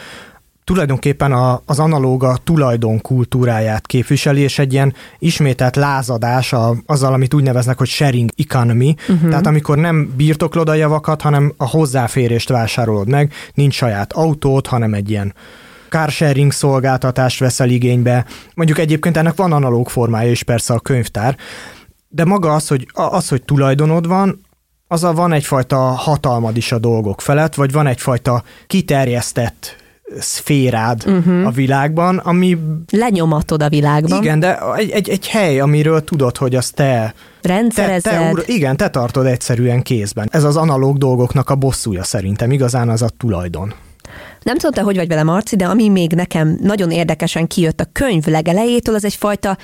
tulajdonképpen 0.67 1.31
a, 1.31 1.61
az 1.65 1.79
analóga 1.79 2.37
tulajdon 2.43 3.01
kultúráját 3.01 3.87
képviseli, 3.87 4.41
és 4.41 4.59
egy 4.59 4.73
ilyen 4.73 4.93
ismételt 5.19 5.75
lázadás 5.75 6.53
a, 6.53 6.75
azzal, 6.85 7.13
amit 7.13 7.33
úgy 7.33 7.43
neveznek, 7.43 7.77
hogy 7.77 7.87
sharing 7.87 8.29
economy, 8.35 8.95
uh-huh. 9.09 9.29
tehát 9.29 9.47
amikor 9.47 9.77
nem 9.77 10.13
birtoklod 10.15 10.69
a 10.69 10.73
javakat, 10.73 11.21
hanem 11.21 11.53
a 11.57 11.67
hozzáférést 11.67 12.49
vásárolod 12.49 13.07
meg, 13.07 13.33
nincs 13.53 13.73
saját 13.73 14.13
autót, 14.13 14.67
hanem 14.67 14.93
egy 14.93 15.09
ilyen 15.09 15.33
carsharing 15.89 16.51
szolgáltatást 16.51 17.39
veszel 17.39 17.69
igénybe. 17.69 18.25
Mondjuk 18.55 18.77
egyébként 18.77 19.17
ennek 19.17 19.35
van 19.35 19.51
analóg 19.51 19.89
formája 19.89 20.31
is 20.31 20.43
persze 20.43 20.73
a 20.73 20.79
könyvtár, 20.79 21.35
de 22.07 22.25
maga 22.25 22.53
az, 22.53 22.67
hogy, 22.67 22.87
az, 22.93 23.29
hogy 23.29 23.43
tulajdonod 23.43 24.07
van, 24.07 24.41
az 24.87 25.03
a 25.03 25.13
van 25.13 25.33
egyfajta 25.33 25.77
hatalmad 25.77 26.57
is 26.57 26.71
a 26.71 26.79
dolgok 26.79 27.21
felett, 27.21 27.55
vagy 27.55 27.71
van 27.71 27.87
egyfajta 27.87 28.43
kiterjesztett 28.67 29.85
szférád 30.19 31.03
uh-huh. 31.07 31.45
a 31.45 31.49
világban, 31.49 32.17
ami... 32.17 32.57
Lenyomatod 32.91 33.61
a 33.61 33.69
világban. 33.69 34.21
Igen, 34.23 34.39
de 34.39 34.59
egy, 34.75 34.89
egy, 34.89 35.09
egy 35.09 35.27
hely, 35.27 35.59
amiről 35.59 36.03
tudod, 36.03 36.37
hogy 36.37 36.55
az 36.55 36.69
te... 36.69 37.13
Rendszerezed. 37.41 38.13
Te, 38.13 38.19
te, 38.19 38.31
ur, 38.31 38.43
igen, 38.45 38.77
te 38.77 38.89
tartod 38.89 39.25
egyszerűen 39.25 39.81
kézben. 39.81 40.27
Ez 40.31 40.43
az 40.43 40.55
analóg 40.55 40.97
dolgoknak 40.97 41.49
a 41.49 41.55
bosszúja 41.55 42.03
szerintem, 42.03 42.51
igazán 42.51 42.89
az 42.89 43.01
a 43.01 43.09
tulajdon. 43.17 43.73
Nem 44.47 44.57
tudom, 44.57 44.85
hogy 44.85 44.95
vagy 44.95 45.07
vele, 45.07 45.23
Marci, 45.23 45.55
de 45.55 45.65
ami 45.65 45.89
még 45.89 46.11
nekem 46.11 46.57
nagyon 46.61 46.91
érdekesen 46.91 47.47
kijött 47.47 47.79
a 47.79 47.89
könyv 47.91 48.25
legelejétől, 48.25 48.95
az 48.95 49.05
egyfajta 49.05 49.57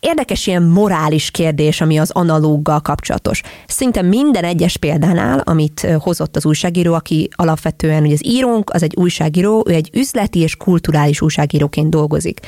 érdekes 0.00 0.46
ilyen 0.46 0.62
morális 0.62 1.30
kérdés, 1.30 1.80
ami 1.80 1.98
az 1.98 2.10
analóggal 2.10 2.80
kapcsolatos. 2.80 3.42
Szinte 3.66 4.02
minden 4.02 4.44
egyes 4.44 4.76
példánál, 4.76 5.38
amit 5.38 5.86
hozott 5.98 6.36
az 6.36 6.46
újságíró, 6.46 6.94
aki 6.94 7.28
alapvetően, 7.32 8.00
hogy 8.00 8.12
az 8.12 8.26
írónk, 8.26 8.70
az 8.70 8.82
egy 8.82 8.94
újságíró, 8.96 9.64
ő 9.68 9.72
egy 9.72 9.90
üzleti 9.92 10.38
és 10.38 10.56
kulturális 10.56 11.20
újságíróként 11.20 11.90
dolgozik. 11.90 12.40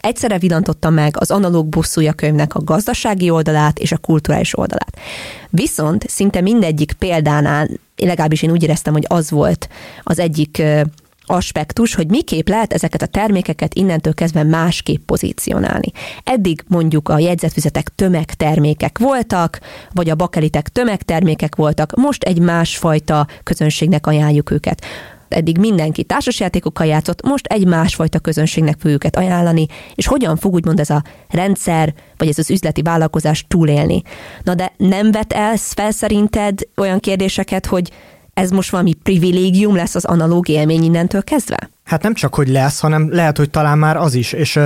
Egyszerre 0.00 0.38
villantotta 0.38 0.90
meg 0.90 1.16
az 1.18 1.30
analóg 1.30 1.66
bosszúja 1.66 2.12
könyvnek 2.12 2.54
a 2.54 2.64
gazdasági 2.64 3.30
oldalát 3.30 3.78
és 3.78 3.92
a 3.92 3.98
kulturális 3.98 4.58
oldalát. 4.58 4.98
Viszont 5.50 6.08
szinte 6.08 6.40
mindegyik 6.40 6.92
példánál, 6.92 7.68
legalábbis 7.96 8.42
én 8.42 8.50
úgy 8.50 8.62
éreztem, 8.62 8.92
hogy 8.92 9.04
az 9.08 9.30
volt 9.30 9.68
az 10.02 10.18
egyik 10.18 10.62
aspektus, 11.24 11.94
hogy 11.94 12.10
miképp 12.10 12.48
lehet 12.48 12.72
ezeket 12.72 13.02
a 13.02 13.06
termékeket 13.06 13.74
innentől 13.74 14.14
kezdve 14.14 14.42
másképp 14.42 15.04
pozícionálni. 15.06 15.90
Eddig 16.24 16.64
mondjuk 16.68 17.08
a 17.08 17.18
jegyzetfüzetek 17.18 17.88
tömegtermékek 17.94 18.98
voltak, 18.98 19.60
vagy 19.92 20.10
a 20.10 20.14
bakelitek 20.14 20.68
tömegtermékek 20.68 21.54
voltak, 21.54 21.94
most 21.96 22.22
egy 22.22 22.38
másfajta 22.38 23.26
közönségnek 23.42 24.06
ajánljuk 24.06 24.50
őket 24.50 24.84
eddig 25.32 25.58
mindenki 25.58 26.04
társasjátékokkal 26.04 26.86
játszott, 26.86 27.22
most 27.22 27.46
egy 27.46 27.66
másfajta 27.66 28.18
közönségnek 28.18 28.74
fogjuk 28.78 28.94
őket 28.94 29.16
ajánlani, 29.16 29.66
és 29.94 30.06
hogyan 30.06 30.36
fog 30.36 30.54
úgymond 30.54 30.80
ez 30.80 30.90
a 30.90 31.02
rendszer, 31.28 31.94
vagy 32.16 32.28
ez 32.28 32.38
az 32.38 32.50
üzleti 32.50 32.82
vállalkozás 32.82 33.44
túlélni. 33.48 34.02
Na 34.42 34.54
de 34.54 34.72
nem 34.76 35.10
vet 35.10 35.32
el 35.32 35.56
fel 35.56 35.90
szerinted 35.90 36.58
olyan 36.76 37.00
kérdéseket, 37.00 37.66
hogy 37.66 37.90
ez 38.34 38.50
most 38.50 38.70
valami 38.70 38.94
privilégium 38.94 39.74
lesz 39.74 39.94
az 39.94 40.04
analóg 40.04 40.48
élmény 40.48 40.82
innentől 40.82 41.24
kezdve? 41.24 41.70
Hát 41.84 42.02
nem 42.02 42.14
csak, 42.14 42.34
hogy 42.34 42.48
lesz, 42.48 42.80
hanem 42.80 43.12
lehet, 43.12 43.36
hogy 43.36 43.50
talán 43.50 43.78
már 43.78 43.96
az 43.96 44.14
is, 44.14 44.32
és 44.32 44.58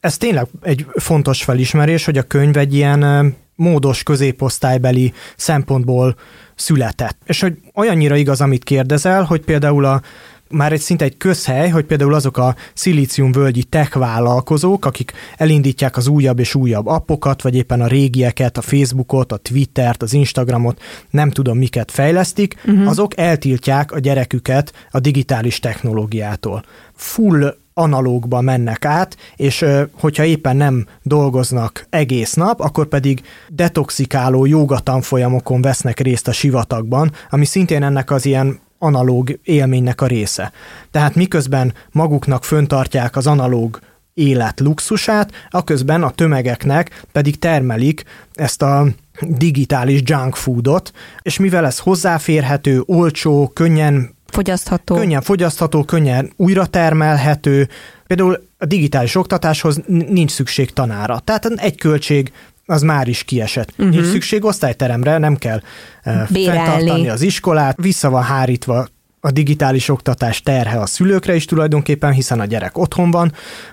ez 0.00 0.16
tényleg 0.16 0.46
egy 0.62 0.86
fontos 0.94 1.44
felismerés, 1.44 2.04
hogy 2.04 2.18
a 2.18 2.22
könyv 2.22 2.56
egy 2.56 2.74
ilyen 2.74 3.34
módos 3.54 4.02
középosztálybeli 4.02 5.12
szempontból 5.36 6.16
született. 6.54 7.16
És 7.24 7.40
hogy 7.40 7.58
olyannyira 7.74 8.16
igaz, 8.16 8.40
amit 8.40 8.64
kérdezel, 8.64 9.22
hogy 9.22 9.40
például 9.40 9.84
a 9.84 10.02
már 10.48 10.72
egy 10.72 10.80
szinte 10.80 11.04
egy 11.04 11.16
közhely, 11.16 11.68
hogy 11.68 11.84
például 11.84 12.14
azok 12.14 12.36
a 12.38 12.54
szilíciumvölgyi 12.74 13.62
tech 13.62 13.98
vállalkozók, 13.98 14.84
akik 14.84 15.12
elindítják 15.36 15.96
az 15.96 16.06
újabb 16.06 16.38
és 16.38 16.54
újabb 16.54 16.86
appokat, 16.86 17.42
vagy 17.42 17.54
éppen 17.54 17.80
a 17.80 17.86
régieket, 17.86 18.56
a 18.56 18.62
Facebookot, 18.62 19.32
a 19.32 19.36
Twittert, 19.36 20.02
az 20.02 20.12
Instagramot, 20.12 20.80
nem 21.10 21.30
tudom 21.30 21.58
miket 21.58 21.90
fejlesztik, 21.90 22.54
uh-huh. 22.66 22.88
azok 22.88 23.18
eltiltják 23.18 23.92
a 23.92 23.98
gyereküket 23.98 24.72
a 24.90 25.00
digitális 25.00 25.60
technológiától. 25.60 26.64
Full 26.94 27.54
analógba 27.78 28.40
mennek 28.40 28.84
át, 28.84 29.16
és 29.36 29.64
hogyha 29.92 30.24
éppen 30.24 30.56
nem 30.56 30.86
dolgoznak 31.02 31.86
egész 31.90 32.34
nap, 32.34 32.60
akkor 32.60 32.86
pedig 32.86 33.22
detoxikáló 33.48 34.46
jogatanfolyamokon 34.46 35.62
vesznek 35.62 36.00
részt 36.00 36.28
a 36.28 36.32
sivatagban, 36.32 37.12
ami 37.30 37.44
szintén 37.44 37.82
ennek 37.82 38.10
az 38.10 38.26
ilyen 38.26 38.58
analóg 38.78 39.38
élménynek 39.42 40.00
a 40.00 40.06
része. 40.06 40.52
Tehát 40.90 41.14
miközben 41.14 41.74
maguknak 41.92 42.44
föntartják 42.44 43.16
az 43.16 43.26
analóg 43.26 43.80
élet 44.14 44.60
luxusát, 44.60 45.30
aközben 45.50 46.02
a 46.02 46.10
tömegeknek 46.10 47.04
pedig 47.12 47.38
termelik 47.38 48.04
ezt 48.34 48.62
a 48.62 48.86
digitális 49.20 50.00
junk 50.04 50.36
foodot, 50.36 50.92
és 51.22 51.38
mivel 51.38 51.66
ez 51.66 51.78
hozzáférhető, 51.78 52.82
olcsó, 52.86 53.50
könnyen 53.54 54.14
fogyasztható, 54.26 54.94
könnyen 54.94 55.22
fogyasztható, 55.22 55.84
könnyen 55.84 56.32
újra 56.36 56.66
termelhető, 56.66 57.68
például 58.06 58.46
a 58.58 58.66
digitális 58.66 59.14
oktatáshoz 59.14 59.80
nincs 59.86 60.30
szükség 60.30 60.72
tanára. 60.72 61.18
Tehát 61.18 61.46
egy 61.46 61.76
költség 61.76 62.32
az 62.66 62.82
már 62.82 63.08
is 63.08 63.22
kiesett. 63.22 63.70
Uh-huh. 63.70 63.88
Nincs 63.88 64.06
szükség 64.06 64.44
osztályteremre, 64.44 65.18
nem 65.18 65.36
kell 65.36 65.60
uh, 66.04 66.22
fenntartani 66.44 67.08
az 67.08 67.22
iskolát, 67.22 67.76
vissza 67.80 68.10
van 68.10 68.22
hárítva 68.22 68.88
a 69.20 69.30
digitális 69.30 69.88
oktatás 69.88 70.42
terhe 70.42 70.80
a 70.80 70.86
szülőkre 70.86 71.34
is 71.34 71.44
tulajdonképpen, 71.44 72.12
hiszen 72.12 72.40
a 72.40 72.44
gyerek 72.44 72.78
otthon 72.78 73.10
van. 73.10 73.32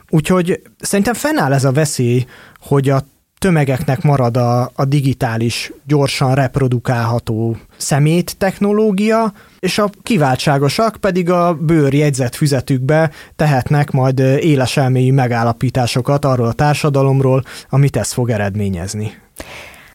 Úgyhogy 0.10 0.62
szerintem 0.80 1.14
fennáll 1.14 1.54
ez 1.54 1.64
a 1.64 1.72
veszély, 1.72 2.26
hogy 2.60 2.90
a 2.90 3.06
tömegeknek 3.44 4.02
marad 4.02 4.38
a, 4.38 4.72
a 4.76 4.86
digitális, 4.86 5.72
gyorsan 5.88 6.36
reprodukálható 6.36 7.58
szemét 7.78 8.38
technológia, 8.38 9.34
és 9.60 9.78
a 9.78 9.90
kiváltságosak 10.04 10.96
pedig 11.00 11.30
a 11.30 11.54
bőr 11.54 12.14
füzetükbe 12.32 13.12
tehetnek 13.36 13.92
majd 13.92 14.20
éles 14.20 14.78
elmélyű 14.78 15.12
megállapításokat 15.12 16.26
arról 16.26 16.48
a 16.48 16.54
társadalomról, 16.54 17.44
amit 17.70 17.98
ez 17.98 18.12
fog 18.12 18.30
eredményezni. 18.30 19.12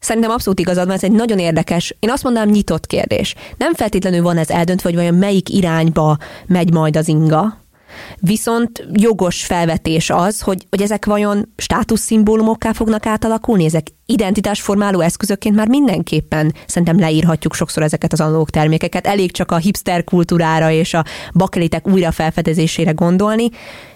Szerintem 0.00 0.30
abszolút 0.30 0.60
igazad 0.60 0.86
van, 0.86 0.94
ez 0.94 1.04
egy 1.04 1.12
nagyon 1.12 1.38
érdekes, 1.38 1.96
én 1.98 2.10
azt 2.10 2.22
mondanám 2.22 2.48
nyitott 2.48 2.86
kérdés. 2.86 3.34
Nem 3.56 3.74
feltétlenül 3.74 4.22
van 4.22 4.36
ez 4.36 4.50
eldöntve, 4.50 4.88
hogy 4.88 4.98
vajon 4.98 5.14
melyik 5.14 5.48
irányba 5.48 6.18
megy 6.46 6.72
majd 6.72 6.96
az 6.96 7.08
inga, 7.08 7.66
Viszont 8.20 8.86
jogos 8.92 9.44
felvetés 9.44 10.10
az, 10.10 10.40
hogy, 10.40 10.66
hogy 10.70 10.82
ezek 10.82 11.04
vajon 11.04 11.52
státuszszimbólumokká 11.56 12.72
fognak 12.72 13.06
átalakulni, 13.06 13.64
ezek 13.64 13.86
identitásformáló 14.06 15.00
eszközökként 15.00 15.56
már 15.56 15.68
mindenképpen 15.68 16.54
szerintem 16.66 16.98
leírhatjuk 16.98 17.54
sokszor 17.54 17.82
ezeket 17.82 18.12
az 18.12 18.20
analóg 18.20 18.50
termékeket. 18.50 19.06
Elég 19.06 19.32
csak 19.32 19.50
a 19.50 19.56
hipster 19.56 20.04
kultúrára 20.04 20.70
és 20.70 20.94
a 20.94 21.04
bakelitek 21.34 21.88
újrafelfedezésére 21.88 22.90
gondolni. 22.90 23.48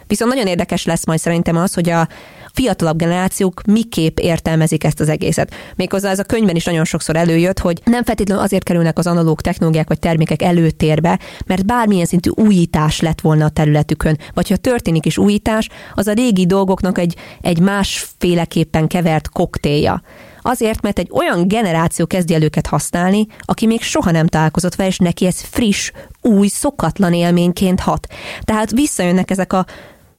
Viszont 0.07 0.31
nagyon 0.31 0.47
érdekes 0.47 0.85
lesz 0.85 1.07
majd 1.07 1.19
szerintem 1.19 1.57
az, 1.57 1.75
hogy 1.75 1.91
a 1.91 2.09
fiatalabb 2.53 2.99
generációk 2.99 3.63
miképp 3.67 4.19
értelmezik 4.19 4.85
ezt 4.85 5.01
az 5.01 5.09
egészet. 5.09 5.55
Méghozzá 5.77 6.11
ez 6.11 6.19
a 6.19 6.25
könyvben 6.25 6.57
is 6.57 6.65
nagyon 6.65 6.85
sokszor 6.85 7.17
előjött, 7.17 7.59
hogy 7.59 7.81
nem 7.85 8.05
feltétlenül 8.05 8.43
azért 8.43 8.65
kerülnek 8.65 8.99
az 8.99 9.07
analóg 9.07 9.41
technológiák 9.41 9.89
vagy 9.89 9.99
termékek 9.99 10.43
előtérbe, 10.43 11.19
mert 11.47 11.67
bármilyen 11.67 12.07
szintű 12.07 12.31
újítás 12.35 13.01
lett 13.01 13.21
volna 13.21 13.45
a 13.45 13.49
területükön, 13.49 14.19
vagy 14.35 14.49
ha 14.49 14.57
történik 14.57 15.07
is 15.07 15.19
újítás, 15.19 15.69
az 15.95 16.07
a 16.07 16.13
régi 16.13 16.47
dolgoknak 16.47 16.99
egy, 16.99 17.17
egy 17.41 17.61
másféleképpen 17.61 18.87
kevert 18.87 19.29
koktélja. 19.29 20.03
Azért, 20.43 20.83
mert 20.83 20.99
egy 20.99 21.09
olyan 21.13 21.49
generáció 21.49 22.07
kezdi 22.07 22.35
el 22.35 22.43
őket 22.43 22.67
használni, 22.67 23.27
aki 23.41 23.67
még 23.67 23.83
soha 23.83 24.11
nem 24.11 24.27
találkozott 24.27 24.75
vele, 24.75 24.89
és 24.89 24.99
neki 24.99 25.27
ez 25.27 25.41
friss, 25.41 25.91
új, 26.21 26.49
szokatlan 26.49 27.13
élményként 27.13 27.81
hat. 27.81 28.07
Tehát 28.41 28.71
visszajönnek 28.71 29.31
ezek 29.31 29.53
a 29.53 29.67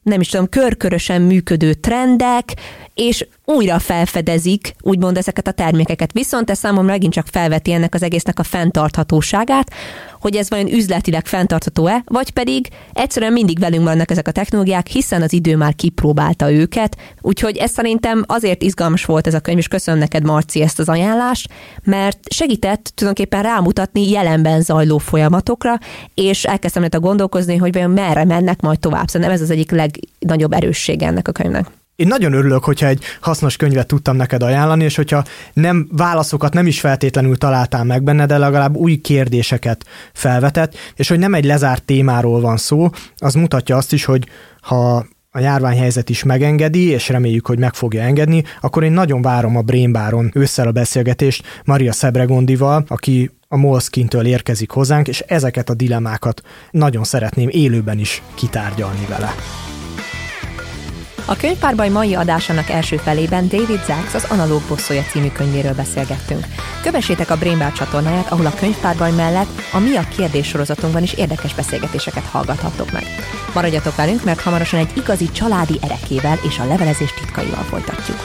nem 0.04 0.22
is 0.22 0.28
tudom, 0.28 0.50
körkörösen 0.50 1.22
működő 1.22 1.74
trendek, 1.74 2.54
és 2.93 3.27
újra 3.45 3.79
felfedezik, 3.79 4.75
úgymond 4.82 5.17
ezeket 5.17 5.47
a 5.47 5.51
termékeket. 5.51 6.12
Viszont 6.12 6.49
ez 6.49 6.58
számomra 6.58 6.91
megint 6.91 7.13
csak 7.13 7.27
felveti 7.32 7.71
ennek 7.71 7.93
az 7.93 8.03
egésznek 8.03 8.39
a 8.39 8.43
fenntarthatóságát, 8.43 9.71
hogy 10.19 10.36
ez 10.36 10.49
vajon 10.49 10.73
üzletileg 10.73 11.25
fenntartható-e, 11.25 12.01
vagy 12.06 12.29
pedig 12.29 12.67
egyszerűen 12.93 13.32
mindig 13.32 13.60
velünk 13.60 13.84
vannak 13.84 14.12
ezek 14.12 14.27
a 14.27 14.32
technológiák, 14.32 14.88
hiszen 14.88 15.21
az 15.21 15.34
idő 15.34 15.58
már 15.58 15.75
kipróbálta 15.75 16.51
őket. 16.51 16.97
Úgyhogy 17.21 17.58
ez 17.58 17.71
szerintem 17.71 18.23
azért 18.27 18.62
izgalmas 18.62 19.06
volt 19.06 19.27
ez 19.27 19.34
a 19.34 19.39
könyv, 19.39 19.58
és 19.58 19.67
köszönöm 19.67 19.99
neked, 19.99 20.23
Marci, 20.23 20.62
ezt 20.62 20.79
az 20.79 20.89
ajánlást, 20.89 21.49
mert 21.84 22.34
segített 22.34 22.91
tulajdonképpen 22.95 23.43
rámutatni 23.43 24.10
jelenben 24.10 24.62
zajló 24.62 24.97
folyamatokra, 24.97 25.79
és 26.13 26.43
elkezdtem 26.43 26.88
a 26.91 26.99
gondolkozni, 26.99 27.58
hogy 27.58 27.73
vajon 27.73 27.91
merre 27.91 28.25
mennek 28.25 28.62
majd 28.62 28.79
tovább. 28.79 29.08
Szerintem 29.08 29.36
ez 29.36 29.41
az 29.41 29.49
egyik 29.49 29.71
legnagyobb 29.71 30.53
erőssége 30.53 31.08
ennek 31.08 31.27
a 31.27 31.32
könyvnek 31.32 31.67
én 31.95 32.08
nagyon 32.08 32.34
örülök, 32.34 32.63
hogyha 32.63 32.88
egy 32.88 33.03
hasznos 33.21 33.56
könyvet 33.56 33.88
tudtam 33.88 34.15
neked 34.15 34.43
ajánlani, 34.43 34.84
és 34.84 34.95
hogyha 34.95 35.23
nem 35.53 35.88
válaszokat 35.91 36.53
nem 36.53 36.67
is 36.67 36.79
feltétlenül 36.79 37.38
találtál 37.38 37.84
meg 37.84 38.03
benne, 38.03 38.25
de 38.25 38.38
legalább 38.38 38.75
új 38.75 38.95
kérdéseket 38.95 39.86
felvetett, 40.13 40.75
és 40.95 41.08
hogy 41.08 41.19
nem 41.19 41.34
egy 41.34 41.45
lezárt 41.45 41.84
témáról 41.84 42.41
van 42.41 42.58
szó, 42.58 42.89
az 43.17 43.34
mutatja 43.34 43.77
azt 43.77 43.93
is, 43.93 44.06
hogy 44.06 44.27
ha 44.62 45.06
a 45.36 45.39
járványhelyzet 45.39 46.10
is 46.10 46.23
megengedi, 46.23 46.89
és 46.89 47.10
reméljük, 47.10 47.47
hogy 47.47 47.60
meg 47.60 47.73
fogja 47.73 48.01
engedni, 48.01 48.43
akkor 48.62 48.84
én 48.84 48.91
nagyon 48.91 49.21
várom 49.21 49.58
a 49.58 49.62
Brainbáron 49.62 50.32
ősszel 50.34 50.67
a 50.67 50.71
beszélgetést 50.71 51.62
Maria 51.65 51.91
Szebregondival, 51.91 52.86
aki 52.88 53.32
a 53.47 53.58
Moleskintől 53.58 54.25
érkezik 54.25 54.69
hozzánk, 54.69 55.08
és 55.08 55.19
ezeket 55.19 55.69
a 55.69 55.73
dilemákat 55.73 56.41
nagyon 56.71 57.03
szeretném 57.03 57.49
élőben 57.51 57.99
is 57.99 58.21
kitárgyalni 58.36 59.06
vele. 59.10 59.34
A 61.25 61.36
könyvpárbaj 61.36 61.89
mai 61.89 62.15
adásának 62.15 62.69
első 62.69 62.97
felében 62.97 63.47
David 63.47 63.83
Zacks 63.86 64.13
az 64.13 64.25
Analóg 64.29 64.62
bosszója 64.67 65.01
című 65.01 65.27
könyvéről 65.27 65.73
beszélgettünk. 65.73 66.45
Kövessétek 66.81 67.29
a 67.29 67.38
Brainbar 67.38 67.71
csatornáját, 67.71 68.31
ahol 68.31 68.45
a 68.45 68.53
könyvpárbaj 68.59 69.12
mellett 69.12 69.49
a 69.73 69.79
Mi 69.79 69.95
a 69.95 70.07
kérdés 70.15 70.47
sorozatunkban 70.47 71.03
is 71.03 71.13
érdekes 71.13 71.53
beszélgetéseket 71.55 72.23
hallgathattok 72.23 72.91
meg. 72.91 73.03
Maradjatok 73.53 73.95
velünk, 73.95 74.23
mert 74.23 74.41
hamarosan 74.41 74.79
egy 74.79 74.97
igazi 74.97 75.31
családi 75.31 75.79
erekével 75.81 76.38
és 76.47 76.59
a 76.59 76.65
levelezés 76.65 77.13
titkaival 77.13 77.63
folytatjuk. 77.63 78.17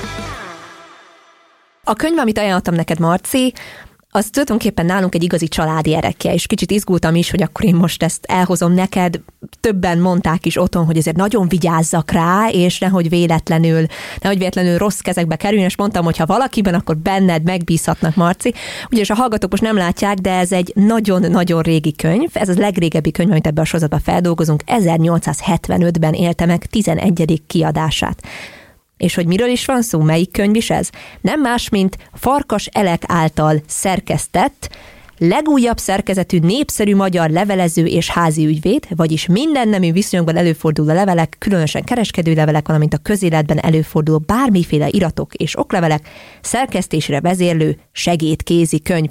A 1.85 1.95
könyv, 1.95 2.19
amit 2.19 2.39
ajánlottam 2.39 2.75
neked, 2.75 2.99
Marci, 2.99 3.53
az 4.11 4.29
tulajdonképpen 4.31 4.87
nálunk 4.87 5.15
egy 5.15 5.23
igazi 5.23 5.49
családi 5.49 5.95
erekje, 5.95 6.35
és 6.35 6.47
kicsit 6.47 6.71
izgultam 6.71 7.15
is, 7.15 7.31
hogy 7.31 7.43
akkor 7.43 7.65
én 7.65 7.75
most 7.75 8.03
ezt 8.03 8.25
elhozom 8.27 8.73
neked. 8.73 9.21
Többen 9.61 9.99
mondták 9.99 10.47
is 10.47 10.57
otthon, 10.57 10.85
hogy 10.85 10.97
ezért 10.97 11.17
nagyon 11.17 11.49
vigyázzak 11.49 12.11
rá, 12.11 12.49
és 12.53 12.79
nehogy 12.79 13.09
véletlenül, 13.09 13.87
nehogy 14.21 14.39
véletlenül 14.39 14.79
rossz 14.79 14.99
kezekbe 14.99 15.37
kerüljön, 15.37 15.67
és 15.67 15.77
mondtam, 15.77 16.05
hogy 16.05 16.17
ha 16.17 16.27
valakiben, 16.27 16.75
akkor 16.75 16.97
benned 16.97 17.43
megbízhatnak, 17.43 18.15
Marci. 18.15 18.55
Ugyanis 18.87 19.11
a 19.11 19.15
hallgatók 19.15 19.51
most 19.51 19.63
nem 19.63 19.77
látják, 19.77 20.17
de 20.17 20.39
ez 20.39 20.53
egy 20.53 20.73
nagyon-nagyon 20.75 21.63
régi 21.63 21.93
könyv, 21.93 22.31
ez 22.33 22.49
az 22.49 22.57
legrégebbi 22.57 23.11
könyv, 23.11 23.31
amit 23.31 23.47
ebben 23.47 23.65
a 23.65 23.67
sorozatban 23.67 24.01
feldolgozunk, 24.01 24.63
1875-ben 24.67 26.13
élte 26.13 26.47
meg 26.47 26.67
11. 26.67 27.43
kiadását. 27.47 28.23
És 28.99 29.15
hogy 29.15 29.27
miről 29.27 29.49
is 29.49 29.65
van 29.65 29.83
szó, 29.83 30.01
melyik 30.01 30.33
könyv 30.33 30.57
is 30.57 30.71
ez? 30.71 30.91
Nem 31.21 31.41
más, 31.41 31.69
mint 31.69 31.97
Farkas 32.13 32.67
Elek 32.67 33.03
által 33.07 33.63
szerkesztett, 33.67 34.69
legújabb 35.19 35.79
szerkezetű 35.79 36.39
népszerű 36.39 36.97
magyar 36.97 37.31
levelező 37.31 37.85
és 37.85 38.11
házi 38.11 38.47
ügyvéd, 38.47 38.87
vagyis 38.97 39.27
minden 39.27 39.69
nemű 39.69 39.93
viszonyokban 39.93 40.37
előforduló 40.37 40.93
levelek, 40.95 41.37
különösen 41.39 41.85
kereskedő 41.85 42.35
levelek, 42.35 42.67
valamint 42.67 42.95
a 42.95 42.99
közéletben 42.99 43.59
előforduló 43.59 44.19
bármiféle 44.27 44.89
iratok 44.91 45.35
és 45.35 45.59
oklevelek 45.59 46.09
szerkesztésre 46.41 47.21
vezérlő 47.21 47.79
segédkézi 47.93 48.81
könyv. 48.81 49.11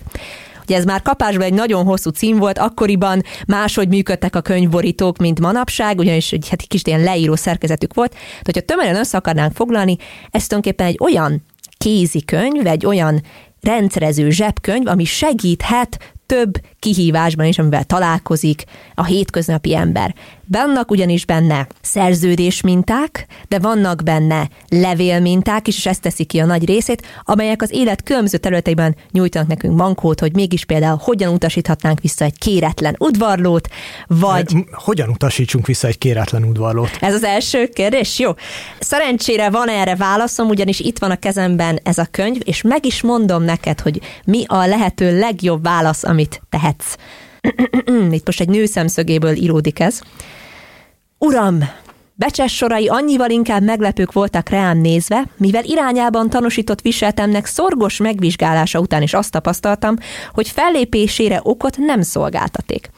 Ugye 0.68 0.78
ez 0.78 0.86
már 0.86 1.02
kapásban 1.02 1.46
egy 1.46 1.54
nagyon 1.54 1.86
hosszú 1.86 2.10
cím 2.10 2.38
volt, 2.38 2.58
akkoriban 2.58 3.22
máshogy 3.48 3.88
működtek 3.88 4.36
a 4.36 4.42
könyvborítók, 4.42 5.18
mint 5.18 5.40
manapság, 5.40 6.00
ugyanis 6.00 6.32
egy 6.32 6.50
hát 6.50 6.62
kis 6.62 6.82
ilyen 6.84 7.04
leíró 7.04 7.36
szerkezetük 7.36 7.94
volt. 7.94 8.12
De 8.12 8.42
hogyha 8.44 8.62
tömören 8.62 8.96
össze 8.96 9.18
akarnánk 9.18 9.56
foglalni, 9.56 9.98
ez 10.32 10.48
tulajdonképpen 10.48 10.88
egy 10.88 10.98
olyan 11.00 11.44
kézikönyv, 11.78 12.68
egy 12.68 12.86
olyan 12.86 13.22
rendszerező 13.62 14.30
zsebkönyv, 14.30 14.88
ami 14.88 15.04
segíthet 15.04 16.14
több 16.26 16.62
kihívásban 16.80 17.46
is, 17.46 17.60
amivel 17.60 17.84
találkozik 17.84 18.64
a 18.96 19.06
hétköznapi 19.06 19.76
ember. 19.76 20.16
Vannak 20.50 20.92
ugyanis 20.92 21.26
benne 21.26 21.68
szerződés 21.82 22.62
minták, 22.62 23.26
de 23.48 23.60
vannak 23.60 24.04
benne 24.04 24.50
levél 24.70 25.20
minták 25.20 25.68
is, 25.68 25.78
és 25.78 25.86
ezt 25.86 26.02
teszi 26.02 26.24
ki 26.24 26.40
a 26.40 26.46
nagy 26.46 26.66
részét, 26.66 27.08
amelyek 27.24 27.62
az 27.62 27.72
élet 27.74 28.04
különböző 28.04 28.38
területeiben 28.38 28.96
nyújtanak 29.12 29.48
nekünk 29.48 29.76
bankót, 29.76 30.20
hogy 30.20 30.34
mégis 30.34 30.66
például 30.66 31.00
hogyan 31.02 31.34
utasíthatnánk 31.34 32.00
vissza 32.02 32.26
egy 32.26 32.38
kéretlen 32.38 32.96
udvarlót, 33.00 33.68
vagy... 34.08 34.56
Hogyan 34.72 35.10
utasítsunk 35.10 35.66
vissza 35.66 35.88
egy 35.88 35.98
kéretlen 35.98 36.44
udvarlót? 36.44 36.98
Ez 37.00 37.14
az 37.14 37.24
első 37.24 37.68
kérdés, 37.68 38.20
jó. 38.20 38.32
Szerencsére 38.80 39.50
van 39.50 39.70
erre 39.70 39.96
válaszom, 39.96 40.48
ugyanis 40.48 40.80
itt 40.80 41.00
van 41.00 41.12
a 41.12 41.16
kezemben 41.16 41.80
ez 41.84 41.98
a 41.98 42.08
könyv, 42.12 42.42
és 42.44 42.62
meg 42.62 42.86
is 42.86 43.02
mondom 43.02 43.44
neked, 43.44 43.80
hogy 43.80 44.02
mi 44.26 44.44
a 44.48 44.66
lehető 44.66 45.20
legjobb 45.20 45.64
válasz, 45.64 46.04
amit 46.04 46.42
tehetsz. 46.50 46.96
Itt 48.12 48.26
most 48.26 48.40
egy 48.40 48.50
nő 48.50 48.66
szemszögéből 48.66 49.36
íródik 49.36 49.80
ez. 49.80 50.00
Uram, 51.18 51.60
Becses 52.20 52.56
sorai 52.56 52.88
annyival 52.88 53.30
inkább 53.30 53.64
meglepők 53.64 54.12
voltak 54.12 54.50
rám 54.50 54.78
nézve, 54.78 55.24
mivel 55.38 55.64
irányában 55.64 56.30
tanúsított 56.30 56.82
viseltemnek 56.82 57.46
szorgos 57.46 57.98
megvizsgálása 57.98 58.80
után 58.80 59.02
is 59.02 59.14
azt 59.14 59.32
tapasztaltam, 59.32 59.96
hogy 60.34 60.50
fellépésére 60.50 61.40
okot 61.44 61.78
nem 61.78 62.02
szolgáltaték. 62.02 62.90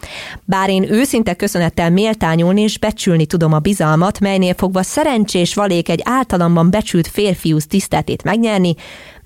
Bár 0.45 0.69
én 0.69 0.91
őszinte 0.91 1.33
köszönettel 1.33 1.89
méltányolni 1.89 2.61
és 2.61 2.77
becsülni 2.77 3.25
tudom 3.25 3.53
a 3.53 3.59
bizalmat, 3.59 4.19
melynél 4.19 4.53
fogva 4.53 4.83
szerencsés 4.83 5.53
valék 5.53 5.89
egy 5.89 6.01
általamban 6.03 6.69
becsült 6.69 7.07
férfiúz 7.07 7.65
tiszteltét 7.67 8.23
megnyerni, 8.23 8.75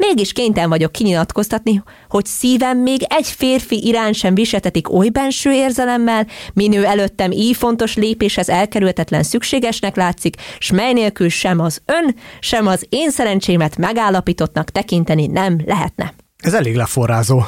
mégis 0.07 0.33
kénytelen 0.33 0.69
vagyok 0.69 0.91
kinyilatkoztatni, 0.91 1.83
hogy 2.09 2.25
szívem 2.25 2.77
még 2.77 3.01
egy 3.09 3.27
férfi 3.27 3.87
irány 3.87 4.13
sem 4.13 4.35
viseltetik 4.35 4.93
oly 4.93 5.09
benső 5.09 5.51
érzelemmel, 5.51 6.27
minő 6.53 6.85
előttem 6.85 7.31
így 7.31 7.55
fontos 7.55 7.95
lépéshez 7.95 8.49
elkerülhetetlen 8.49 9.23
szükségesnek 9.23 9.95
látszik, 9.95 10.35
s 10.59 10.71
mely 10.71 10.93
nélkül 10.93 11.29
sem 11.29 11.59
az 11.59 11.81
ön, 11.85 12.15
sem 12.39 12.67
az 12.67 12.85
én 12.89 13.09
szerencsémet 13.09 13.77
megállapítottnak 13.77 14.69
tekinteni 14.69 15.27
nem 15.27 15.61
lehetne. 15.65 16.13
Ez 16.37 16.53
elég 16.53 16.75
leforrázó. 16.75 17.41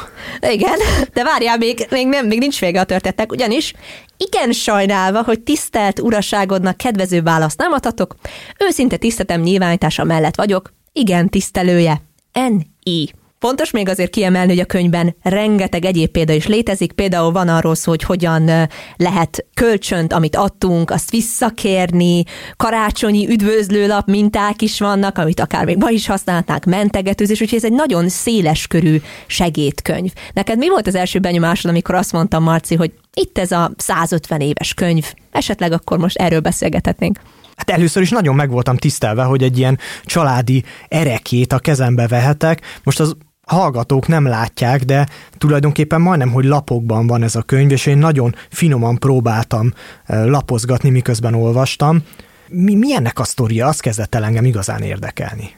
Igen, 0.50 0.80
de 1.13 1.24
várjál, 1.24 1.58
még, 1.58 1.88
még, 1.89 2.08
nem, 2.08 2.28
még 2.28 2.39
nincs 2.39 2.60
vége 2.60 2.80
a 2.80 2.84
történetnek, 2.84 3.32
ugyanis 3.32 3.74
igen 4.18 4.52
sajnálva, 4.52 5.24
hogy 5.24 5.39
tisztelt 5.39 6.00
uraságodnak 6.00 6.78
kedvező 6.78 7.22
választ 7.22 7.58
nem 7.58 7.72
adhatok, 7.72 8.15
őszinte 8.60 8.98
tisztetem 8.98 9.41
nyilvánítása 9.41 10.04
mellett 10.04 10.36
vagyok, 10.36 10.74
igen 10.91 11.30
tisztelője. 11.30 12.02
N.I. 12.39 13.13
Fontos 13.39 13.71
még 13.71 13.89
azért 13.89 14.12
kiemelni, 14.12 14.50
hogy 14.50 14.60
a 14.60 14.65
könyvben 14.65 15.15
rengeteg 15.21 15.86
egyéb 15.86 16.10
példa 16.10 16.34
is 16.34 16.48
létezik. 16.48 16.91
Például 16.91 17.32
van 17.32 17.48
arról 17.48 17.76
szó, 17.76 17.91
hogy 17.91 18.04
hogyan 18.04 18.69
lehet 18.95 19.45
kölcsönt, 19.54 20.13
amit 20.13 20.36
adtunk, 20.36 20.91
azt 20.91 21.12
visszakérni, 21.12 22.24
karácsonyi 22.58 23.28
üdvözlőlap 23.30 24.08
minták 24.08 24.62
is 24.62 24.80
vannak, 24.80 25.17
amit 25.17 25.39
akár 25.39 25.65
még 25.65 25.78
ma 25.78 25.89
is 25.89 26.08
használták, 26.08 26.65
mentegetőzés, 26.65 27.41
úgyhogy 27.41 27.58
ez 27.58 27.65
egy 27.65 27.74
nagyon 27.74 28.10
széles 28.10 28.67
körű 28.67 29.02
segédkönyv. 29.26 30.13
Neked 30.34 30.58
mi 30.58 30.69
volt 30.69 30.88
az 30.88 30.95
első 30.95 31.19
benyomásod, 31.19 31.71
amikor 31.71 31.95
azt 31.95 32.12
mondtam, 32.12 32.43
Marci, 32.43 32.76
hogy 32.76 32.91
itt 33.13 33.38
ez 33.38 33.52
a 33.52 33.71
150 33.78 34.39
éves 34.39 34.74
könyv, 34.74 35.13
esetleg 35.32 35.71
akkor 35.71 35.98
most 35.98 36.17
erről 36.17 36.39
beszélgethetnénk. 36.39 37.19
Hát 37.56 37.70
először 37.70 38.02
is 38.02 38.10
nagyon 38.10 38.36
meg 38.36 38.50
voltam 38.50 38.78
tisztelve, 38.78 39.24
hogy 39.24 39.44
egy 39.44 39.58
ilyen 39.58 39.80
családi 40.06 40.63
erekét 40.88 41.54
a 41.54 41.60
kezembe 41.60 42.08
vehetek. 42.08 42.62
Most 42.84 43.00
az 43.00 43.15
hallgatók 43.46 44.08
nem 44.08 44.26
látják, 44.26 44.84
de 44.84 45.08
tulajdonképpen 45.38 46.02
majdnem, 46.02 46.32
hogy 46.32 46.46
lapokban 46.46 47.08
van 47.08 47.24
ez 47.24 47.36
a 47.36 47.41
könyv, 47.41 47.72
és 47.72 47.86
én 47.86 47.98
nagyon 47.98 48.36
finoman 48.50 48.98
próbáltam 48.98 49.74
lapozgatni, 50.08 50.89
miközben 50.89 51.34
olvastam. 51.34 52.04
Mi, 52.50 52.76
mi 52.76 52.96
ennek 52.96 53.20
a 53.20 53.24
sztoria? 53.24 53.68
Az 53.68 53.80
kezdett 53.80 54.15
el 54.15 54.24
engem 54.24 54.46
igazán 54.46 54.82
érdekelni. 54.82 55.50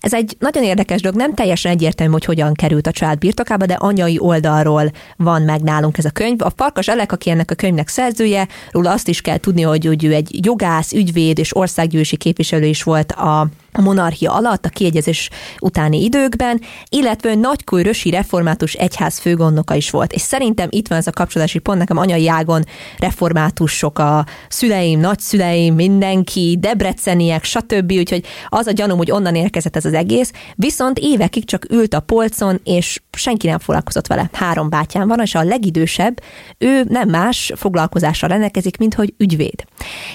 Ez 0.00 0.14
egy 0.14 0.36
nagyon 0.38 0.62
érdekes 0.62 1.00
dolog, 1.00 1.18
nem 1.18 1.34
teljesen 1.34 1.72
egyértelmű, 1.72 2.12
hogy 2.12 2.24
hogyan 2.24 2.54
került 2.54 2.86
a 2.86 2.90
család 2.90 3.18
birtokába, 3.18 3.66
de 3.66 3.74
anyai 3.74 4.18
oldalról 4.18 4.90
van 5.16 5.42
meg 5.42 5.62
nálunk 5.62 5.98
ez 5.98 6.04
a 6.04 6.10
könyv. 6.10 6.42
A 6.42 6.52
Farkas 6.56 6.88
Elek, 6.88 7.12
aki 7.12 7.30
ennek 7.30 7.50
a 7.50 7.54
könyvnek 7.54 7.88
szerzője, 7.88 8.48
róla 8.70 8.90
azt 8.90 9.08
is 9.08 9.20
kell 9.20 9.38
tudni, 9.38 9.62
hogy, 9.62 9.84
hogy 9.84 10.04
ő 10.04 10.12
egy 10.12 10.44
jogász, 10.46 10.92
ügyvéd 10.92 11.38
és 11.38 11.56
országgyűlési 11.56 12.16
képviselő 12.16 12.66
is 12.66 12.82
volt 12.82 13.12
a 13.12 13.48
a 13.76 13.80
monarchia 13.80 14.32
alatt, 14.32 14.64
a 14.64 14.68
kiegyezés 14.68 15.30
utáni 15.60 16.02
időkben, 16.02 16.60
illetve 16.88 17.34
nagykőrösi 17.34 18.10
református 18.10 18.72
egyház 18.72 19.18
főgondnoka 19.18 19.74
is 19.74 19.90
volt. 19.90 20.12
És 20.12 20.20
szerintem 20.20 20.68
itt 20.70 20.88
van 20.88 20.98
ez 20.98 21.06
a 21.06 21.10
kapcsolási 21.10 21.58
pont, 21.58 21.78
nekem 21.78 21.96
anyai 21.96 22.28
ágon 22.28 22.64
reformátusok, 22.98 23.98
a 23.98 24.26
szüleim, 24.48 25.00
nagyszüleim, 25.00 25.74
mindenki, 25.74 26.56
debreceniek, 26.60 27.44
stb. 27.44 27.92
Úgyhogy 27.92 28.24
az 28.48 28.66
a 28.66 28.72
gyanúm, 28.72 28.96
hogy 28.96 29.10
onnan 29.10 29.34
érkezett 29.34 29.76
ez 29.76 29.84
az 29.84 29.94
egész, 29.94 30.32
viszont 30.54 30.98
évekig 30.98 31.44
csak 31.44 31.66
ült 31.70 31.94
a 31.94 32.00
polcon, 32.00 32.60
és 32.64 33.00
senki 33.16 33.46
nem 33.46 33.58
foglalkozott 33.58 34.06
vele. 34.06 34.30
Három 34.32 34.68
bátyám 34.68 35.08
van, 35.08 35.20
és 35.20 35.34
a 35.34 35.42
legidősebb, 35.42 36.20
ő 36.58 36.84
nem 36.88 37.08
más 37.08 37.52
foglalkozással 37.56 38.28
rendelkezik, 38.28 38.76
mint 38.76 38.94
hogy 38.94 39.14
ügyvéd. 39.18 39.64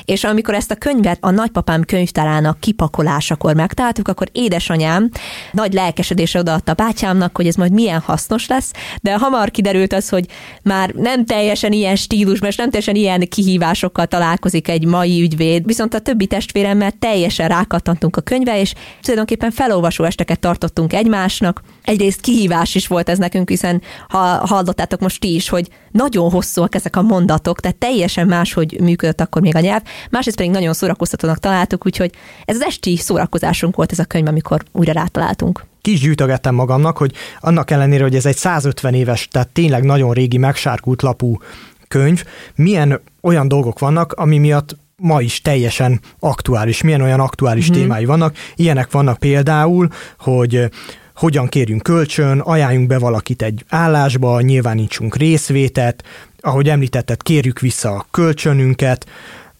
És 0.05 0.23
amikor 0.23 0.53
ezt 0.53 0.71
a 0.71 0.75
könyvet 0.75 1.17
a 1.21 1.31
nagypapám 1.31 1.83
könyvtárának 1.83 2.59
kipakolásakor 2.59 3.55
megtaláltuk, 3.55 4.07
akkor 4.07 4.27
édesanyám 4.31 5.09
nagy 5.51 5.73
lelkesedésre 5.73 6.39
odaadta 6.39 6.73
bátyámnak, 6.73 7.35
hogy 7.35 7.47
ez 7.47 7.55
majd 7.55 7.71
milyen 7.71 7.99
hasznos 7.99 8.47
lesz, 8.47 8.71
de 9.01 9.17
hamar 9.17 9.51
kiderült 9.51 9.93
az, 9.93 10.09
hogy 10.09 10.25
már 10.63 10.89
nem 10.89 11.25
teljesen 11.25 11.71
ilyen 11.71 11.95
stílus, 11.95 12.39
és 12.39 12.55
nem 12.55 12.69
teljesen 12.69 12.95
ilyen 12.95 13.27
kihívásokkal 13.29 14.05
találkozik 14.05 14.67
egy 14.67 14.85
mai 14.85 15.21
ügyvéd, 15.21 15.65
viszont 15.65 15.93
a 15.93 15.99
többi 15.99 16.25
testvéremmel 16.25 16.91
teljesen 16.99 17.47
rákattantunk 17.47 18.15
a 18.15 18.21
könyve, 18.21 18.59
és 18.59 18.73
tulajdonképpen 19.01 19.51
felolvasó 19.51 20.03
esteket 20.03 20.39
tartottunk 20.39 20.93
egymásnak. 20.93 21.61
Egyrészt 21.83 22.21
kihívás 22.21 22.75
is 22.75 22.87
volt 22.87 23.09
ez 23.09 23.17
nekünk, 23.17 23.49
hiszen 23.49 23.81
ha 24.07 24.47
hallottátok 24.47 24.99
most 24.99 25.19
ti 25.19 25.35
is, 25.35 25.49
hogy 25.49 25.69
nagyon 25.91 26.29
hosszúak 26.29 26.75
ezek 26.75 26.95
a 26.95 27.01
mondatok, 27.01 27.59
tehát 27.59 27.77
teljesen 27.77 28.27
máshogy 28.27 28.79
működött 28.81 29.21
akkor 29.21 29.41
még 29.41 29.55
a 29.55 29.59
nyelv, 29.59 29.81
másrészt 30.09 30.37
pedig 30.37 30.51
nagyon 30.51 30.73
szórakoztatónak 30.73 31.39
találtuk, 31.39 31.85
úgyhogy 31.85 32.11
ez 32.45 32.55
az 32.55 32.61
esti 32.61 32.97
szórakozás 32.97 33.41
szórakozásunk 33.41 33.75
volt 33.75 33.91
ez 33.91 33.99
a 33.99 34.05
könyv, 34.05 34.27
amikor 34.27 34.63
újra 34.71 34.91
rátaláltunk. 34.91 35.65
Kis 35.81 35.99
gyűjtögettem 35.99 36.55
magamnak, 36.55 36.97
hogy 36.97 37.13
annak 37.39 37.71
ellenére, 37.71 38.03
hogy 38.03 38.15
ez 38.15 38.25
egy 38.25 38.35
150 38.35 38.93
éves, 38.93 39.27
tehát 39.31 39.47
tényleg 39.47 39.83
nagyon 39.83 40.13
régi, 40.13 40.37
megsárkult 40.37 41.01
lapú 41.01 41.37
könyv, 41.87 42.23
milyen 42.55 43.01
olyan 43.21 43.47
dolgok 43.47 43.79
vannak, 43.79 44.13
ami 44.13 44.37
miatt 44.37 44.75
ma 44.95 45.21
is 45.21 45.41
teljesen 45.41 45.99
aktuális, 46.19 46.81
milyen 46.81 47.01
olyan 47.01 47.19
aktuális 47.19 47.71
mm-hmm. 47.71 47.79
témái 47.79 48.05
vannak. 48.05 48.35
Ilyenek 48.55 48.91
vannak 48.91 49.17
például, 49.17 49.89
hogy 50.19 50.69
hogyan 51.15 51.47
kérjünk 51.47 51.83
kölcsön, 51.83 52.39
ajánljunk 52.39 52.87
be 52.87 52.97
valakit 52.99 53.41
egy 53.41 53.65
állásba, 53.69 54.41
nyilvánítsunk 54.41 55.15
részvétet, 55.15 56.03
ahogy 56.39 56.69
említetted, 56.69 57.23
kérjük 57.23 57.59
vissza 57.59 57.89
a 57.89 58.05
kölcsönünket, 58.11 59.05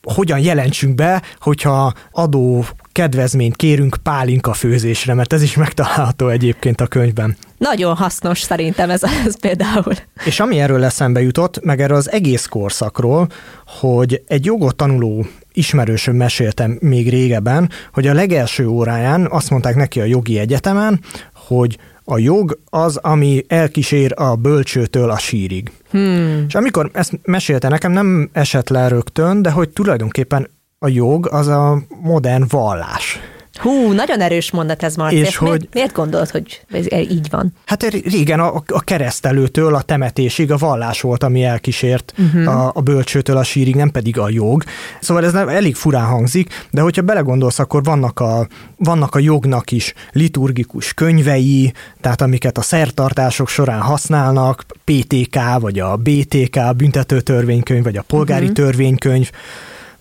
hogyan 0.04 0.40
jelentsünk 0.40 0.96
be, 0.96 1.22
hogyha 1.40 1.94
adó 2.12 2.66
kedvezményt 2.92 3.56
kérünk 3.56 3.98
pálinka 4.04 4.54
főzésre, 4.54 5.14
mert 5.14 5.34
ez 5.34 5.42
is 5.42 5.56
megtalálható 5.56 6.28
egyébként 6.28 6.82
a 6.82 6.88
könyvben. 6.88 7.38
Nagyon 7.58 7.96
hasznos 7.96 8.42
szerintem 8.42 8.90
ez, 8.90 9.04
ez 9.26 9.40
például. 9.40 9.94
És 10.26 10.40
ami 10.40 10.60
erről 10.60 10.84
eszembe 10.84 11.22
jutott, 11.22 11.64
meg 11.64 11.82
erről 11.82 11.98
az 11.98 12.12
egész 12.12 12.46
korszakról, 12.46 13.28
hogy 13.66 14.24
egy 14.28 14.46
jogot 14.46 14.76
tanuló 14.76 15.26
ismerősöm 15.54 16.16
meséltem 16.16 16.78
még 16.82 17.10
régebben, 17.10 17.70
hogy 17.94 18.08
a 18.08 18.14
legelső 18.14 18.68
óráján 18.68 19.28
azt 19.30 19.50
mondták 19.50 19.76
neki 19.76 20.00
a 20.00 20.06
jogi 20.06 20.40
egyetemen, 20.40 21.00
hogy 21.34 21.78
a 22.04 22.18
jog 22.18 22.60
az, 22.66 22.98
ami 22.98 23.44
elkísér 23.48 24.14
a 24.16 24.36
bölcsőtől 24.36 25.10
a 25.10 25.18
sírig. 25.18 25.72
Hmm. 25.90 26.46
És 26.48 26.56
amikor 26.56 26.90
ezt 26.94 27.20
mesélte 27.24 27.68
nekem, 27.68 27.92
nem 27.92 28.30
esett 28.34 28.70
le 28.70 28.88
rögtön, 28.88 29.42
de 29.42 29.52
hogy 29.52 29.70
tulajdonképpen 29.70 30.50
a 30.80 30.88
jog 30.88 31.28
az 31.32 31.48
a 31.48 31.82
modern 32.02 32.46
vallás. 32.48 33.20
Hú, 33.62 33.92
nagyon 33.92 34.22
erős 34.22 34.52
mondat 34.52 34.84
ez, 34.84 34.96
Marci. 34.96 35.16
És, 35.16 35.36
hogy, 35.36 35.48
miért, 35.50 35.74
miért 35.74 35.94
gondolod, 35.94 36.30
hogy 36.30 36.62
ez 36.72 36.92
így 36.92 37.28
van? 37.30 37.54
Hát 37.66 37.84
régen 37.84 38.40
a, 38.40 38.64
a 38.68 38.82
keresztelőtől 38.82 39.76
a 39.76 39.82
temetésig 39.82 40.52
a 40.52 40.58
vallás 40.58 41.02
volt, 41.02 41.24
ami 41.24 41.44
elkísért 41.44 42.14
uh-huh. 42.18 42.60
a, 42.60 42.72
a 42.76 42.82
bölcsőtől 42.82 43.38
a 43.38 43.44
sírig, 43.44 43.76
nem 43.76 43.92
pedig 43.92 44.18
a 44.18 44.30
jog. 44.30 44.64
Szóval 45.02 45.26
ez 45.26 45.34
nem, 45.34 45.48
elég 45.48 45.76
furán 45.76 46.06
hangzik, 46.06 46.68
de 46.72 46.82
hogyha 46.82 47.02
belegondolsz, 47.02 47.60
akkor 47.60 47.84
vannak 47.84 48.20
a, 48.20 48.48
vannak 48.78 49.16
a 49.16 49.20
jognak 49.20 49.72
is 49.72 49.94
liturgikus 50.12 50.94
könyvei, 50.94 51.74
tehát 52.02 52.22
amiket 52.22 52.58
a 52.58 52.62
szertartások 52.62 53.48
során 53.48 53.82
használnak, 53.82 54.66
PTK, 54.84 55.40
vagy 55.60 55.80
a 55.80 55.96
BTK, 55.96 56.56
a 56.56 56.74
büntető 56.74 57.22
törvénykönyv, 57.22 57.84
vagy 57.84 57.98
a 57.98 58.04
polgári 58.08 58.48
uh-huh. 58.48 58.66
törvénykönyv, 58.66 59.30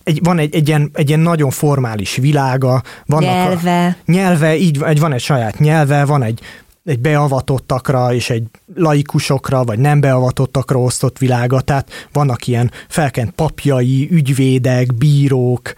egy, 0.03 0.19
van 0.23 0.39
egy, 0.39 0.55
egy, 0.55 0.67
ilyen, 0.67 0.89
egy 0.93 1.07
ilyen 1.07 1.19
nagyon 1.19 1.49
formális 1.49 2.15
világa. 2.15 2.81
Vannak 3.05 3.29
nyelve. 3.29 3.85
A, 3.85 4.11
nyelve, 4.11 4.57
így 4.57 4.83
egy, 4.83 4.99
van 4.99 5.13
egy 5.13 5.21
saját 5.21 5.59
nyelve, 5.59 6.05
van 6.05 6.23
egy, 6.23 6.39
egy 6.85 6.99
beavatottakra 6.99 8.13
és 8.13 8.29
egy 8.29 8.43
laikusokra, 8.75 9.63
vagy 9.63 9.79
nem 9.79 9.99
beavatottakra 9.99 10.79
osztott 10.79 11.17
világa, 11.17 11.61
tehát 11.61 11.89
vannak 12.13 12.47
ilyen 12.47 12.71
felkent 12.87 13.31
papjai, 13.31 14.07
ügyvédek, 14.11 14.93
bírók, 14.93 15.73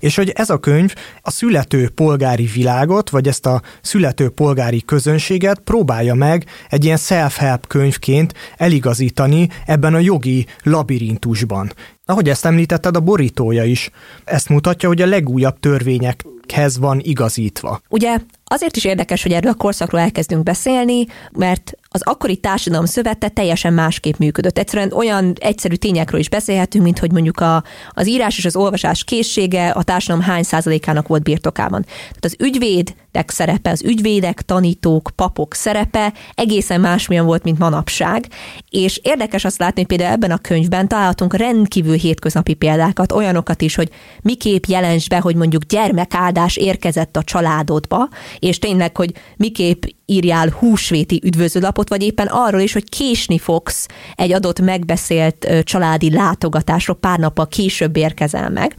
és 0.00 0.16
hogy 0.16 0.30
ez 0.34 0.50
a 0.50 0.58
könyv 0.58 0.94
a 1.22 1.30
születő 1.30 1.88
polgári 1.88 2.46
világot, 2.46 3.10
vagy 3.10 3.28
ezt 3.28 3.46
a 3.46 3.62
születő 3.82 4.28
polgári 4.28 4.82
közönséget 4.84 5.58
próbálja 5.58 6.14
meg 6.14 6.44
egy 6.68 6.84
ilyen 6.84 6.96
self-help 6.96 7.66
könyvként 7.66 8.34
eligazítani 8.56 9.48
ebben 9.66 9.94
a 9.94 9.98
jogi 9.98 10.46
labirintusban. 10.62 11.72
Ahogy 12.10 12.28
ezt 12.28 12.44
említetted, 12.44 12.96
a 12.96 13.00
borítója 13.00 13.64
is 13.64 13.90
ezt 14.24 14.48
mutatja, 14.48 14.88
hogy 14.88 15.02
a 15.02 15.06
legújabb 15.06 15.60
törvényekhez 15.60 16.78
van 16.78 17.00
igazítva. 17.02 17.80
Ugye 17.88 18.18
azért 18.44 18.76
is 18.76 18.84
érdekes, 18.84 19.22
hogy 19.22 19.32
erről 19.32 19.50
a 19.50 19.54
korszakról 19.54 20.00
elkezdünk 20.00 20.42
beszélni, 20.42 21.06
mert 21.32 21.72
az 21.92 22.02
akkori 22.04 22.36
társadalom 22.36 22.84
szövete 22.84 23.28
teljesen 23.28 23.72
másképp 23.72 24.16
működött. 24.16 24.58
Egyszerűen 24.58 24.92
olyan 24.92 25.32
egyszerű 25.40 25.74
tényekről 25.74 26.20
is 26.20 26.28
beszélhetünk, 26.28 26.84
mint 26.84 26.98
hogy 26.98 27.12
mondjuk 27.12 27.40
a, 27.40 27.64
az 27.90 28.08
írás 28.08 28.38
és 28.38 28.44
az 28.44 28.56
olvasás 28.56 29.04
készsége 29.04 29.70
a 29.70 29.82
társadalom 29.82 30.24
hány 30.24 30.42
százalékának 30.42 31.08
volt 31.08 31.22
birtokában. 31.22 31.84
Tehát 31.84 32.24
az 32.24 32.36
ügyvédek 32.38 33.30
szerepe, 33.30 33.70
az 33.70 33.82
ügyvédek, 33.82 34.42
tanítók, 34.42 35.10
papok 35.14 35.54
szerepe 35.54 36.12
egészen 36.34 36.80
másmilyen 36.80 37.24
volt, 37.24 37.44
mint 37.44 37.58
manapság. 37.58 38.26
És 38.68 39.00
érdekes 39.02 39.44
azt 39.44 39.58
látni, 39.58 39.80
hogy 39.80 39.96
például 39.96 40.12
ebben 40.12 40.30
a 40.30 40.38
könyvben 40.38 40.88
találhatunk 40.88 41.36
rendkívül 41.36 41.96
hétköznapi 41.96 42.54
példákat, 42.54 43.12
olyanokat 43.12 43.62
is, 43.62 43.74
hogy 43.74 43.90
miképp 44.22 44.64
jelens 44.64 45.08
be, 45.08 45.18
hogy 45.18 45.34
mondjuk 45.34 45.62
gyermekáldás 45.62 46.56
érkezett 46.56 47.16
a 47.16 47.22
családodba, 47.22 48.08
és 48.38 48.58
tényleg, 48.58 48.96
hogy 48.96 49.12
miképp 49.36 49.82
írjál 50.10 50.48
húsvéti 50.48 51.20
üdvözőlapot, 51.24 51.88
vagy 51.88 52.02
éppen 52.02 52.26
arról 52.26 52.60
is, 52.60 52.72
hogy 52.72 52.88
késni 52.88 53.38
fogsz 53.38 53.86
egy 54.14 54.32
adott 54.32 54.60
megbeszélt 54.60 55.48
családi 55.62 56.10
látogatásról, 56.10 56.96
pár 56.96 57.18
nappal 57.18 57.48
később 57.48 57.96
érkezel 57.96 58.50
meg. 58.50 58.74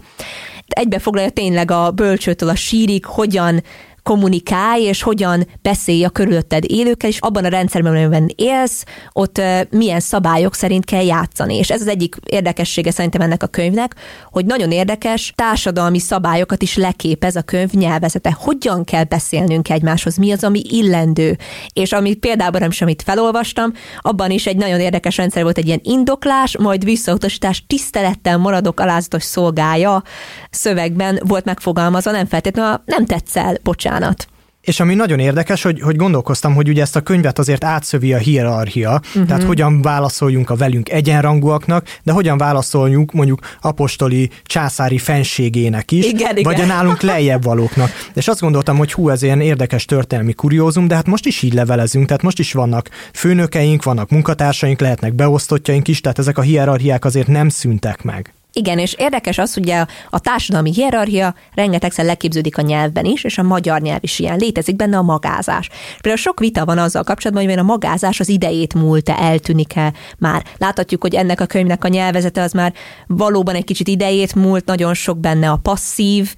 Egybefoglalja 0.67 1.29
tényleg 1.29 1.71
a 1.71 1.91
bölcsőtől 1.91 2.49
a 2.49 2.55
sírig, 2.55 3.05
hogyan 3.05 3.63
kommunikálj, 4.03 4.83
és 4.83 5.01
hogyan 5.01 5.47
beszélj 5.61 6.03
a 6.03 6.09
körülötted 6.09 6.63
élőkkel, 6.67 7.09
és 7.09 7.19
abban 7.19 7.45
a 7.45 7.49
rendszerben, 7.49 7.95
amiben 7.95 8.31
élsz, 8.35 8.83
ott 9.11 9.41
milyen 9.69 9.99
szabályok 9.99 10.55
szerint 10.55 10.85
kell 10.85 11.03
játszani. 11.03 11.55
És 11.57 11.69
ez 11.69 11.81
az 11.81 11.87
egyik 11.87 12.15
érdekessége 12.25 12.91
szerintem 12.91 13.21
ennek 13.21 13.43
a 13.43 13.47
könyvnek, 13.47 13.95
hogy 14.31 14.45
nagyon 14.45 14.71
érdekes 14.71 15.33
társadalmi 15.35 15.99
szabályokat 15.99 16.61
is 16.61 16.75
leképez 16.75 17.35
a 17.35 17.41
könyv 17.41 17.71
nyelvezete. 17.71 18.37
Hogyan 18.39 18.83
kell 18.83 19.03
beszélnünk 19.03 19.69
egymáshoz, 19.69 20.17
mi 20.17 20.31
az, 20.31 20.43
ami 20.43 20.61
illendő. 20.69 21.37
És 21.73 21.91
amit 21.91 22.19
például 22.19 22.59
nem 22.59 22.69
is, 22.69 22.81
amit 22.81 23.01
felolvastam, 23.01 23.73
abban 23.99 24.31
is 24.31 24.45
egy 24.45 24.57
nagyon 24.57 24.79
érdekes 24.79 25.17
rendszer 25.17 25.43
volt 25.43 25.57
egy 25.57 25.67
ilyen 25.67 25.81
indoklás, 25.83 26.57
majd 26.57 26.83
visszautasítás, 26.83 27.63
tisztelettel 27.67 28.37
maradok 28.37 28.79
alázatos 28.79 29.23
szolgája 29.23 30.03
szövegben 30.49 31.19
volt 31.23 31.45
megfogalmazva, 31.45 32.11
nem 32.11 32.25
feltétlenül 32.25 32.81
nem 32.85 33.05
tetszel, 33.05 33.57
bocsánat 33.63 33.90
bocsánat. 33.91 34.27
És 34.61 34.79
ami 34.79 34.93
nagyon 34.95 35.19
érdekes, 35.19 35.61
hogy, 35.61 35.81
hogy 35.81 35.95
gondolkoztam, 35.95 36.53
hogy 36.53 36.69
ugye 36.69 36.81
ezt 36.81 36.95
a 36.95 37.01
könyvet 37.01 37.39
azért 37.39 37.63
átszövi 37.63 38.13
a 38.13 38.17
hierarchia, 38.17 39.01
uh-huh. 39.07 39.25
tehát 39.25 39.43
hogyan 39.43 39.81
válaszoljunk 39.81 40.49
a 40.49 40.55
velünk 40.55 40.89
egyenrangúaknak, 40.89 41.87
de 42.03 42.11
hogyan 42.11 42.37
válaszoljunk 42.37 43.11
mondjuk 43.11 43.39
apostoli 43.61 44.29
császári 44.43 44.97
fenségének 44.97 45.91
is, 45.91 46.05
igen, 46.05 46.35
vagy 46.43 46.57
igen. 46.57 46.69
a 46.69 46.73
nálunk 46.73 47.01
lejjebb 47.11 47.43
valóknak. 47.43 47.89
És 48.13 48.27
azt 48.27 48.39
gondoltam, 48.39 48.77
hogy 48.77 48.93
hú, 48.93 49.09
ez 49.09 49.21
ilyen 49.21 49.41
érdekes 49.41 49.85
történelmi 49.85 50.33
kuriózum, 50.33 50.87
de 50.87 50.95
hát 50.95 51.07
most 51.07 51.25
is 51.25 51.41
így 51.41 51.53
levelezünk, 51.53 52.05
tehát 52.05 52.21
most 52.21 52.39
is 52.39 52.53
vannak 52.53 52.89
főnökeink, 53.13 53.83
vannak 53.83 54.09
munkatársaink, 54.09 54.79
lehetnek 54.79 55.13
beosztottjaink 55.13 55.87
is, 55.87 56.01
tehát 56.01 56.19
ezek 56.19 56.37
a 56.37 56.41
hierarchiák 56.41 57.05
azért 57.05 57.27
nem 57.27 57.49
szüntek 57.49 58.03
meg. 58.03 58.33
Igen, 58.53 58.79
és 58.79 58.93
érdekes 58.97 59.37
az, 59.37 59.53
hogy 59.53 59.69
a 60.09 60.19
társadalmi 60.19 60.71
hierarchia 60.73 61.35
rengetegszer 61.53 62.05
leképződik 62.05 62.57
a 62.57 62.61
nyelvben 62.61 63.05
is, 63.05 63.23
és 63.23 63.37
a 63.37 63.43
magyar 63.43 63.81
nyelv 63.81 63.99
is 64.01 64.19
ilyen. 64.19 64.37
Létezik 64.37 64.75
benne 64.75 64.97
a 64.97 65.01
magázás. 65.01 65.69
Például 65.93 66.15
sok 66.15 66.39
vita 66.39 66.65
van 66.65 66.77
azzal 66.77 67.03
kapcsolatban, 67.03 67.45
hogy 67.45 67.57
a 67.57 67.63
magázás 67.63 68.19
az 68.19 68.29
idejét 68.29 68.73
múlt-e, 68.73 69.15
eltűnik-e 69.19 69.93
már. 70.17 70.43
Láthatjuk, 70.57 71.01
hogy 71.01 71.15
ennek 71.15 71.41
a 71.41 71.45
könyvnek 71.45 71.83
a 71.83 71.87
nyelvezete 71.87 72.41
az 72.41 72.51
már 72.51 72.73
valóban 73.07 73.55
egy 73.55 73.63
kicsit 73.63 73.87
idejét 73.87 74.35
múlt, 74.35 74.65
nagyon 74.65 74.93
sok 74.93 75.19
benne 75.19 75.49
a 75.49 75.59
passzív 75.61 76.35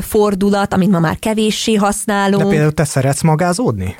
fordulat, 0.00 0.74
amit 0.74 0.90
ma 0.90 0.98
már 0.98 1.18
kevéssé 1.18 1.74
használunk. 1.74 2.42
De 2.42 2.48
például 2.48 2.72
te 2.72 2.84
szeretsz 2.84 3.22
magázódni? 3.22 3.96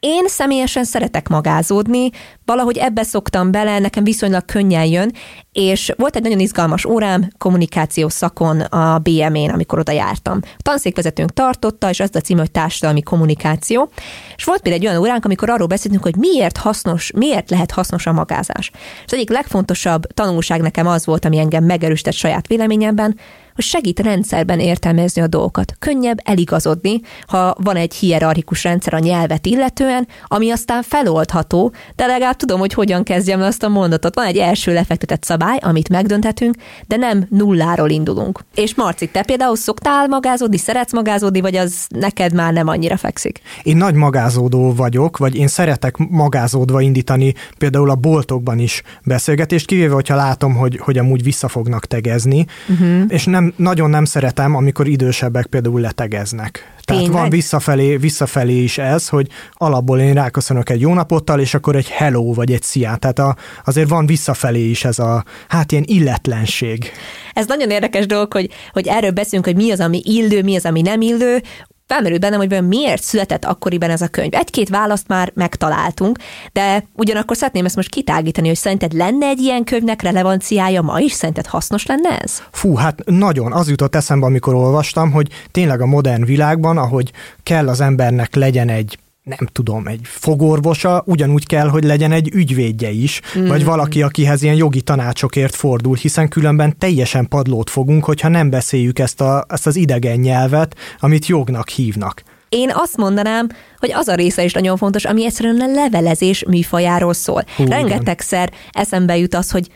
Én 0.00 0.26
személyesen 0.26 0.84
szeretek 0.84 1.28
magázódni, 1.28 2.10
valahogy 2.44 2.76
ebbe 2.76 3.02
szoktam 3.02 3.50
bele, 3.50 3.78
nekem 3.78 4.04
viszonylag 4.04 4.44
könnyen 4.44 4.84
jön, 4.84 5.12
és 5.52 5.92
volt 5.96 6.16
egy 6.16 6.22
nagyon 6.22 6.38
izgalmas 6.38 6.84
órám 6.84 7.28
kommunikáció 7.38 8.08
szakon 8.08 8.60
a 8.60 8.98
BM-én, 8.98 9.50
amikor 9.50 9.78
oda 9.78 9.92
jártam. 9.92 10.40
A 10.42 10.62
tanszékvezetőnk 10.62 11.32
tartotta, 11.32 11.90
és 11.90 12.00
az 12.00 12.10
a 12.12 12.20
cím, 12.20 12.38
hogy 12.38 12.50
társadalmi 12.50 13.02
kommunikáció, 13.02 13.90
és 14.36 14.44
volt 14.44 14.60
például 14.60 14.82
egy 14.82 14.88
olyan 14.88 15.02
óránk, 15.02 15.24
amikor 15.24 15.50
arról 15.50 15.66
beszéltünk, 15.66 16.02
hogy 16.02 16.16
miért 16.16 16.56
hasznos, 16.56 17.12
miért 17.16 17.50
lehet 17.50 17.70
hasznos 17.70 18.06
a 18.06 18.12
magázás. 18.12 18.70
És 18.74 19.04
az 19.04 19.12
egyik 19.12 19.30
legfontosabb 19.30 20.06
tanulság 20.06 20.60
nekem 20.60 20.86
az 20.86 21.06
volt, 21.06 21.24
ami 21.24 21.38
engem 21.38 21.64
megerősített 21.64 22.14
saját 22.14 22.46
véleményemben, 22.46 23.18
hogy 23.58 23.66
segít 23.66 24.00
rendszerben 24.00 24.60
értelmezni 24.60 25.22
a 25.22 25.26
dolgokat. 25.26 25.76
Könnyebb 25.78 26.20
eligazodni, 26.24 27.00
ha 27.26 27.54
van 27.62 27.76
egy 27.76 27.94
hierarchikus 27.94 28.64
rendszer 28.64 28.94
a 28.94 28.98
nyelvet 28.98 29.46
illetően, 29.46 30.08
ami 30.26 30.50
aztán 30.50 30.82
feloldható, 30.82 31.72
de 31.96 32.06
legalább 32.06 32.36
tudom, 32.36 32.58
hogy 32.58 32.72
hogyan 32.72 33.02
kezdjem 33.02 33.40
azt 33.40 33.62
a 33.62 33.68
mondatot. 33.68 34.14
Van 34.14 34.26
egy 34.26 34.36
első 34.36 34.72
lefektetett 34.72 35.24
szabály, 35.24 35.58
amit 35.60 35.88
megdönthetünk, 35.88 36.54
de 36.86 36.96
nem 36.96 37.26
nulláról 37.30 37.90
indulunk. 37.90 38.44
És 38.54 38.74
Marci, 38.74 39.08
te 39.08 39.22
például 39.22 39.56
szoktál 39.56 40.06
magázódni, 40.06 40.56
szeretsz 40.56 40.92
magázódni, 40.92 41.40
vagy 41.40 41.56
az 41.56 41.86
neked 41.88 42.34
már 42.34 42.52
nem 42.52 42.68
annyira 42.68 42.96
fekszik? 42.96 43.40
Én 43.62 43.76
nagy 43.76 43.94
magázódó 43.94 44.74
vagyok, 44.74 45.16
vagy 45.16 45.36
én 45.36 45.48
szeretek 45.48 45.96
magázódva 45.96 46.80
indítani 46.80 47.34
például 47.58 47.90
a 47.90 47.94
boltokban 47.94 48.58
is 48.58 48.82
beszélgetést, 49.04 49.66
kivéve, 49.66 49.94
hogyha 49.94 50.16
látom, 50.16 50.54
hogy, 50.54 50.76
hogy 50.82 50.98
amúgy 50.98 51.22
vissza 51.22 51.48
fognak 51.48 51.86
tegezni, 51.86 52.46
uh-huh. 52.68 53.02
és 53.08 53.24
nem, 53.24 53.47
nagyon 53.56 53.90
nem 53.90 54.04
szeretem, 54.04 54.54
amikor 54.54 54.86
idősebbek 54.86 55.46
például 55.46 55.80
letegeznek. 55.80 56.72
Tehát 56.84 57.02
Tényleg? 57.02 57.20
van 57.20 57.30
visszafelé, 57.30 57.96
visszafelé 57.96 58.62
is 58.62 58.78
ez, 58.78 59.08
hogy 59.08 59.28
alapból 59.52 60.00
én 60.00 60.14
ráköszönök 60.14 60.70
egy 60.70 60.80
jó 60.80 60.94
napottal, 60.94 61.40
és 61.40 61.54
akkor 61.54 61.76
egy 61.76 61.88
hello 61.88 62.32
vagy 62.32 62.52
egy 62.52 62.62
szia. 62.62 62.96
Tehát 62.96 63.18
a, 63.18 63.36
azért 63.64 63.88
van 63.88 64.06
visszafelé 64.06 64.68
is 64.68 64.84
ez 64.84 64.98
a, 64.98 65.24
hát 65.48 65.72
ilyen 65.72 65.84
illetlenség. 65.86 66.90
Ez 67.32 67.46
nagyon 67.46 67.70
érdekes 67.70 68.06
dolog, 68.06 68.32
hogy, 68.32 68.50
hogy 68.72 68.86
erről 68.86 69.10
beszélünk, 69.10 69.46
hogy 69.46 69.56
mi 69.56 69.70
az, 69.70 69.80
ami 69.80 70.00
illő, 70.04 70.42
mi 70.42 70.56
az, 70.56 70.64
ami 70.64 70.80
nem 70.80 71.00
illő. 71.00 71.42
Felmerült 71.88 72.20
bennem, 72.20 72.38
hogy 72.38 72.66
miért 72.66 73.02
született 73.02 73.44
akkoriban 73.44 73.90
ez 73.90 74.00
a 74.00 74.08
könyv. 74.08 74.34
Egy-két 74.34 74.68
választ 74.68 75.08
már 75.08 75.32
megtaláltunk, 75.34 76.18
de 76.52 76.84
ugyanakkor 76.92 77.36
szeretném 77.36 77.64
ezt 77.64 77.76
most 77.76 77.88
kitágítani, 77.88 78.46
hogy 78.46 78.56
szerinted 78.56 78.92
lenne 78.92 79.26
egy 79.26 79.38
ilyen 79.38 79.64
könyvnek 79.64 80.02
relevanciája 80.02 80.82
ma 80.82 81.00
is? 81.00 81.12
Szerinted 81.12 81.46
hasznos 81.46 81.86
lenne 81.86 82.18
ez? 82.18 82.42
Fú, 82.50 82.74
hát 82.74 83.02
nagyon. 83.04 83.52
Az 83.52 83.68
jutott 83.68 83.94
eszembe, 83.94 84.26
amikor 84.26 84.54
olvastam, 84.54 85.10
hogy 85.10 85.28
tényleg 85.50 85.80
a 85.80 85.86
modern 85.86 86.24
világban, 86.24 86.78
ahogy 86.78 87.12
kell 87.42 87.68
az 87.68 87.80
embernek 87.80 88.34
legyen 88.34 88.68
egy 88.68 88.98
nem 89.28 89.48
tudom, 89.52 89.86
egy 89.86 90.00
fogorvosa, 90.02 91.02
ugyanúgy 91.06 91.46
kell, 91.46 91.68
hogy 91.68 91.84
legyen 91.84 92.12
egy 92.12 92.30
ügyvédje 92.34 92.90
is, 92.90 93.20
mm. 93.38 93.46
vagy 93.46 93.64
valaki, 93.64 94.02
akihez 94.02 94.42
ilyen 94.42 94.54
jogi 94.54 94.80
tanácsokért 94.80 95.54
fordul, 95.54 95.96
hiszen 95.96 96.28
különben 96.28 96.78
teljesen 96.78 97.28
padlót 97.28 97.70
fogunk, 97.70 98.04
hogyha 98.04 98.28
nem 98.28 98.50
beszéljük 98.50 98.98
ezt, 98.98 99.20
a, 99.20 99.44
ezt 99.48 99.66
az 99.66 99.76
idegen 99.76 100.18
nyelvet, 100.18 100.76
amit 100.98 101.26
jognak 101.26 101.68
hívnak. 101.68 102.22
Én 102.48 102.70
azt 102.72 102.96
mondanám, 102.96 103.48
hogy 103.78 103.92
az 103.92 104.08
a 104.08 104.14
része 104.14 104.44
is 104.44 104.52
nagyon 104.52 104.76
fontos, 104.76 105.04
ami 105.04 105.24
egyszerűen 105.24 105.60
a 105.60 105.66
levelezés 105.66 106.44
műfajáról 106.44 107.14
szól. 107.14 107.44
Hú. 107.56 107.64
Rengetegszer 107.64 108.52
eszembe 108.70 109.16
jut 109.16 109.34
az, 109.34 109.50
hogy 109.50 109.68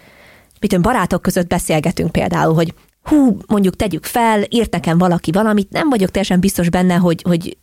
mit 0.61 0.81
barátok 0.81 1.23
között 1.23 1.47
beszélgetünk 1.47 2.13
például, 2.13 2.55
hogy 2.55 2.75
hú, 3.03 3.37
mondjuk 3.47 3.77
tegyük 3.77 4.05
fel, 4.05 4.43
írt 4.49 4.73
nekem 4.73 4.99
valaki 4.99 5.31
valamit, 5.31 5.71
nem 5.71 5.89
vagyok 5.89 6.11
teljesen 6.11 6.41
biztos 6.41 6.71
benne, 6.71 6.95
hogy, 6.95 7.23
hogy 7.23 7.57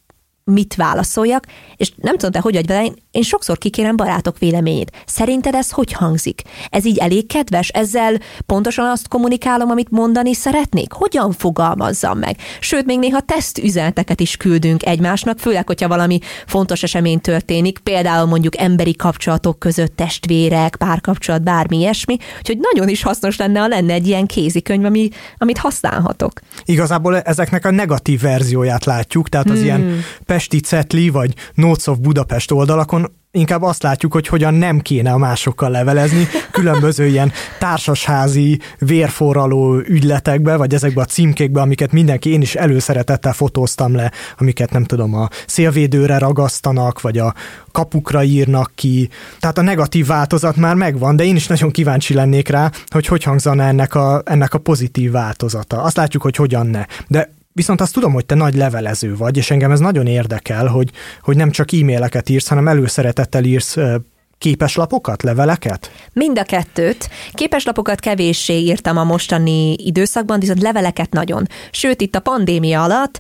mit 0.49 0.75
válaszoljak, 0.75 1.45
és 1.75 1.91
nem 1.95 2.13
tudom, 2.13 2.31
te 2.31 2.39
hogy 2.39 2.55
vagy 2.55 2.67
vele, 2.67 2.91
én 3.11 3.21
sokszor 3.21 3.57
kikérem 3.57 3.95
barátok 3.95 4.37
véleményét. 4.37 4.91
Szerinted 5.05 5.55
ez 5.55 5.71
hogy 5.71 5.93
hangzik? 5.93 6.41
Ez 6.69 6.85
így 6.85 6.97
elég 6.97 7.27
kedves? 7.27 7.69
Ezzel 7.69 8.19
pontosan 8.45 8.85
azt 8.85 9.07
kommunikálom, 9.07 9.69
amit 9.69 9.89
mondani 9.89 10.33
szeretnék? 10.33 10.91
Hogyan 10.91 11.31
fogalmazzam 11.31 12.19
meg? 12.19 12.37
Sőt, 12.59 12.85
még 12.85 12.99
néha 12.99 13.19
teszt 13.19 13.57
üzeneteket 13.57 14.19
is 14.19 14.37
küldünk 14.37 14.85
egymásnak, 14.85 15.39
főleg, 15.39 15.67
hogyha 15.67 15.87
valami 15.87 16.19
fontos 16.45 16.83
esemény 16.83 17.21
történik, 17.21 17.79
például 17.79 18.25
mondjuk 18.25 18.57
emberi 18.57 18.95
kapcsolatok 18.95 19.59
között 19.59 19.95
testvérek, 19.95 20.75
párkapcsolat, 20.75 21.43
bármi 21.43 21.77
ilyesmi, 21.77 22.17
úgyhogy 22.37 22.57
nagyon 22.73 22.89
is 22.89 23.03
hasznos 23.03 23.37
lenne, 23.37 23.59
ha 23.59 23.67
lenne 23.67 23.93
egy 23.93 24.07
ilyen 24.07 24.25
kézikönyv, 24.25 24.85
ami, 24.85 25.09
amit 25.37 25.57
használhatok. 25.57 26.39
Igazából 26.63 27.19
ezeknek 27.19 27.65
a 27.65 27.71
negatív 27.71 28.21
verzióját 28.21 28.85
látjuk, 28.85 29.29
tehát 29.29 29.49
az 29.49 29.57
Hmm. 29.57 29.65
ilyen 29.65 30.03
Pesti 30.39 30.59
Cetli 30.59 31.09
vagy 31.09 31.35
Notes 31.53 31.87
of 31.87 31.97
Budapest 31.97 32.51
oldalakon 32.51 33.11
inkább 33.31 33.61
azt 33.61 33.83
látjuk, 33.83 34.13
hogy 34.13 34.27
hogyan 34.27 34.53
nem 34.53 34.79
kéne 34.79 35.11
a 35.11 35.17
másokkal 35.17 35.69
levelezni, 35.69 36.27
különböző 36.51 37.05
ilyen 37.05 37.31
társasházi, 37.59 38.59
vérforraló 38.77 39.75
ügyletekbe, 39.75 40.55
vagy 40.55 40.73
ezekbe 40.73 41.01
a 41.01 41.05
címkékbe, 41.05 41.61
amiket 41.61 41.91
mindenki, 41.91 42.31
én 42.31 42.41
is 42.41 42.55
előszeretettel 42.55 43.33
fotóztam 43.33 43.95
le, 43.95 44.11
amiket 44.37 44.71
nem 44.71 44.83
tudom, 44.83 45.13
a 45.13 45.27
szélvédőre 45.47 46.17
ragasztanak, 46.17 47.01
vagy 47.01 47.17
a 47.17 47.33
kapukra 47.71 48.23
írnak 48.23 48.71
ki. 48.75 49.09
Tehát 49.39 49.57
a 49.57 49.61
negatív 49.61 50.05
változat 50.05 50.55
már 50.55 50.75
megvan, 50.75 51.15
de 51.15 51.23
én 51.23 51.35
is 51.35 51.47
nagyon 51.47 51.71
kíváncsi 51.71 52.13
lennék 52.13 52.47
rá, 52.47 52.71
hogy 52.87 53.05
hogy 53.05 53.23
hangzana 53.23 53.63
ennek 53.63 53.95
a, 53.95 54.21
ennek 54.25 54.53
a 54.53 54.57
pozitív 54.57 55.11
változata. 55.11 55.81
Azt 55.81 55.97
látjuk, 55.97 56.23
hogy 56.23 56.35
hogyan 56.35 56.67
ne. 56.67 56.85
De 57.07 57.37
Viszont 57.53 57.81
azt 57.81 57.93
tudom, 57.93 58.13
hogy 58.13 58.25
te 58.25 58.35
nagy 58.35 58.55
levelező 58.55 59.15
vagy, 59.15 59.37
és 59.37 59.51
engem 59.51 59.71
ez 59.71 59.79
nagyon 59.79 60.07
érdekel, 60.07 60.67
hogy, 60.67 60.91
hogy 61.21 61.35
nem 61.35 61.51
csak 61.51 61.73
e-maileket 61.73 62.29
írsz, 62.29 62.47
hanem 62.47 62.67
előszeretettel 62.67 63.43
írsz 63.43 63.77
ö, 63.77 63.95
képeslapokat, 64.37 65.23
leveleket? 65.23 65.91
Mind 66.13 66.39
a 66.39 66.43
kettőt. 66.43 67.09
Képeslapokat 67.33 67.99
kevéssé 67.99 68.53
írtam 68.53 68.97
a 68.97 69.03
mostani 69.03 69.73
időszakban, 69.73 70.39
viszont 70.39 70.61
leveleket 70.61 71.11
nagyon. 71.11 71.47
Sőt, 71.71 72.01
itt 72.01 72.15
a 72.15 72.19
pandémia 72.19 72.83
alatt 72.83 73.19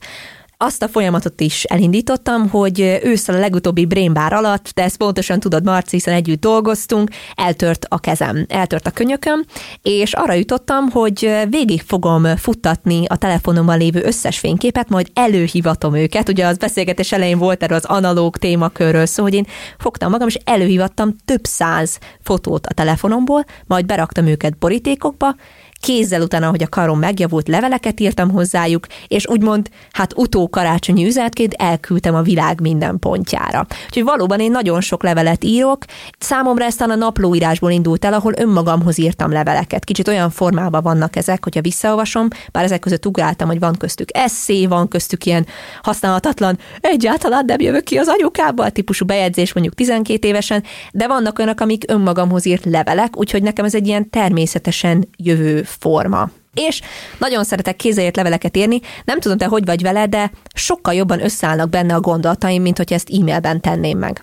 azt 0.61 0.83
a 0.83 0.87
folyamatot 0.87 1.41
is 1.41 1.63
elindítottam, 1.63 2.49
hogy 2.49 2.99
ősszel 3.03 3.35
a 3.35 3.39
legutóbbi 3.39 3.85
Brain 3.85 4.13
Bar 4.13 4.33
alatt, 4.33 4.71
de 4.73 4.83
ezt 4.83 4.97
pontosan 4.97 5.39
tudod, 5.39 5.63
Marci, 5.63 5.95
hiszen 5.95 6.13
együtt 6.13 6.39
dolgoztunk, 6.39 7.09
eltört 7.35 7.85
a 7.89 7.99
kezem, 7.99 8.45
eltört 8.49 8.87
a 8.87 8.91
könyököm, 8.91 9.45
és 9.81 10.13
arra 10.13 10.33
jutottam, 10.33 10.89
hogy 10.89 11.37
végig 11.49 11.81
fogom 11.81 12.35
futtatni 12.35 13.05
a 13.05 13.17
telefonomban 13.17 13.77
lévő 13.77 14.01
összes 14.03 14.39
fényképet, 14.39 14.89
majd 14.89 15.07
előhivatom 15.13 15.95
őket. 15.95 16.29
Ugye 16.29 16.45
az 16.45 16.57
beszélgetés 16.57 17.11
elején 17.11 17.37
volt 17.37 17.63
erről 17.63 17.77
az 17.77 17.85
analóg 17.85 18.37
témakörről 18.37 19.05
szó, 19.05 19.23
hogy 19.23 19.33
én 19.33 19.47
fogtam 19.77 20.11
magam, 20.11 20.27
és 20.27 20.37
előhivattam 20.43 21.15
több 21.25 21.45
száz 21.45 21.97
fotót 22.23 22.65
a 22.65 22.73
telefonomból, 22.73 23.45
majd 23.67 23.85
beraktam 23.85 24.27
őket 24.27 24.57
borítékokba, 24.57 25.35
kézzel 25.79 26.21
utána, 26.21 26.49
hogy 26.49 26.63
a 26.63 26.69
karom 26.69 26.99
megjavult, 26.99 27.47
leveleket 27.47 27.99
írtam 27.99 28.31
hozzájuk, 28.31 28.87
és 29.07 29.27
úgymond, 29.27 29.69
hát 29.91 30.13
utó 30.15 30.49
karácsonyi 30.49 31.05
üzenetként 31.05 31.53
elküldtem 31.53 32.15
a 32.15 32.21
világ 32.21 32.61
minden 32.61 32.99
pontjára. 32.99 33.65
Úgyhogy 33.85 34.03
valóban 34.03 34.39
én 34.39 34.51
nagyon 34.51 34.81
sok 34.81 35.03
levelet 35.03 35.43
írok. 35.43 35.83
Számomra 36.19 36.65
ezt 36.65 36.81
a 36.81 36.95
naplóírásból 36.95 37.71
indult 37.71 38.05
el, 38.05 38.13
ahol 38.13 38.33
önmagamhoz 38.37 38.99
írtam 38.99 39.31
leveleket. 39.31 39.83
Kicsit 39.83 40.07
olyan 40.07 40.29
formában 40.29 40.83
vannak 40.83 41.15
ezek, 41.15 41.43
hogyha 41.43 41.61
visszaolvasom, 41.61 42.27
bár 42.51 42.63
ezek 42.63 42.79
között 42.79 43.05
ugráltam, 43.05 43.47
hogy 43.47 43.59
van 43.59 43.77
köztük 43.77 44.09
eszé, 44.13 44.65
van 44.65 44.87
köztük 44.87 45.25
ilyen 45.25 45.45
használhatatlan, 45.81 46.57
egyáltalán 46.81 47.43
nem 47.45 47.59
jövök 47.59 47.83
ki 47.83 47.97
az 47.97 48.07
anyukába, 48.07 48.69
típusú 48.69 49.05
bejegyzés 49.05 49.53
mondjuk 49.53 49.75
12 49.75 50.27
évesen, 50.27 50.63
de 50.91 51.07
vannak 51.07 51.39
olyanok, 51.39 51.59
amik 51.59 51.83
önmagamhoz 51.87 52.45
írt 52.45 52.65
levelek, 52.65 53.17
úgyhogy 53.17 53.43
nekem 53.43 53.65
ez 53.65 53.75
egy 53.75 53.87
ilyen 53.87 54.09
természetesen 54.09 55.07
jövő 55.17 55.63
forma. 55.69 56.29
És 56.53 56.81
nagyon 57.17 57.43
szeretek 57.43 57.75
kézzel 57.75 58.11
leveleket 58.13 58.57
írni, 58.57 58.79
nem 59.05 59.19
tudom 59.19 59.37
te 59.37 59.45
hogy 59.45 59.65
vagy 59.65 59.81
vele, 59.81 60.05
de 60.05 60.31
sokkal 60.53 60.93
jobban 60.93 61.23
összeállnak 61.23 61.69
benne 61.69 61.95
a 61.95 61.99
gondolataim, 61.99 62.61
mint 62.61 62.77
hogy 62.77 62.93
ezt 62.93 63.09
e-mailben 63.09 63.61
tenném 63.61 63.97
meg. 63.97 64.21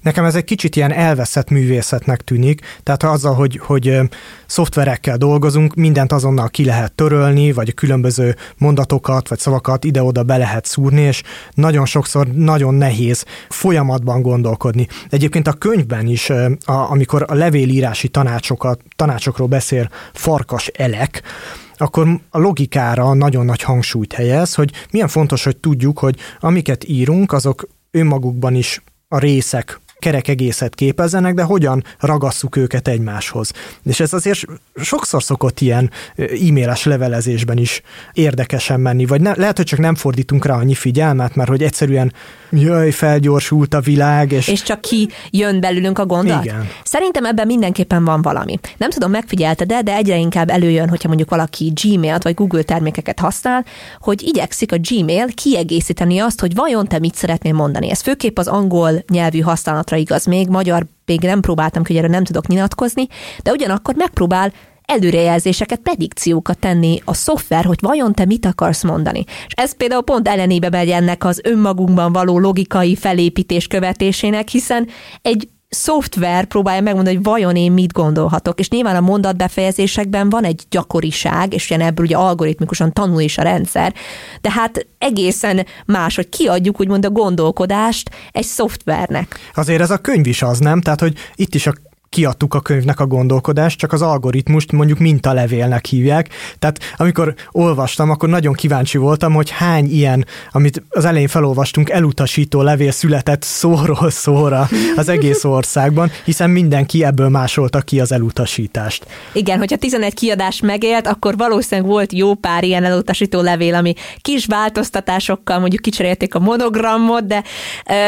Nekem 0.00 0.24
ez 0.24 0.34
egy 0.34 0.44
kicsit 0.44 0.76
ilyen 0.76 0.92
elveszett 0.92 1.50
művészetnek 1.50 2.20
tűnik, 2.20 2.60
tehát 2.82 3.02
azzal, 3.02 3.34
hogy, 3.34 3.60
hogy 3.62 4.00
szoftverekkel 4.46 5.16
dolgozunk, 5.16 5.74
mindent 5.74 6.12
azonnal 6.12 6.48
ki 6.48 6.64
lehet 6.64 6.92
törölni, 6.92 7.52
vagy 7.52 7.68
a 7.68 7.72
különböző 7.72 8.36
mondatokat, 8.58 9.28
vagy 9.28 9.38
szavakat 9.38 9.84
ide-oda 9.84 10.22
be 10.22 10.36
lehet 10.36 10.64
szúrni, 10.64 11.00
és 11.00 11.22
nagyon 11.54 11.86
sokszor 11.86 12.26
nagyon 12.26 12.74
nehéz 12.74 13.24
folyamatban 13.48 14.22
gondolkodni. 14.22 14.86
Egyébként 15.08 15.48
a 15.48 15.52
könyvben 15.52 16.06
is, 16.06 16.30
a, 16.30 16.90
amikor 16.90 17.24
a 17.26 17.34
levélírási 17.34 18.08
tanácsokat, 18.08 18.80
tanácsokról 18.96 19.48
beszél 19.48 19.90
Farkas 20.12 20.66
Elek, 20.66 21.22
akkor 21.76 22.20
a 22.30 22.38
logikára 22.38 23.14
nagyon 23.14 23.44
nagy 23.44 23.62
hangsúlyt 23.62 24.12
helyez, 24.12 24.54
hogy 24.54 24.72
milyen 24.90 25.08
fontos, 25.08 25.44
hogy 25.44 25.56
tudjuk, 25.56 25.98
hogy 25.98 26.16
amiket 26.40 26.88
írunk, 26.88 27.32
azok 27.32 27.68
önmagukban 27.90 28.54
is 28.54 28.82
a 29.08 29.18
részek 29.18 29.80
kerek 30.04 30.28
egészet 30.28 30.74
képezzenek, 30.74 31.34
de 31.34 31.42
hogyan 31.42 31.84
ragasszuk 31.98 32.56
őket 32.56 32.88
egymáshoz. 32.88 33.50
És 33.84 34.00
ez 34.00 34.12
azért 34.12 34.40
sokszor 34.80 35.22
szokott 35.22 35.60
ilyen 35.60 35.90
e-mailes 36.16 36.84
levelezésben 36.84 37.58
is 37.58 37.82
érdekesen 38.12 38.80
menni, 38.80 39.06
vagy 39.06 39.20
ne, 39.20 39.34
lehet, 39.36 39.56
hogy 39.56 39.66
csak 39.66 39.78
nem 39.78 39.94
fordítunk 39.94 40.44
rá 40.44 40.54
annyi 40.54 40.74
figyelmet, 40.74 41.34
mert 41.34 41.48
hogy 41.48 41.62
egyszerűen 41.62 42.12
jöjj, 42.50 42.90
felgyorsult 42.90 43.74
a 43.74 43.80
világ, 43.80 44.32
és... 44.32 44.48
És 44.48 44.62
csak 44.62 44.80
ki 44.80 45.08
jön 45.30 45.60
belülünk 45.60 45.98
a 45.98 46.06
gondolat? 46.06 46.44
Igen. 46.44 46.68
Szerintem 46.84 47.24
ebben 47.24 47.46
mindenképpen 47.46 48.04
van 48.04 48.22
valami. 48.22 48.58
Nem 48.76 48.90
tudom, 48.90 49.10
megfigyelted 49.10 49.68
de 49.68 49.82
de 49.82 49.94
egyre 49.94 50.16
inkább 50.16 50.50
előjön, 50.50 50.88
hogyha 50.88 51.08
mondjuk 51.08 51.30
valaki 51.30 51.72
Gmail-t 51.82 52.22
vagy 52.22 52.34
Google 52.34 52.62
termékeket 52.62 53.20
használ, 53.20 53.64
hogy 54.00 54.22
igyekszik 54.22 54.72
a 54.72 54.76
Gmail 54.88 55.26
kiegészíteni 55.34 56.18
azt, 56.18 56.40
hogy 56.40 56.54
vajon 56.54 56.86
te 56.86 56.98
mit 56.98 57.14
szeretnél 57.14 57.52
mondani. 57.52 57.90
Ez 57.90 58.00
főképp 58.00 58.38
az 58.38 58.46
angol 58.46 59.04
nyelvű 59.10 59.40
használatra 59.40 59.93
igaz 59.96 60.26
még, 60.26 60.48
magyar 60.48 60.86
még 61.06 61.20
nem 61.20 61.40
próbáltam, 61.40 61.82
hogy 61.86 61.96
erre 61.96 62.08
nem 62.08 62.24
tudok 62.24 62.46
nyilatkozni, 62.46 63.06
de 63.42 63.50
ugyanakkor 63.50 63.94
megpróbál 63.94 64.52
előrejelzéseket, 64.84 65.80
predikciókat 65.80 66.58
tenni 66.58 67.00
a 67.04 67.14
szoftver, 67.14 67.64
hogy 67.64 67.78
vajon 67.80 68.12
te 68.12 68.24
mit 68.24 68.46
akarsz 68.46 68.82
mondani. 68.82 69.24
És 69.46 69.52
ez 69.54 69.76
például 69.76 70.02
pont 70.02 70.28
ellenébe 70.28 70.68
megy 70.70 70.90
ennek 70.90 71.24
az 71.24 71.40
önmagunkban 71.44 72.12
való 72.12 72.38
logikai 72.38 72.96
felépítés 72.96 73.66
követésének, 73.66 74.48
hiszen 74.48 74.88
egy 75.22 75.48
szoftver 75.74 76.44
próbálja 76.44 76.80
megmondani, 76.80 77.16
hogy 77.16 77.24
vajon 77.24 77.56
én 77.56 77.72
mit 77.72 77.92
gondolhatok, 77.92 78.58
és 78.58 78.68
nyilván 78.68 78.96
a 78.96 79.00
mondatbefejezésekben 79.00 80.28
van 80.30 80.44
egy 80.44 80.62
gyakoriság, 80.70 81.54
és 81.54 81.70
ilyen 81.70 81.82
ebből 81.82 82.06
ugye 82.06 82.16
algoritmikusan 82.16 82.92
tanul 82.92 83.20
is 83.20 83.38
a 83.38 83.42
rendszer, 83.42 83.94
de 84.40 84.50
hát 84.50 84.86
egészen 84.98 85.66
más, 85.86 86.16
hogy 86.16 86.28
kiadjuk 86.28 86.80
úgymond 86.80 87.04
a 87.04 87.10
gondolkodást 87.10 88.10
egy 88.32 88.44
szoftvernek. 88.44 89.38
Azért 89.54 89.80
ez 89.80 89.90
a 89.90 89.98
könyv 89.98 90.26
is 90.26 90.42
az, 90.42 90.58
nem? 90.58 90.80
Tehát, 90.80 91.00
hogy 91.00 91.16
itt 91.34 91.54
is 91.54 91.66
a 91.66 91.74
kiadtuk 92.14 92.54
a 92.54 92.60
könyvnek 92.60 93.00
a 93.00 93.06
gondolkodást, 93.06 93.78
csak 93.78 93.92
az 93.92 94.02
algoritmust 94.02 94.72
mondjuk 94.72 94.98
mintalevélnek 94.98 95.84
hívják. 95.86 96.28
Tehát 96.58 96.78
amikor 96.96 97.34
olvastam, 97.50 98.10
akkor 98.10 98.28
nagyon 98.28 98.52
kíváncsi 98.52 98.98
voltam, 98.98 99.32
hogy 99.32 99.50
hány 99.50 99.90
ilyen, 99.90 100.26
amit 100.52 100.82
az 100.88 101.04
elején 101.04 101.28
felolvastunk, 101.28 101.90
elutasító 101.90 102.62
levél 102.62 102.90
született 102.90 103.42
szóról 103.42 104.10
szóra 104.10 104.68
az 104.96 105.08
egész 105.08 105.44
országban, 105.56 106.10
hiszen 106.24 106.50
mindenki 106.50 107.04
ebből 107.04 107.28
másolta 107.28 107.80
ki 107.80 108.00
az 108.00 108.12
elutasítást. 108.12 109.06
Igen, 109.32 109.58
hogyha 109.58 109.76
11 109.76 110.14
kiadás 110.14 110.60
megélt, 110.60 111.06
akkor 111.06 111.36
valószínűleg 111.36 111.90
volt 111.90 112.12
jó 112.12 112.34
pár 112.34 112.64
ilyen 112.64 112.84
elutasító 112.84 113.40
levél, 113.40 113.74
ami 113.74 113.94
kis 114.20 114.46
változtatásokkal 114.46 115.58
mondjuk 115.58 115.82
kicserélték 115.82 116.34
a 116.34 116.38
monogramot, 116.38 117.26
de, 117.26 117.42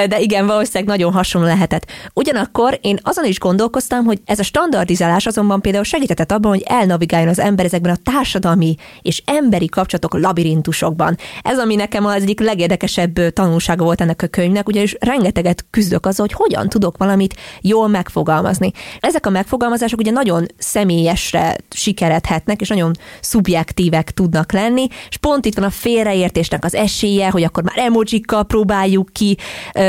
de 0.07 0.21
igen, 0.21 0.47
valószínűleg 0.47 0.89
nagyon 0.89 1.13
hasonló 1.13 1.47
lehetett. 1.47 1.87
Ugyanakkor 2.15 2.79
én 2.83 2.99
azon 3.03 3.25
is 3.25 3.39
gondolkoztam, 3.39 3.96
hogy 4.05 4.21
ez 4.25 4.39
a 4.39 4.43
standardizálás 4.43 5.27
azonban 5.27 5.61
például 5.61 5.85
segített 5.85 6.33
abban, 6.33 6.51
hogy 6.51 6.65
elnavigáljon 6.67 7.29
az 7.29 7.39
ember 7.39 7.65
ezekben 7.65 7.93
a 7.93 8.11
társadalmi 8.11 8.77
és 9.03 9.23
emberi 9.25 9.67
kapcsolatok 9.67 10.21
labirintusokban. 10.21 11.17
Ez, 11.43 11.59
ami 11.59 11.75
nekem 11.75 12.07
az 12.07 12.23
egyik 12.23 12.41
legérdekesebb 12.41 13.33
tanulsága 13.33 13.85
volt 13.85 14.01
ennek 14.01 14.23
a 14.23 14.27
könyvnek, 14.27 14.69
ugyanis 14.69 14.97
rengeteget 15.01 15.67
küzdök 15.71 16.07
azzal, 16.07 16.27
hogy 16.27 16.37
hogyan 16.47 16.69
tudok 16.69 16.97
valamit 16.97 17.35
jól 17.61 17.89
megfogalmazni. 17.89 18.73
Ezek 19.01 19.27
a 19.27 19.31
megfogalmazások 19.31 19.99
ugye 19.99 20.11
nagyon 20.11 20.47
személyesre 20.59 21.57
sikeredhetnek, 21.71 22.61
és 22.61 22.69
nagyon 22.69 22.91
szubjektívek 23.21 24.11
tudnak 24.11 24.53
lenni, 24.53 24.87
és 25.09 25.17
pont 25.17 25.45
itt 25.45 25.55
van 25.55 25.65
a 25.65 25.71
félreértésnek 25.71 26.65
az 26.65 26.75
esélye, 26.75 27.31
hogy 27.31 27.43
akkor 27.43 27.63
már 27.63 27.79
emojikkal 27.79 28.45
próbáljuk 28.45 29.09
ki 29.13 29.37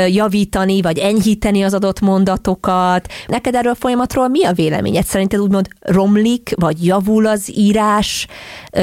javítani, 0.08 0.82
vagy 0.82 0.98
enyhíteni 0.98 1.62
az 1.62 1.74
adott 1.74 2.00
mondatokat. 2.00 3.12
Neked 3.26 3.54
erről 3.54 3.72
a 3.72 3.74
folyamatról 3.98 4.28
mi 4.28 4.44
a 4.44 4.52
véleményed? 4.52 5.04
Szerinted 5.04 5.40
úgymond 5.40 5.68
romlik, 5.80 6.52
vagy 6.56 6.86
javul 6.86 7.26
az 7.26 7.50
írás 7.56 8.26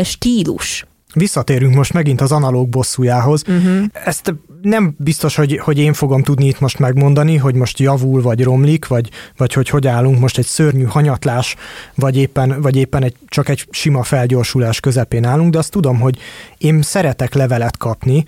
stílus? 0.03 0.85
Visszatérünk 1.13 1.75
most 1.75 1.93
megint 1.93 2.21
az 2.21 2.31
analóg 2.31 2.69
bosszújához. 2.69 3.43
Uh-huh. 3.47 3.85
Ezt 4.05 4.33
nem 4.61 4.95
biztos, 4.97 5.35
hogy, 5.35 5.57
hogy 5.57 5.79
én 5.79 5.93
fogom 5.93 6.23
tudni 6.23 6.47
itt 6.47 6.59
most 6.59 6.79
megmondani, 6.79 7.37
hogy 7.37 7.55
most 7.55 7.79
javul, 7.79 8.21
vagy 8.21 8.43
romlik, 8.43 8.87
vagy, 8.87 9.09
vagy 9.37 9.53
hogy 9.53 9.69
hogy 9.69 9.87
állunk 9.87 10.19
most 10.19 10.37
egy 10.37 10.45
szörnyű 10.45 10.83
hanyatlás, 10.83 11.55
vagy 11.95 12.17
éppen, 12.17 12.61
vagy 12.61 12.75
éppen 12.75 13.03
egy, 13.03 13.15
csak 13.27 13.49
egy 13.49 13.67
sima 13.69 14.03
felgyorsulás 14.03 14.79
közepén 14.79 15.25
állunk, 15.25 15.51
de 15.51 15.57
azt 15.57 15.71
tudom, 15.71 15.99
hogy 15.99 16.17
én 16.57 16.81
szeretek 16.81 17.33
levelet 17.33 17.77
kapni, 17.77 18.25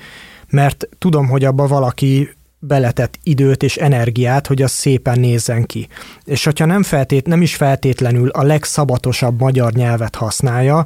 mert 0.50 0.90
tudom, 0.98 1.28
hogy 1.28 1.44
abba 1.44 1.68
valaki 1.68 2.30
beletett 2.68 3.20
időt 3.24 3.64
és 3.64 3.78
energiát, 3.78 4.48
hogy 4.48 4.62
az 4.62 4.72
szépen 4.72 5.20
nézzen 5.20 5.66
ki. 5.66 5.88
És 6.26 6.44
hogyha 6.44 6.66
nem, 6.66 6.84
feltét, 6.84 7.28
nem 7.28 7.42
is 7.42 7.56
feltétlenül 7.56 8.30
a 8.30 8.44
legszabatosabb 8.44 9.40
magyar 9.40 9.74
nyelvet 9.74 10.16
használja, 10.16 10.86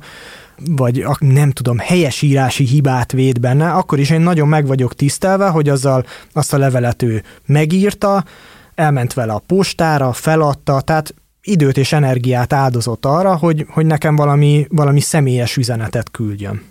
vagy 0.65 1.05
nem 1.19 1.51
tudom, 1.51 1.77
helyesírási 1.77 2.65
hibát 2.65 3.11
véd 3.11 3.39
benne, 3.39 3.69
akkor 3.71 3.99
is 3.99 4.09
én 4.09 4.21
nagyon 4.21 4.47
meg 4.47 4.67
vagyok 4.67 4.95
tisztelve, 4.95 5.47
hogy 5.47 5.69
azzal 5.69 6.05
azt 6.33 6.53
a 6.53 6.57
levelet 6.57 7.01
ő 7.01 7.23
megírta, 7.45 8.23
elment 8.75 9.13
vele 9.13 9.33
a 9.33 9.43
postára, 9.47 10.13
feladta, 10.13 10.81
tehát 10.81 11.13
időt 11.41 11.77
és 11.77 11.93
energiát 11.93 12.53
áldozott 12.53 13.05
arra, 13.05 13.35
hogy, 13.35 13.65
hogy 13.69 13.85
nekem 13.85 14.15
valami, 14.15 14.65
valami 14.69 14.99
személyes 14.99 15.57
üzenetet 15.57 16.11
küldjön. 16.11 16.70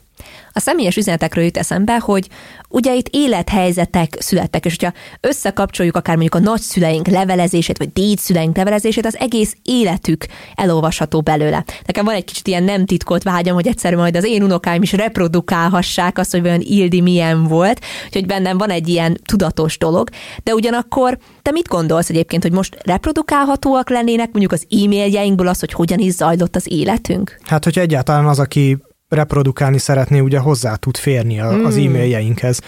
A 0.52 0.60
személyes 0.60 0.96
üzenetekről 0.96 1.44
jut 1.44 1.56
eszembe, 1.56 1.98
hogy 1.98 2.28
ugye 2.68 2.94
itt 2.94 3.08
élethelyzetek 3.10 4.16
születtek, 4.18 4.64
és 4.64 4.76
hogyha 4.78 4.98
összekapcsoljuk 5.20 5.96
akár 5.96 6.16
mondjuk 6.16 6.44
a 6.44 6.50
nagyszüleink 6.50 7.06
levelezését, 7.06 7.78
vagy 7.78 7.92
dédszüleink 7.92 8.56
levelezését, 8.56 9.06
az 9.06 9.18
egész 9.18 9.56
életük 9.62 10.26
elolvasható 10.54 11.20
belőle. 11.20 11.64
Nekem 11.86 12.04
van 12.04 12.14
egy 12.14 12.24
kicsit 12.24 12.46
ilyen 12.46 12.62
nem 12.62 12.86
titkolt 12.86 13.22
vágyam, 13.22 13.54
hogy 13.54 13.66
egyszer 13.66 13.94
majd 13.94 14.16
az 14.16 14.24
én 14.24 14.42
unokáim 14.42 14.82
is 14.82 14.92
reprodukálhassák 14.92 16.18
azt, 16.18 16.30
hogy 16.30 16.44
olyan 16.44 16.60
Ildi 16.60 17.00
milyen 17.00 17.44
volt, 17.44 17.84
úgyhogy 18.06 18.26
bennem 18.26 18.58
van 18.58 18.70
egy 18.70 18.88
ilyen 18.88 19.20
tudatos 19.24 19.78
dolog, 19.78 20.08
de 20.42 20.54
ugyanakkor 20.54 21.18
te 21.42 21.50
mit 21.50 21.68
gondolsz 21.68 22.08
egyébként, 22.08 22.42
hogy 22.42 22.52
most 22.52 22.76
reprodukálhatóak 22.84 23.90
lennének 23.90 24.28
mondjuk 24.32 24.52
az 24.52 24.66
e-mailjeinkből 24.70 25.48
az, 25.48 25.60
hogy 25.60 25.72
hogyan 25.72 25.98
is 25.98 26.12
zajlott 26.12 26.56
az 26.56 26.70
életünk? 26.70 27.38
Hát, 27.44 27.64
hogyha 27.64 27.80
egyáltalán 27.80 28.26
az, 28.26 28.38
aki 28.38 28.78
reprodukálni 29.10 29.78
szeretné, 29.78 30.18
ugye 30.18 30.38
hozzá 30.38 30.74
tud 30.74 30.96
férni 30.96 31.40
a, 31.40 31.52
mm. 31.52 31.64
az 31.64 31.76
e-mailjeinkhez, 31.76 32.60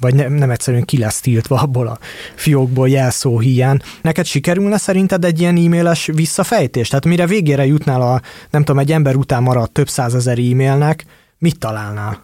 vagy 0.00 0.14
ne, 0.14 0.28
nem 0.28 0.50
egyszerűen 0.50 0.84
ki 0.84 0.98
lesz 0.98 1.20
tiltva 1.20 1.56
abból 1.60 1.86
a 1.86 1.98
fiókból 2.34 2.88
jelszó 2.88 3.38
hiány. 3.38 3.80
Neked 4.02 4.24
sikerülne 4.24 4.78
szerinted 4.78 5.24
egy 5.24 5.40
ilyen 5.40 5.56
e-mailes 5.56 6.06
visszafejtés? 6.06 6.88
Tehát 6.88 7.04
mire 7.04 7.26
végére 7.26 7.66
jutnál 7.66 8.02
a, 8.02 8.20
nem 8.50 8.64
tudom, 8.64 8.80
egy 8.80 8.92
ember 8.92 9.16
után 9.16 9.42
maradt 9.42 9.72
több 9.72 9.88
százezer 9.88 10.38
e-mailnek, 10.38 11.04
mit 11.38 11.58
találnál? 11.58 12.22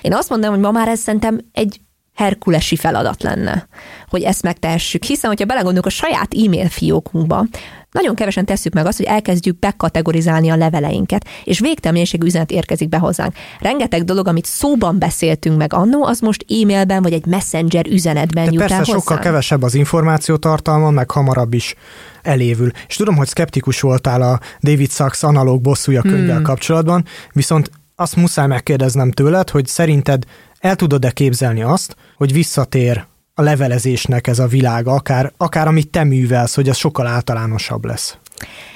Én 0.00 0.14
azt 0.14 0.28
mondom, 0.28 0.50
hogy 0.50 0.60
ma 0.60 0.70
már 0.70 0.88
ez 0.88 1.00
szerintem 1.00 1.40
egy 1.52 1.80
herkulesi 2.14 2.76
feladat 2.76 3.22
lenne, 3.22 3.68
hogy 4.08 4.22
ezt 4.22 4.42
megtehessük. 4.42 5.04
Hiszen, 5.04 5.30
hogyha 5.30 5.46
belegondolunk 5.46 5.86
a 5.86 5.90
saját 5.90 6.34
e-mail 6.44 6.68
fiókunkba, 6.68 7.46
nagyon 7.90 8.14
kevesen 8.14 8.44
tesszük 8.44 8.72
meg 8.72 8.86
azt, 8.86 8.96
hogy 8.96 9.06
elkezdjük 9.06 9.58
bekategorizálni 9.58 10.50
a 10.50 10.56
leveleinket, 10.56 11.26
és 11.44 11.58
végtelen 11.58 11.92
mennyiségű 11.94 12.26
üzenet 12.26 12.50
érkezik 12.50 12.88
be 12.88 12.98
hozzánk. 12.98 13.34
Rengeteg 13.60 14.04
dolog, 14.04 14.28
amit 14.28 14.44
szóban 14.44 14.98
beszéltünk 14.98 15.56
meg 15.56 15.72
annó, 15.72 16.04
az 16.04 16.20
most 16.20 16.44
e-mailben 16.48 17.02
vagy 17.02 17.12
egy 17.12 17.26
messenger 17.26 17.86
üzenetben 17.86 18.44
De 18.44 18.50
jut 18.50 18.60
persze 18.60 18.74
el 18.74 18.84
sokkal 18.84 19.00
hozzánk. 19.00 19.20
kevesebb 19.20 19.62
az 19.62 19.74
információtartalma, 19.74 20.90
meg 20.90 21.10
hamarabb 21.10 21.54
is 21.54 21.74
elévül. 22.22 22.70
És 22.86 22.96
tudom, 22.96 23.16
hogy 23.16 23.26
szkeptikus 23.26 23.80
voltál 23.80 24.22
a 24.22 24.40
David 24.60 24.90
Sachs 24.90 25.22
analóg 25.22 25.60
bosszúja 25.60 26.02
könyvvel 26.02 26.34
hmm. 26.34 26.44
kapcsolatban, 26.44 27.04
viszont 27.32 27.70
azt 27.96 28.16
muszáj 28.16 28.46
megkérdeznem 28.46 29.10
tőled, 29.10 29.50
hogy 29.50 29.66
szerinted 29.66 30.24
el 30.60 30.76
tudod-e 30.76 31.10
képzelni 31.10 31.62
azt, 31.62 31.96
hogy 32.16 32.32
visszatér 32.32 33.04
a 33.34 33.42
levelezésnek 33.42 34.26
ez 34.26 34.38
a 34.38 34.46
világ, 34.46 34.86
akár, 34.86 35.32
akár 35.36 35.66
amit 35.66 35.90
te 35.90 36.04
művelsz, 36.04 36.54
hogy 36.54 36.68
az 36.68 36.76
sokkal 36.76 37.06
általánosabb 37.06 37.84
lesz? 37.84 38.16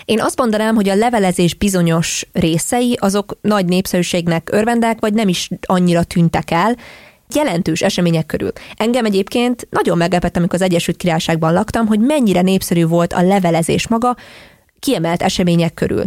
Én 0.05 0.20
azt 0.20 0.39
mondanám, 0.39 0.74
hogy 0.74 0.89
a 0.89 0.95
levelezés 0.95 1.55
bizonyos 1.55 2.26
részei 2.32 2.97
azok 3.01 3.39
nagy 3.41 3.66
népszerűségnek 3.66 4.49
örvendek, 4.53 5.01
vagy 5.01 5.14
nem 5.14 5.28
is 5.28 5.49
annyira 5.66 6.03
tűntek 6.03 6.51
el, 6.51 6.76
jelentős 7.35 7.82
események 7.82 8.26
körül. 8.26 8.53
Engem 8.76 9.05
egyébként 9.05 9.66
nagyon 9.70 9.97
meglepett, 9.97 10.37
amikor 10.37 10.55
az 10.55 10.64
Egyesült 10.64 10.97
Királyságban 10.97 11.53
laktam, 11.53 11.87
hogy 11.87 12.01
mennyire 12.01 12.41
népszerű 12.41 12.87
volt 12.87 13.12
a 13.12 13.22
levelezés 13.22 13.89
maga 13.89 14.16
kiemelt 14.78 15.22
események 15.22 15.74
körül. 15.74 16.05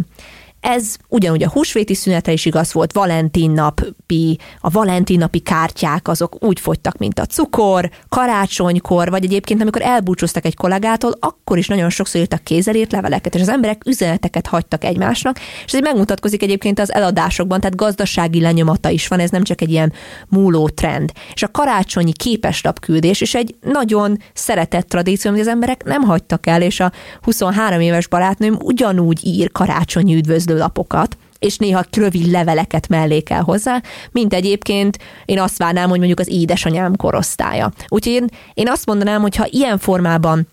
Ez 0.60 0.96
ugyanúgy 1.08 1.42
a 1.42 1.50
húsvéti 1.50 1.94
szünetre 1.94 2.32
is 2.32 2.44
igaz 2.44 2.72
volt, 2.72 2.92
Valentin 2.92 3.50
napi, 3.50 4.38
a 4.60 4.70
Valentin 4.70 5.18
napi 5.18 5.38
kártyák 5.38 6.08
azok 6.08 6.44
úgy 6.44 6.60
fogytak, 6.60 6.98
mint 6.98 7.18
a 7.18 7.26
cukor, 7.26 7.90
karácsonykor, 8.08 9.10
vagy 9.10 9.24
egyébként 9.24 9.60
amikor 9.60 9.82
elbúcsúztak 9.82 10.44
egy 10.44 10.56
kollégától, 10.56 11.12
akkor 11.20 11.58
is 11.58 11.68
nagyon 11.68 11.90
sokszor 11.90 12.20
írtak 12.20 12.42
kézzelírt 12.42 12.92
leveleket, 12.92 13.34
és 13.34 13.40
az 13.40 13.48
emberek 13.48 13.82
üzeneteket 13.86 14.46
hagytak 14.46 14.84
egymásnak, 14.84 15.38
és 15.64 15.72
ez 15.72 15.80
megmutatkozik 15.80 16.42
egyébként 16.42 16.80
az 16.80 16.92
eladásokban, 16.92 17.60
tehát 17.60 17.76
gazdasági 17.76 18.40
lenyomata 18.40 18.88
is 18.88 19.08
van, 19.08 19.18
ez 19.18 19.30
nem 19.30 19.42
csak 19.42 19.60
egy 19.60 19.70
ilyen 19.70 19.92
múló 20.28 20.68
trend. 20.68 21.12
És 21.34 21.42
a 21.42 21.50
karácsonyi 21.50 22.12
képeslapküldés 22.12 23.20
is 23.20 23.34
egy 23.34 23.54
nagyon 23.60 24.18
szeretett 24.34 24.88
tradíció, 24.88 25.30
hogy 25.30 25.40
az 25.40 25.48
emberek 25.48 25.84
nem 25.84 26.02
hagytak 26.02 26.46
el, 26.46 26.62
és 26.62 26.80
a 26.80 26.92
23 27.22 27.80
éves 27.80 28.08
barátnőm 28.08 28.58
ugyanúgy 28.62 29.26
ír 29.26 29.52
karácsonyi 29.52 30.14
üdvözlő 30.14 30.47
lapokat, 30.56 31.16
és 31.38 31.56
néha 31.56 31.84
rövid 31.90 32.30
leveleket 32.30 32.88
mellékel 32.88 33.42
hozzá, 33.42 33.82
mint 34.12 34.34
egyébként 34.34 34.98
én 35.24 35.40
azt 35.40 35.58
várnám, 35.58 35.88
hogy 35.88 35.98
mondjuk 35.98 36.20
az 36.20 36.28
édesanyám 36.28 36.96
korosztálya. 36.96 37.72
Úgyhogy 37.88 38.12
én, 38.12 38.26
én 38.54 38.68
azt 38.68 38.86
mondanám, 38.86 39.20
hogy 39.20 39.36
ha 39.36 39.46
ilyen 39.50 39.78
formában 39.78 40.46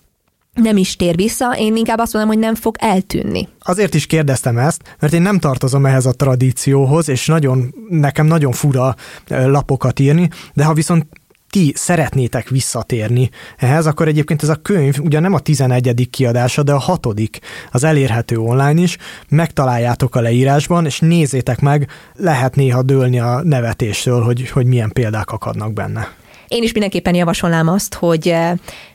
nem 0.53 0.77
is 0.77 0.95
tér 0.95 1.15
vissza, 1.15 1.55
én 1.57 1.75
inkább 1.75 1.97
azt 1.97 2.13
mondom, 2.13 2.31
hogy 2.31 2.41
nem 2.41 2.55
fog 2.55 2.75
eltűnni. 2.79 3.47
Azért 3.59 3.93
is 3.93 4.05
kérdeztem 4.05 4.57
ezt, 4.57 4.95
mert 4.99 5.13
én 5.13 5.21
nem 5.21 5.39
tartozom 5.39 5.85
ehhez 5.85 6.05
a 6.05 6.11
tradícióhoz, 6.11 7.09
és 7.09 7.27
nagyon, 7.27 7.73
nekem 7.89 8.25
nagyon 8.25 8.51
fura 8.51 8.95
lapokat 9.27 9.99
írni, 9.99 10.29
de 10.53 10.63
ha 10.63 10.73
viszont 10.73 11.05
ti 11.49 11.73
szeretnétek 11.75 12.49
visszatérni 12.49 13.29
ehhez, 13.57 13.85
akkor 13.85 14.07
egyébként 14.07 14.43
ez 14.43 14.49
a 14.49 14.55
könyv 14.55 14.99
ugye 14.99 15.19
nem 15.19 15.33
a 15.33 15.39
11. 15.39 16.07
kiadása, 16.09 16.63
de 16.63 16.71
a 16.71 16.79
hatodik, 16.79 17.39
az 17.71 17.83
elérhető 17.83 18.37
online 18.37 18.81
is, 18.81 18.97
megtaláljátok 19.29 20.15
a 20.15 20.21
leírásban, 20.21 20.85
és 20.85 20.99
nézzétek 20.99 21.59
meg, 21.59 21.89
lehet 22.15 22.55
néha 22.55 22.81
dőlni 22.81 23.19
a 23.19 23.41
nevetéstől, 23.43 24.21
hogy, 24.21 24.49
hogy 24.49 24.65
milyen 24.65 24.91
példák 24.91 25.31
akadnak 25.31 25.73
benne. 25.73 26.07
Én 26.47 26.63
is 26.63 26.71
mindenképpen 26.71 27.15
javasolnám 27.15 27.67
azt, 27.67 27.93
hogy, 27.93 28.35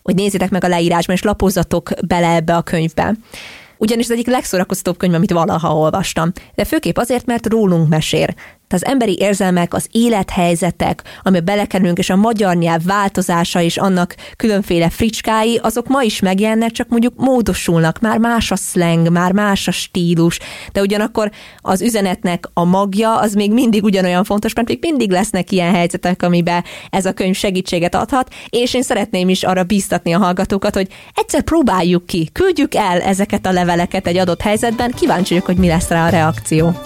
hogy 0.02 0.14
nézzétek 0.14 0.50
meg 0.50 0.64
a 0.64 0.68
leírásban, 0.68 1.16
és 1.16 1.22
lapozzatok 1.22 1.90
bele 2.06 2.34
ebbe 2.34 2.56
a 2.56 2.62
könyvbe 2.62 3.14
ugyanis 3.80 4.04
az 4.04 4.10
egyik 4.10 4.26
legszórakoztatóbb 4.26 4.96
könyv, 4.96 5.14
amit 5.14 5.30
valaha 5.30 5.76
olvastam. 5.76 6.32
De 6.54 6.64
főképp 6.64 6.96
azért, 6.96 7.26
mert 7.26 7.46
rólunk 7.46 7.88
mesél. 7.88 8.26
Az 8.72 8.84
emberi 8.84 9.16
érzelmek, 9.18 9.74
az 9.74 9.86
élethelyzetek, 9.90 11.02
amiben 11.22 11.44
belekerülünk, 11.44 11.98
és 11.98 12.10
a 12.10 12.16
magyar 12.16 12.56
nyelv 12.56 12.84
változása 12.84 13.60
és 13.60 13.76
annak 13.76 14.14
különféle 14.36 14.90
fricskái, 14.90 15.60
azok 15.62 15.88
ma 15.88 16.02
is 16.02 16.20
megjelennek, 16.20 16.70
csak 16.70 16.88
mondjuk 16.88 17.14
módosulnak, 17.16 18.00
már 18.00 18.18
más 18.18 18.50
a 18.50 18.56
slang, 18.56 19.10
már 19.10 19.32
más 19.32 19.68
a 19.68 19.70
stílus, 19.70 20.38
de 20.72 20.80
ugyanakkor 20.80 21.30
az 21.58 21.82
üzenetnek 21.82 22.48
a 22.54 22.64
magja 22.64 23.18
az 23.18 23.34
még 23.34 23.52
mindig 23.52 23.82
ugyanolyan 23.82 24.24
fontos, 24.24 24.54
mert 24.54 24.68
még 24.68 24.78
mindig 24.80 25.10
lesznek 25.10 25.52
ilyen 25.52 25.74
helyzetek, 25.74 26.22
amiben 26.22 26.64
ez 26.90 27.06
a 27.06 27.12
könyv 27.12 27.34
segítséget 27.34 27.94
adhat, 27.94 28.34
és 28.48 28.74
én 28.74 28.82
szeretném 28.82 29.28
is 29.28 29.42
arra 29.42 29.64
bíztatni 29.64 30.12
a 30.12 30.18
hallgatókat, 30.18 30.74
hogy 30.74 30.88
egyszer 31.14 31.42
próbáljuk 31.42 32.06
ki, 32.06 32.28
küldjük 32.32 32.74
el 32.74 33.00
ezeket 33.00 33.46
a 33.46 33.52
leveleket 33.52 34.06
egy 34.06 34.16
adott 34.16 34.40
helyzetben, 34.40 34.90
kíváncsi 34.90 35.28
vagyok, 35.28 35.46
hogy 35.46 35.56
mi 35.56 35.68
lesz 35.68 35.88
rá 35.88 36.06
a 36.06 36.08
reakció. 36.08 36.76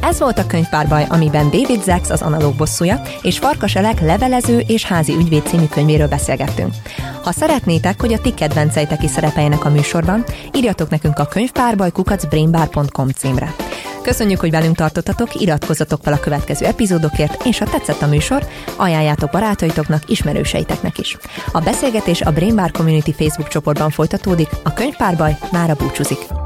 Ez 0.00 0.18
volt 0.18 0.38
a 0.38 0.46
könyvpárbaj, 0.46 1.06
amiben 1.08 1.50
David 1.50 1.82
Zex 1.82 2.10
az 2.10 2.22
analóg 2.22 2.54
bosszúja, 2.54 3.02
és 3.22 3.38
Farkas 3.38 3.74
Elek 3.74 4.00
levelező 4.00 4.58
és 4.58 4.84
házi 4.84 5.12
ügyvéd 5.12 5.46
című 5.46 5.66
könyvéről 5.66 6.08
beszélgettünk. 6.08 6.74
Ha 7.22 7.32
szeretnétek, 7.32 8.00
hogy 8.00 8.12
a 8.12 8.20
ti 8.20 8.34
kedvenceitek 8.34 9.02
is 9.02 9.10
szerepeljenek 9.10 9.64
a 9.64 9.70
műsorban, 9.70 10.24
írjatok 10.52 10.90
nekünk 10.90 11.18
a 11.18 11.26
könyvpárbaj 11.26 11.90
kukacbrainbar.com 11.90 13.08
címre. 13.08 13.54
Köszönjük, 14.02 14.40
hogy 14.40 14.50
velünk 14.50 14.76
tartottatok, 14.76 15.40
iratkozzatok 15.40 16.00
fel 16.02 16.12
a 16.12 16.20
következő 16.20 16.66
epizódokért, 16.66 17.44
és 17.44 17.58
ha 17.58 17.64
tetszett 17.64 18.02
a 18.02 18.06
műsor, 18.06 18.46
ajánljátok 18.76 19.30
barátaitoknak, 19.30 20.10
ismerőseiteknek 20.10 20.98
is. 20.98 21.16
A 21.52 21.60
beszélgetés 21.60 22.20
a 22.20 22.32
Brainbar 22.32 22.70
Community 22.70 23.12
Facebook 23.12 23.48
csoportban 23.48 23.90
folytatódik, 23.90 24.48
a 24.62 24.72
könyvpárbaj 24.72 25.36
mára 25.52 25.74
búcsúzik. 25.74 26.45